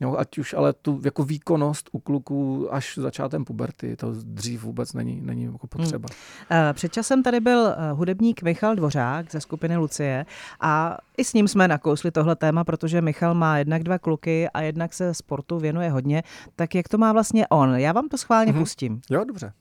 Jo, 0.00 0.16
ať 0.18 0.38
už 0.38 0.54
ale 0.54 0.72
tu 0.72 1.00
jako 1.04 1.24
výkonnost 1.24 1.88
u 1.92 1.98
kluků 1.98 2.68
až 2.74 2.98
začátem 2.98 3.44
puberty, 3.44 3.96
to 3.96 4.12
dřív 4.14 4.62
vůbec 4.62 4.92
není, 4.92 5.20
není 5.20 5.44
jako 5.44 5.66
potřeba. 5.66 6.08
Hmm. 6.50 6.74
Před 6.74 6.92
časem 6.92 7.22
tady 7.22 7.40
byl 7.40 7.74
hudebník 7.92 8.42
Michal 8.42 8.74
Dvořák 8.74 9.32
ze 9.32 9.40
skupiny 9.40 9.76
Lucie 9.76 10.26
a 10.60 10.96
i 11.16 11.24
s 11.24 11.34
ním 11.34 11.48
jsme 11.48 11.68
nakousli 11.68 12.10
tohle 12.10 12.36
téma, 12.36 12.64
protože 12.64 13.00
Michal 13.00 13.34
má 13.34 13.58
jednak 13.58 13.82
dva 13.82 13.98
kluky 13.98 14.48
a 14.48 14.60
jednak 14.62 14.94
se 14.94 15.14
sportu 15.14 15.58
věnuje 15.58 15.90
hodně. 15.90 16.22
Tak 16.56 16.74
jak 16.74 16.88
to 16.88 16.98
má 16.98 17.12
vlastně 17.12 17.46
on? 17.48 17.74
Já 17.74 17.92
vám 17.92 18.08
to 18.08 18.18
schválně 18.18 18.52
hmm. 18.52 18.60
pustím. 18.60 19.00
Jo, 19.10 19.24
dobře. 19.24 19.52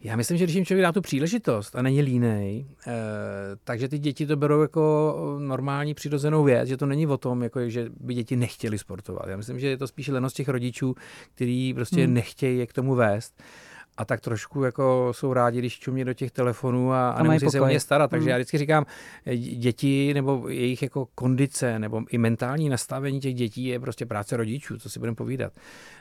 Já 0.00 0.16
myslím, 0.16 0.38
že 0.38 0.44
když 0.44 0.56
jim 0.56 0.64
člověk 0.64 0.82
dá 0.82 0.92
tu 0.92 1.00
příležitost 1.00 1.76
a 1.76 1.82
není 1.82 2.02
línej, 2.02 2.66
eh, 2.86 2.92
takže 3.64 3.88
ty 3.88 3.98
děti 3.98 4.26
to 4.26 4.36
berou 4.36 4.60
jako 4.60 5.14
normální 5.38 5.94
přirozenou 5.94 6.44
věc, 6.44 6.68
že 6.68 6.76
to 6.76 6.86
není 6.86 7.06
o 7.06 7.16
tom, 7.16 7.42
jako, 7.42 7.68
že 7.68 7.86
by 8.00 8.14
děti 8.14 8.36
nechtěli 8.36 8.78
sportovat. 8.78 9.28
Já 9.28 9.36
myslím, 9.36 9.60
že 9.60 9.68
je 9.68 9.76
to 9.76 9.86
spíš 9.86 10.08
lenost 10.08 10.32
těch 10.32 10.48
rodičů, 10.48 10.94
kteří 11.34 11.74
prostě 11.74 12.04
hmm. 12.04 12.14
nechtějí 12.14 12.58
je 12.58 12.66
k 12.66 12.72
tomu 12.72 12.94
vést 12.94 13.42
a 13.98 14.04
tak 14.04 14.20
trošku 14.20 14.62
jako 14.62 15.08
jsou 15.12 15.32
rádi, 15.32 15.58
když 15.58 15.78
čumí 15.78 16.04
do 16.04 16.14
těch 16.14 16.30
telefonů 16.30 16.92
a, 16.92 17.10
a, 17.10 17.12
a 17.12 17.22
nemusí 17.22 17.50
se 17.50 17.60
o 17.60 17.66
ně 17.66 17.80
starat. 17.80 18.10
Takže 18.10 18.24
mm. 18.24 18.28
já 18.28 18.36
vždycky 18.36 18.58
říkám, 18.58 18.86
děti 19.36 20.14
nebo 20.14 20.48
jejich 20.48 20.82
jako 20.82 21.08
kondice 21.14 21.78
nebo 21.78 22.02
i 22.10 22.18
mentální 22.18 22.68
nastavení 22.68 23.20
těch 23.20 23.34
dětí 23.34 23.64
je 23.64 23.80
prostě 23.80 24.06
práce 24.06 24.36
rodičů, 24.36 24.78
co 24.78 24.90
si 24.90 24.98
budeme 24.98 25.16
povídat. 25.16 25.52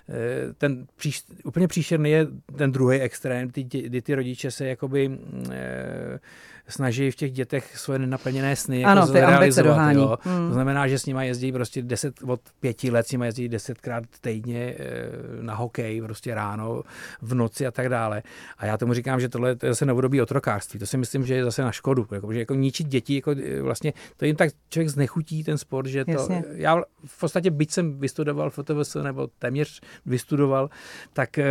Eh, 0.10 0.54
ten 0.58 0.86
příš, 0.96 1.24
úplně 1.44 1.68
příšerný 1.68 2.12
je 2.12 2.28
ten 2.56 2.72
druhý 2.72 3.00
extrém, 3.00 3.50
kdy 3.54 4.02
ty 4.02 4.16
rodiče 4.16 4.52
se 4.52 4.68
jakoby 4.68 5.20
eh, 5.52 6.20
snaží 6.68 7.12
v 7.12 7.16
těch 7.16 7.32
dětech 7.32 7.78
svoje 7.78 8.00
nenaplněné 8.00 8.56
sny 8.56 8.84
ano, 8.86 9.02
jako 9.02 9.08
ty 9.08 9.52
zrealizovat. 9.52 9.92
Jo. 9.94 10.18
Hmm. 10.22 10.48
To 10.48 10.54
znamená, 10.54 10.88
že 10.88 11.00
s 11.00 11.06
nimi 11.06 11.28
jezdí 11.28 11.52
prostě 11.52 11.82
10, 11.82 12.16
od 12.28 12.42
pěti 12.60 12.92
let 12.92 13.08
s 13.08 13.12
nimi 13.12 13.26
jezdí 13.26 13.50
desetkrát 13.50 14.04
týdně 14.22 14.76
eh, 14.80 14.84
na 15.42 15.56
hokej, 15.56 16.02
prostě 16.02 16.36
ráno, 16.36 16.84
v 17.22 17.36
noci 17.36 17.68
a 17.68 17.72
tak 17.72 17.87
dále. 17.90 18.24
A 18.58 18.66
já 18.66 18.78
tomu 18.78 18.94
říkám, 18.94 19.20
že 19.20 19.30
tohle 19.30 19.50
je 19.50 19.58
zase 19.70 19.86
novodobí 19.86 20.22
otrokářství. 20.22 20.80
To 20.80 20.86
si 20.86 20.98
myslím, 20.98 21.26
že 21.26 21.36
je 21.36 21.44
zase 21.44 21.62
na 21.62 21.72
škodu. 21.72 22.08
Jako, 22.12 22.34
že 22.34 22.40
jako 22.40 22.56
ničit 22.56 22.88
děti, 22.88 23.16
jako 23.16 23.32
eh, 23.32 23.62
vlastně 23.62 23.94
to 24.18 24.26
jim 24.26 24.36
tak 24.36 24.50
člověk 24.70 24.90
znechutí 24.90 25.44
ten 25.44 25.58
sport, 25.58 25.88
že 25.88 26.06
to, 26.06 26.12
Jasně. 26.12 26.44
já 26.52 26.82
v 27.06 27.20
podstatě, 27.20 27.52
byť 27.52 27.72
jsem 27.72 28.00
vystudoval 28.00 28.50
FTVS 28.50 28.96
nebo 28.96 29.28
téměř 29.40 29.82
vystudoval, 30.06 30.70
tak 31.14 31.38
e, 31.38 31.46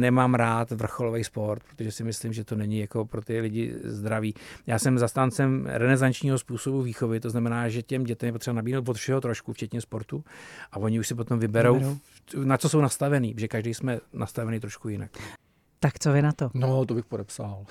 nemám 0.00 0.34
rád 0.34 0.70
vrcholový 0.70 1.24
sport, 1.24 1.62
protože 1.70 1.92
si 1.92 2.04
myslím, 2.04 2.32
že 2.32 2.44
to 2.44 2.56
není 2.56 2.78
jako 2.78 3.04
pro 3.04 3.22
ty 3.22 3.40
lidi 3.40 3.74
zdraví. 3.84 4.34
Já 4.66 4.78
jsem 4.78 4.98
zastáncem 4.98 5.66
renesančního 5.66 6.38
způsobu 6.38 6.82
výchovy, 6.82 7.20
to 7.20 7.30
znamená, 7.30 7.68
že 7.68 7.82
těm 7.82 8.04
dětem 8.04 8.26
je 8.26 8.32
potřeba 8.32 8.54
nabídnout 8.54 8.88
od 8.88 8.96
všeho 8.96 9.20
trošku, 9.20 9.52
včetně 9.52 9.80
sportu, 9.80 10.24
a 10.72 10.76
oni 10.76 11.00
už 11.00 11.08
si 11.08 11.14
potom 11.14 11.38
vyberou, 11.38 11.74
vyberou. 11.74 11.98
na 12.44 12.58
co 12.58 12.68
jsou 12.68 12.80
nastavený, 12.80 13.34
že 13.38 13.48
každý 13.48 13.74
jsme 13.74 13.98
nastavený 14.12 14.60
trošku 14.60 14.88
jinak. 14.88 15.17
Tak 15.80 15.98
co 15.98 16.12
vy 16.12 16.22
na 16.22 16.32
to? 16.32 16.50
No, 16.54 16.84
to 16.86 16.94
bych 16.94 17.04
podepsal. 17.04 17.64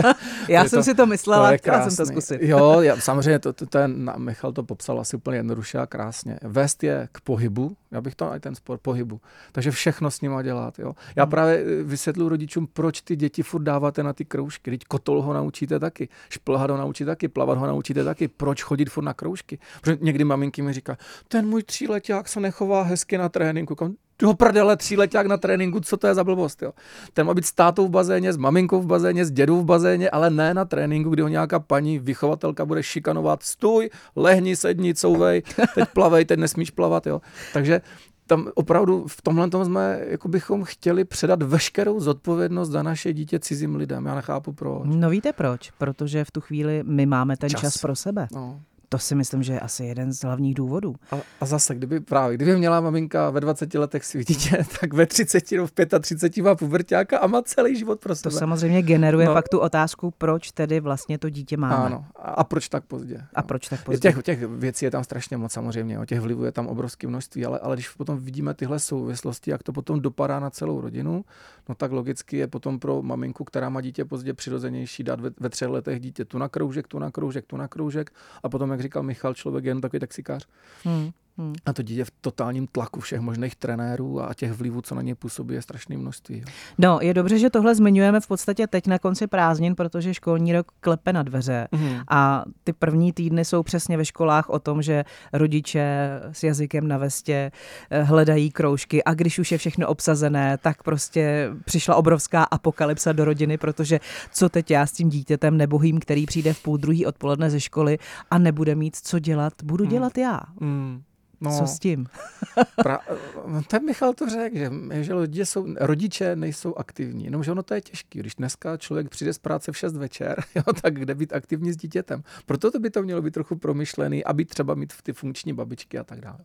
já 0.48 0.64
jsem 0.64 0.78
to, 0.78 0.82
si 0.82 0.94
to 0.94 1.06
myslela, 1.06 1.50
to 1.50 1.58
chtěla 1.58 1.90
jsem 1.90 1.96
to 1.96 2.06
zkusit. 2.06 2.42
jo, 2.42 2.80
já, 2.80 2.96
samozřejmě, 2.96 3.38
to, 3.38 3.52
to, 3.52 3.66
ten, 3.66 4.12
Michal 4.16 4.52
to 4.52 4.62
popsal 4.62 5.00
asi 5.00 5.16
úplně 5.16 5.36
jednoduše 5.36 5.78
a 5.78 5.86
krásně. 5.86 6.38
Vést 6.42 6.82
je 6.84 7.08
k 7.12 7.20
pohybu, 7.20 7.76
já 7.90 8.00
bych 8.00 8.14
to 8.14 8.34
i 8.34 8.40
ten 8.40 8.54
sport 8.54 8.80
pohybu. 8.80 9.20
Takže 9.52 9.70
všechno 9.70 10.10
s 10.10 10.20
nima 10.20 10.42
dělat. 10.42 10.78
Jo. 10.78 10.92
Já 11.16 11.24
hmm. 11.24 11.30
právě 11.30 11.64
eh, 11.66 11.82
vysvětluji 11.82 12.28
rodičům, 12.28 12.68
proč 12.72 13.00
ty 13.00 13.16
děti 13.16 13.42
furt 13.42 13.62
dáváte 13.62 14.02
na 14.02 14.12
ty 14.12 14.24
kroužky. 14.24 14.70
Teď 14.70 14.84
kotol 14.84 15.22
ho 15.22 15.32
naučíte 15.32 15.78
taky, 15.78 16.08
šplhat 16.28 16.70
ho 16.70 16.76
naučíte 16.76 17.06
taky, 17.06 17.28
plavat 17.28 17.58
ho 17.58 17.66
naučíte 17.66 18.04
taky. 18.04 18.28
Proč 18.28 18.62
chodit 18.62 18.90
furt 18.90 19.04
na 19.04 19.14
kroužky? 19.14 19.58
Protože 19.80 19.98
někdy 20.00 20.24
maminky 20.24 20.62
mi 20.62 20.72
říká, 20.72 20.96
ten 21.28 21.48
můj 21.48 21.62
tříleták 21.62 22.28
se 22.28 22.40
nechová 22.40 22.82
hezky 22.82 23.18
na 23.18 23.28
tréninku 23.28 23.74
do 24.18 24.34
prdele 24.34 24.76
tříleták 24.76 25.26
na 25.26 25.36
tréninku, 25.36 25.80
co 25.80 25.96
to 25.96 26.06
je 26.06 26.14
za 26.14 26.24
blbost, 26.24 26.62
jo. 26.62 26.72
Ten 27.12 27.26
má 27.26 27.34
být 27.34 27.46
s 27.46 27.52
tátou 27.52 27.86
v 27.86 27.90
bazéně, 27.90 28.32
s 28.32 28.36
maminkou 28.36 28.80
v 28.80 28.86
bazéně, 28.86 29.24
s 29.24 29.30
dědou 29.30 29.60
v 29.60 29.64
bazéně, 29.64 30.10
ale 30.10 30.30
ne 30.30 30.54
na 30.54 30.64
tréninku, 30.64 31.10
kdy 31.10 31.22
ho 31.22 31.28
nějaká 31.28 31.58
paní 31.58 31.98
vychovatelka 31.98 32.64
bude 32.64 32.82
šikanovat, 32.82 33.42
stůj, 33.42 33.90
lehni, 34.16 34.56
sedni, 34.56 34.94
couvej, 34.94 35.42
teď 35.74 35.88
plavej, 35.92 36.24
teď 36.24 36.38
nesmíš 36.38 36.70
plavat, 36.70 37.06
jo. 37.06 37.20
Takže 37.52 37.80
tam 38.26 38.48
opravdu 38.54 39.06
v 39.08 39.22
tomhle 39.22 39.50
tom 39.50 39.64
jsme, 39.64 40.00
jako 40.06 40.28
bychom 40.28 40.64
chtěli 40.64 41.04
předat 41.04 41.42
veškerou 41.42 42.00
zodpovědnost 42.00 42.68
za 42.68 42.82
naše 42.82 43.12
dítě 43.12 43.38
cizím 43.38 43.76
lidem. 43.76 44.06
Já 44.06 44.14
nechápu 44.14 44.52
proč. 44.52 44.82
No 44.84 45.10
víte 45.10 45.32
proč? 45.32 45.70
Protože 45.78 46.24
v 46.24 46.30
tu 46.30 46.40
chvíli 46.40 46.82
my 46.86 47.06
máme 47.06 47.36
ten 47.36 47.50
čas, 47.50 47.60
čas 47.60 47.78
pro 47.78 47.96
sebe. 47.96 48.28
No 48.32 48.60
To 48.94 48.98
si 48.98 49.14
myslím, 49.14 49.42
že 49.42 49.52
je 49.52 49.60
asi 49.60 49.84
jeden 49.84 50.12
z 50.12 50.24
hlavních 50.24 50.54
důvodů. 50.54 50.94
A, 51.10 51.16
a 51.40 51.46
zase, 51.46 51.74
kdyby 51.74 52.00
právě, 52.00 52.36
kdyby 52.36 52.56
měla 52.56 52.80
maminka 52.80 53.30
ve 53.30 53.40
20 53.40 53.74
letech 53.74 54.04
svý 54.04 54.24
dítě, 54.24 54.64
tak 54.80 54.94
ve 54.94 55.06
30 55.06 55.52
nebo 55.52 55.66
v 55.66 55.72
35 56.00 56.42
má 56.42 56.54
pubertáka 56.54 57.18
a 57.18 57.26
má 57.26 57.42
celý 57.42 57.76
život 57.76 58.00
pro 58.00 58.14
sebe. 58.14 58.32
To 58.32 58.38
samozřejmě 58.38 58.82
generuje 58.82 59.26
no. 59.26 59.32
pak 59.32 59.48
tu 59.48 59.58
otázku, 59.58 60.10
proč 60.18 60.50
tedy 60.50 60.80
vlastně 60.80 61.18
to 61.18 61.30
dítě 61.30 61.56
máme. 61.56 61.86
Ano. 61.86 62.04
A, 62.16 62.30
a 62.30 62.44
proč 62.44 62.68
tak 62.68 62.84
pozdě? 62.84 63.16
A 63.34 63.40
no. 63.40 63.46
proč 63.46 63.68
tak 63.68 63.84
pozdě? 63.84 64.12
Těch, 64.12 64.22
těch 64.22 64.42
věcí 64.42 64.84
je 64.84 64.90
tam 64.90 65.04
strašně 65.04 65.36
moc 65.36 65.52
samozřejmě, 65.52 65.98
o 65.98 66.04
těch 66.04 66.20
vlivů 66.20 66.44
je 66.44 66.52
tam 66.52 66.66
obrovské 66.66 67.06
množství, 67.06 67.46
ale, 67.46 67.58
ale 67.58 67.76
když 67.76 67.88
potom 67.88 68.18
vidíme 68.18 68.54
tyhle 68.54 68.78
souvislosti, 68.78 69.50
jak 69.50 69.62
to 69.62 69.72
potom 69.72 70.00
dopadá 70.00 70.40
na 70.40 70.50
celou 70.50 70.80
rodinu, 70.80 71.24
no 71.68 71.74
tak 71.74 71.92
logicky 71.92 72.36
je 72.36 72.46
potom 72.46 72.78
pro 72.78 73.02
maminku, 73.02 73.44
která 73.44 73.68
má 73.68 73.80
dítě 73.80 74.04
pozdě 74.04 74.34
přirozenější 74.34 75.02
dát 75.02 75.20
ve, 75.20 75.30
ve 75.40 75.48
třech 75.48 75.68
letech 75.68 76.00
dítě 76.00 76.24
tu 76.24 76.38
na 76.38 76.48
kroužek, 76.48 76.88
tu 76.88 76.98
na 76.98 77.10
kroužek, 77.10 77.46
tu 77.46 77.56
na 77.56 77.68
kroužek 77.68 78.10
a 78.42 78.48
potom, 78.48 78.70
jak 78.70 78.80
říkal 78.84 79.02
Michal, 79.02 79.34
člověk 79.34 79.64
je 79.64 79.70
jen 79.70 79.80
takový 79.80 80.00
taxikář. 80.00 80.46
Hmm. 80.84 81.10
Hmm. 81.38 81.54
A 81.66 81.72
to 81.72 81.82
dítě 81.82 82.04
v 82.04 82.10
totálním 82.20 82.66
tlaku 82.66 83.00
všech 83.00 83.20
možných 83.20 83.56
trenérů 83.56 84.22
a 84.22 84.34
těch 84.34 84.52
vlivů, 84.52 84.82
co 84.82 84.94
na 84.94 85.02
ně 85.02 85.14
působí, 85.14 85.54
je 85.54 85.62
strašné 85.62 85.96
množství. 85.96 86.38
Jo. 86.38 86.44
No, 86.78 86.98
je 87.02 87.14
dobře, 87.14 87.38
že 87.38 87.50
tohle 87.50 87.74
zmiňujeme 87.74 88.20
v 88.20 88.26
podstatě 88.26 88.66
teď 88.66 88.86
na 88.86 88.98
konci 88.98 89.26
prázdnin, 89.26 89.74
protože 89.74 90.14
školní 90.14 90.52
rok 90.52 90.72
klepe 90.80 91.12
na 91.12 91.22
dveře 91.22 91.68
hmm. 91.72 92.00
a 92.10 92.44
ty 92.64 92.72
první 92.72 93.12
týdny 93.12 93.44
jsou 93.44 93.62
přesně 93.62 93.96
ve 93.96 94.04
školách 94.04 94.50
o 94.50 94.58
tom, 94.58 94.82
že 94.82 95.04
rodiče 95.32 96.20
s 96.32 96.42
jazykem 96.42 96.88
na 96.88 96.98
vestě 96.98 97.52
eh, 97.90 98.02
hledají 98.02 98.50
kroužky 98.50 99.04
a 99.04 99.14
když 99.14 99.38
už 99.38 99.52
je 99.52 99.58
všechno 99.58 99.88
obsazené, 99.88 100.58
tak 100.58 100.82
prostě 100.82 101.50
přišla 101.64 101.94
obrovská 101.94 102.44
apokalypsa 102.44 103.12
do 103.12 103.24
rodiny, 103.24 103.58
protože 103.58 104.00
co 104.32 104.48
teď 104.48 104.70
já 104.70 104.86
s 104.86 104.92
tím 104.92 105.08
dítětem 105.08 105.56
nebohým, 105.56 106.00
který 106.00 106.26
přijde 106.26 106.52
v 106.52 106.62
půl 106.62 106.76
druhý 106.76 107.06
odpoledne 107.06 107.50
ze 107.50 107.60
školy 107.60 107.98
a 108.30 108.38
nebude 108.38 108.74
mít 108.74 108.96
co 108.96 109.18
dělat, 109.18 109.52
budu 109.64 109.84
hmm. 109.84 109.92
dělat 109.92 110.18
já. 110.18 110.40
Hmm. 110.60 111.02
No, 111.40 111.58
Co 111.58 111.66
s 111.66 111.78
tím? 111.78 112.06
pra, 112.82 113.00
no, 113.46 113.62
ten 113.62 113.84
Michal 113.84 114.14
to 114.14 114.28
řekl, 114.28 114.56
že, 114.56 114.70
že 114.90 115.14
lidi 115.14 115.46
jsou, 115.46 115.66
rodiče 115.80 116.36
nejsou 116.36 116.74
aktivní. 116.74 117.24
Jenomže 117.24 117.52
ono 117.52 117.62
to 117.62 117.74
je 117.74 117.80
těžké. 117.80 118.18
Když 118.18 118.34
dneska 118.34 118.76
člověk 118.76 119.08
přijde 119.08 119.32
z 119.32 119.38
práce 119.38 119.72
v 119.72 119.76
6 119.76 119.96
večer, 119.96 120.44
jo, 120.54 120.62
tak 120.82 120.94
kde 120.94 121.14
být 121.14 121.32
aktivní 121.32 121.72
s 121.72 121.76
dítětem. 121.76 122.22
Proto 122.46 122.70
to 122.70 122.78
by 122.78 122.90
to 122.90 123.02
mělo 123.02 123.22
být 123.22 123.34
trochu 123.34 123.56
promyšlený, 123.56 124.24
aby 124.24 124.44
třeba 124.44 124.74
mít 124.74 124.92
ty 125.02 125.12
funkční 125.12 125.52
babičky 125.52 125.98
a 125.98 126.04
tak 126.04 126.20
dále. 126.20 126.38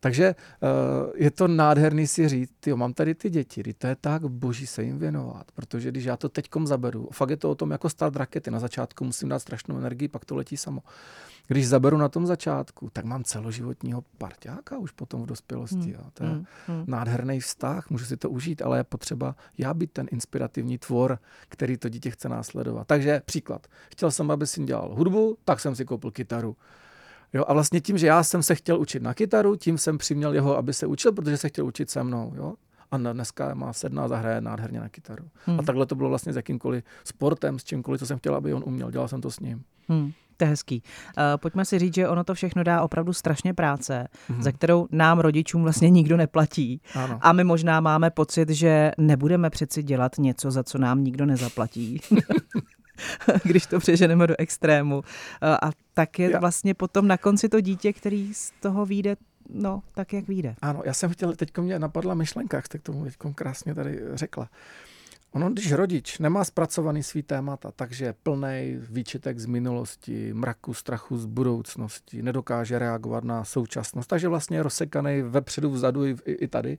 Takže 0.00 0.34
uh, 0.34 0.68
je 1.14 1.30
to 1.30 1.48
nádherný 1.48 2.06
si 2.06 2.28
říct, 2.28 2.66
jo, 2.66 2.76
mám 2.76 2.92
tady 2.92 3.14
ty 3.14 3.30
děti, 3.30 3.74
to 3.78 3.86
je 3.86 3.96
tak 4.00 4.22
boží 4.26 4.66
se 4.66 4.82
jim 4.82 4.98
věnovat, 4.98 5.46
protože 5.54 5.90
když 5.90 6.04
já 6.04 6.16
to 6.16 6.28
teďkom 6.28 6.66
zaberu, 6.66 7.08
fakt 7.12 7.30
je 7.30 7.36
to 7.36 7.50
o 7.50 7.54
tom 7.54 7.70
jako 7.70 7.90
stát 7.90 8.16
rakety, 8.16 8.50
na 8.50 8.58
začátku 8.58 9.04
musím 9.04 9.28
dát 9.28 9.38
strašnou 9.38 9.78
energii, 9.78 10.08
pak 10.08 10.24
to 10.24 10.36
letí 10.36 10.56
samo. 10.56 10.82
Když 11.50 11.68
zaberu 11.68 11.96
na 11.96 12.08
tom 12.08 12.26
začátku, 12.26 12.90
tak 12.92 13.04
mám 13.04 13.24
celoživotního 13.24 14.04
parťáka 14.18 14.78
už 14.78 14.90
potom 14.90 15.22
v 15.22 15.26
dospělosti. 15.26 15.76
Hmm. 15.76 15.90
Jo. 15.92 16.00
To 16.14 16.24
je 16.24 16.30
hmm. 16.30 16.44
hmm. 16.66 16.84
nádherný 16.86 17.40
vztah, 17.40 17.90
můžu 17.90 18.04
si 18.04 18.16
to 18.16 18.30
užít, 18.30 18.62
ale 18.62 18.78
je 18.78 18.84
potřeba 18.84 19.36
já 19.58 19.74
být 19.74 19.92
ten 19.92 20.06
inspirativní 20.10 20.78
tvor, 20.78 21.18
který 21.48 21.76
to 21.76 21.88
dítě 21.88 22.10
chce 22.10 22.28
následovat. 22.28 22.86
Takže 22.86 23.22
příklad. 23.24 23.66
Chtěl 23.92 24.10
jsem, 24.10 24.30
aby 24.30 24.46
si 24.46 24.64
dělal 24.64 24.94
hudbu, 24.94 25.38
tak 25.44 25.60
jsem 25.60 25.74
si 25.74 25.84
koupil 25.84 26.10
kytaru. 26.10 26.56
Jo, 27.32 27.44
a 27.48 27.52
vlastně 27.52 27.80
tím, 27.80 27.98
že 27.98 28.06
já 28.06 28.22
jsem 28.22 28.42
se 28.42 28.54
chtěl 28.54 28.80
učit 28.80 29.02
na 29.02 29.14
kytaru, 29.14 29.56
tím 29.56 29.78
jsem 29.78 29.98
přiměl 29.98 30.34
jeho, 30.34 30.56
aby 30.56 30.74
se 30.74 30.86
učil, 30.86 31.12
protože 31.12 31.36
se 31.36 31.48
chtěl 31.48 31.66
učit 31.66 31.90
se 31.90 32.02
mnou. 32.02 32.32
Jo? 32.36 32.54
A 32.90 32.96
dneska 32.96 33.54
má 33.54 33.72
sedna 33.72 34.04
a 34.04 34.08
zahraje 34.08 34.40
nádherně 34.40 34.80
na 34.80 34.88
kytaru. 34.88 35.24
Hmm. 35.46 35.60
A 35.60 35.62
takhle 35.62 35.86
to 35.86 35.94
bylo 35.94 36.08
vlastně 36.08 36.32
s 36.32 36.36
jakýmkoliv 36.36 36.84
sportem, 37.04 37.58
s 37.58 37.64
čímkoliv, 37.64 37.98
co 37.98 38.06
jsem 38.06 38.18
chtěl, 38.18 38.34
aby 38.34 38.54
on 38.54 38.62
uměl. 38.66 38.90
Dělal 38.90 39.08
jsem 39.08 39.20
to 39.20 39.30
s 39.30 39.40
ním. 39.40 39.62
Hmm. 39.88 40.12
To 40.36 40.44
je 40.44 40.48
hezký. 40.48 40.82
Uh, 41.16 41.22
pojďme 41.36 41.64
si 41.64 41.78
říct, 41.78 41.94
že 41.94 42.08
ono 42.08 42.24
to 42.24 42.34
všechno 42.34 42.64
dá 42.64 42.82
opravdu 42.82 43.12
strašně 43.12 43.54
práce, 43.54 44.08
mm-hmm. 44.30 44.42
za 44.42 44.52
kterou 44.52 44.88
nám 44.90 45.18
rodičům 45.18 45.62
vlastně 45.62 45.90
nikdo 45.90 46.16
neplatí. 46.16 46.80
Ano. 46.94 47.18
A 47.22 47.32
my 47.32 47.44
možná 47.44 47.80
máme 47.80 48.10
pocit, 48.10 48.50
že 48.50 48.90
nebudeme 48.98 49.50
přeci 49.50 49.82
dělat 49.82 50.18
něco, 50.18 50.50
za 50.50 50.62
co 50.62 50.78
nám 50.78 51.04
nikdo 51.04 51.26
nezaplatí. 51.26 52.00
když 53.44 53.66
to 53.66 53.78
přeženeme 53.78 54.26
do 54.26 54.34
extrému. 54.38 54.96
Uh, 54.96 55.02
a 55.42 55.70
tak 55.94 56.18
je 56.18 56.30
já. 56.30 56.38
vlastně 56.38 56.74
potom 56.74 57.08
na 57.08 57.16
konci 57.16 57.48
to 57.48 57.60
dítě, 57.60 57.92
který 57.92 58.34
z 58.34 58.52
toho 58.60 58.86
vyjde 58.86 59.16
no, 59.54 59.82
tak 59.94 60.12
jak 60.12 60.28
vyjde. 60.28 60.54
Ano, 60.62 60.82
já 60.84 60.94
jsem 60.94 61.10
chtěl, 61.10 61.36
teď 61.36 61.58
mě 61.58 61.78
napadla 61.78 62.14
myšlenka, 62.14 62.56
jak 62.56 62.66
jste 62.66 62.78
k 62.78 62.82
tomu 62.82 63.04
teď 63.04 63.16
krásně 63.34 63.74
tady 63.74 64.00
řekla. 64.14 64.48
Ono, 65.32 65.50
když 65.50 65.72
rodič 65.72 66.18
nemá 66.18 66.44
zpracovaný 66.44 67.02
svý 67.02 67.22
témata, 67.22 67.70
takže 67.76 68.04
je 68.04 68.14
plný 68.22 68.78
výčitek 68.90 69.38
z 69.38 69.46
minulosti, 69.46 70.34
mraku, 70.34 70.74
strachu 70.74 71.18
z 71.18 71.26
budoucnosti, 71.26 72.22
nedokáže 72.22 72.78
reagovat 72.78 73.24
na 73.24 73.44
současnost, 73.44 74.08
takže 74.08 74.28
vlastně 74.28 74.56
je 74.56 74.62
rozsekaný 74.62 75.22
vepředu, 75.22 75.70
vzadu 75.70 76.04
i, 76.04 76.16
i 76.26 76.48
tady, 76.48 76.78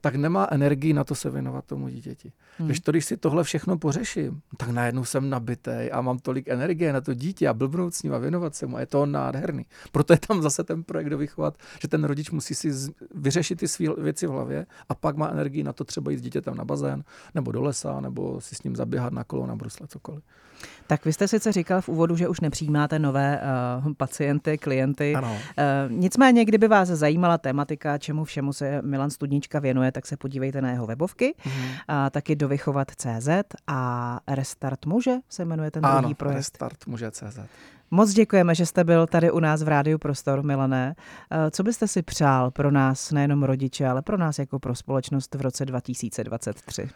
tak 0.00 0.14
nemá 0.14 0.48
energii 0.50 0.92
na 0.92 1.04
to 1.04 1.14
se 1.14 1.30
věnovat 1.30 1.64
tomu 1.64 1.88
dítěti. 1.88 2.32
Hmm. 2.58 2.68
Když 2.68 2.80
to, 2.80 2.90
když 2.90 3.04
si 3.04 3.16
tohle 3.16 3.44
všechno 3.44 3.78
pořeším, 3.78 4.40
tak 4.56 4.68
najednou 4.68 5.04
jsem 5.04 5.30
nabitý 5.30 5.90
a 5.92 6.00
mám 6.00 6.18
tolik 6.18 6.48
energie 6.48 6.92
na 6.92 7.00
to 7.00 7.14
dítě 7.14 7.48
a 7.48 7.54
blbnout 7.54 7.94
s 7.94 8.02
ním 8.02 8.14
a 8.14 8.18
věnovat 8.18 8.54
se 8.54 8.66
mu 8.66 8.76
a 8.76 8.80
je 8.80 8.86
to 8.86 9.06
nádherný. 9.06 9.66
Proto 9.92 10.12
je 10.12 10.18
tam 10.28 10.42
zase 10.42 10.64
ten 10.64 10.84
projekt 10.84 11.08
dovychovat, 11.08 11.58
že 11.82 11.88
ten 11.88 12.04
rodič 12.04 12.30
musí 12.30 12.54
si 12.54 12.72
vyřešit 13.14 13.58
ty 13.58 13.68
své 13.68 13.86
věci 13.98 14.26
v 14.26 14.30
hlavě 14.30 14.66
a 14.88 14.94
pak 14.94 15.16
má 15.16 15.28
energii 15.28 15.62
na 15.62 15.72
to 15.72 15.84
třeba 15.84 16.10
jít 16.10 16.18
s 16.18 16.22
dítětem 16.22 16.54
na 16.54 16.64
bazén 16.64 17.04
nebo 17.34 17.52
do 17.52 17.62
lesa 17.62 17.89
nebo 18.00 18.40
si 18.40 18.54
s 18.54 18.62
ním 18.62 18.76
zaběhat 18.76 19.12
na 19.12 19.24
kolo, 19.24 19.46
na 19.46 19.56
brusle, 19.56 19.86
cokoliv. 19.86 20.24
Tak 20.86 21.04
vy 21.04 21.12
jste 21.12 21.28
sice 21.28 21.52
říkal 21.52 21.80
v 21.80 21.88
úvodu, 21.88 22.16
že 22.16 22.28
už 22.28 22.40
nepřijímáte 22.40 22.98
nové 22.98 23.40
uh, 23.86 23.92
pacienty, 23.92 24.58
klienty. 24.58 25.14
Ano. 25.14 25.32
Uh, 25.32 25.92
nicméně, 25.92 26.44
kdyby 26.44 26.68
vás 26.68 26.88
zajímala 26.88 27.38
tematika, 27.38 27.98
čemu 27.98 28.24
všemu 28.24 28.52
se 28.52 28.82
Milan 28.82 29.10
Studnička 29.10 29.58
věnuje, 29.58 29.92
tak 29.92 30.06
se 30.06 30.16
podívejte 30.16 30.62
na 30.62 30.70
jeho 30.70 30.86
webovky, 30.86 31.34
mm. 31.46 31.52
uh, 31.52 31.68
taky 32.10 32.36
dovychovat.cz 32.36 33.28
a 33.66 34.20
Restart 34.28 34.86
muže 34.86 35.14
se 35.28 35.44
jmenuje 35.44 35.70
ten 35.70 35.86
ano, 35.86 35.98
druhý 36.00 36.14
projekt. 36.14 36.36
Restart 36.36 36.86
muže.cz. 36.86 37.38
Moc 37.90 38.12
děkujeme, 38.12 38.54
že 38.54 38.66
jste 38.66 38.84
byl 38.84 39.06
tady 39.06 39.30
u 39.30 39.40
nás 39.40 39.62
v 39.62 39.68
Rádiu 39.68 39.98
Prostor, 39.98 40.42
Milané. 40.42 40.94
Co 41.50 41.62
byste 41.62 41.88
si 41.88 42.02
přál 42.02 42.50
pro 42.50 42.70
nás, 42.70 43.12
nejenom 43.12 43.42
rodiče, 43.42 43.86
ale 43.86 44.02
pro 44.02 44.16
nás 44.16 44.38
jako 44.38 44.58
pro 44.58 44.74
společnost 44.74 45.34
v 45.34 45.40
roce 45.40 45.64
2023? 45.64 46.88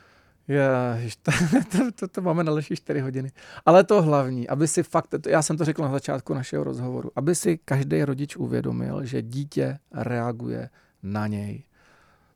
Ježiš, 0.49 1.17
to, 1.23 1.33
to, 1.71 1.93
to, 1.93 2.09
to 2.09 2.21
máme 2.21 2.45
na 2.45 2.53
další 2.53 2.77
4 2.77 3.01
hodiny. 3.01 3.33
Ale 3.67 3.85
to 3.85 4.03
hlavní, 4.03 4.49
aby 4.49 4.69
si 4.69 4.83
fakt, 4.83 5.15
já 5.27 5.43
jsem 5.43 5.57
to 5.57 5.65
řekl 5.65 5.83
na 5.83 5.93
začátku 5.93 6.35
našeho 6.35 6.65
rozhovoru, 6.65 7.11
aby 7.17 7.35
si 7.35 7.59
každý 7.59 8.05
rodič 8.05 8.37
uvědomil, 8.37 9.05
že 9.05 9.23
dítě 9.23 9.79
reaguje 9.93 10.71
na 11.03 11.27
něj. 11.27 11.65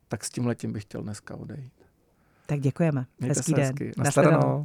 Tak 0.09 0.25
s 0.25 0.31
tím 0.31 0.47
letím 0.47 0.73
bych 0.73 0.83
chtěl 0.83 1.03
dneska 1.03 1.37
odejít. 1.37 1.73
Tak 2.47 2.61
děkujeme. 2.61 3.07
Mějte 3.19 3.41
hezký 3.41 3.55
den. 3.55 3.65
Hezky. 3.65 3.93
Nashledanou. 3.99 4.57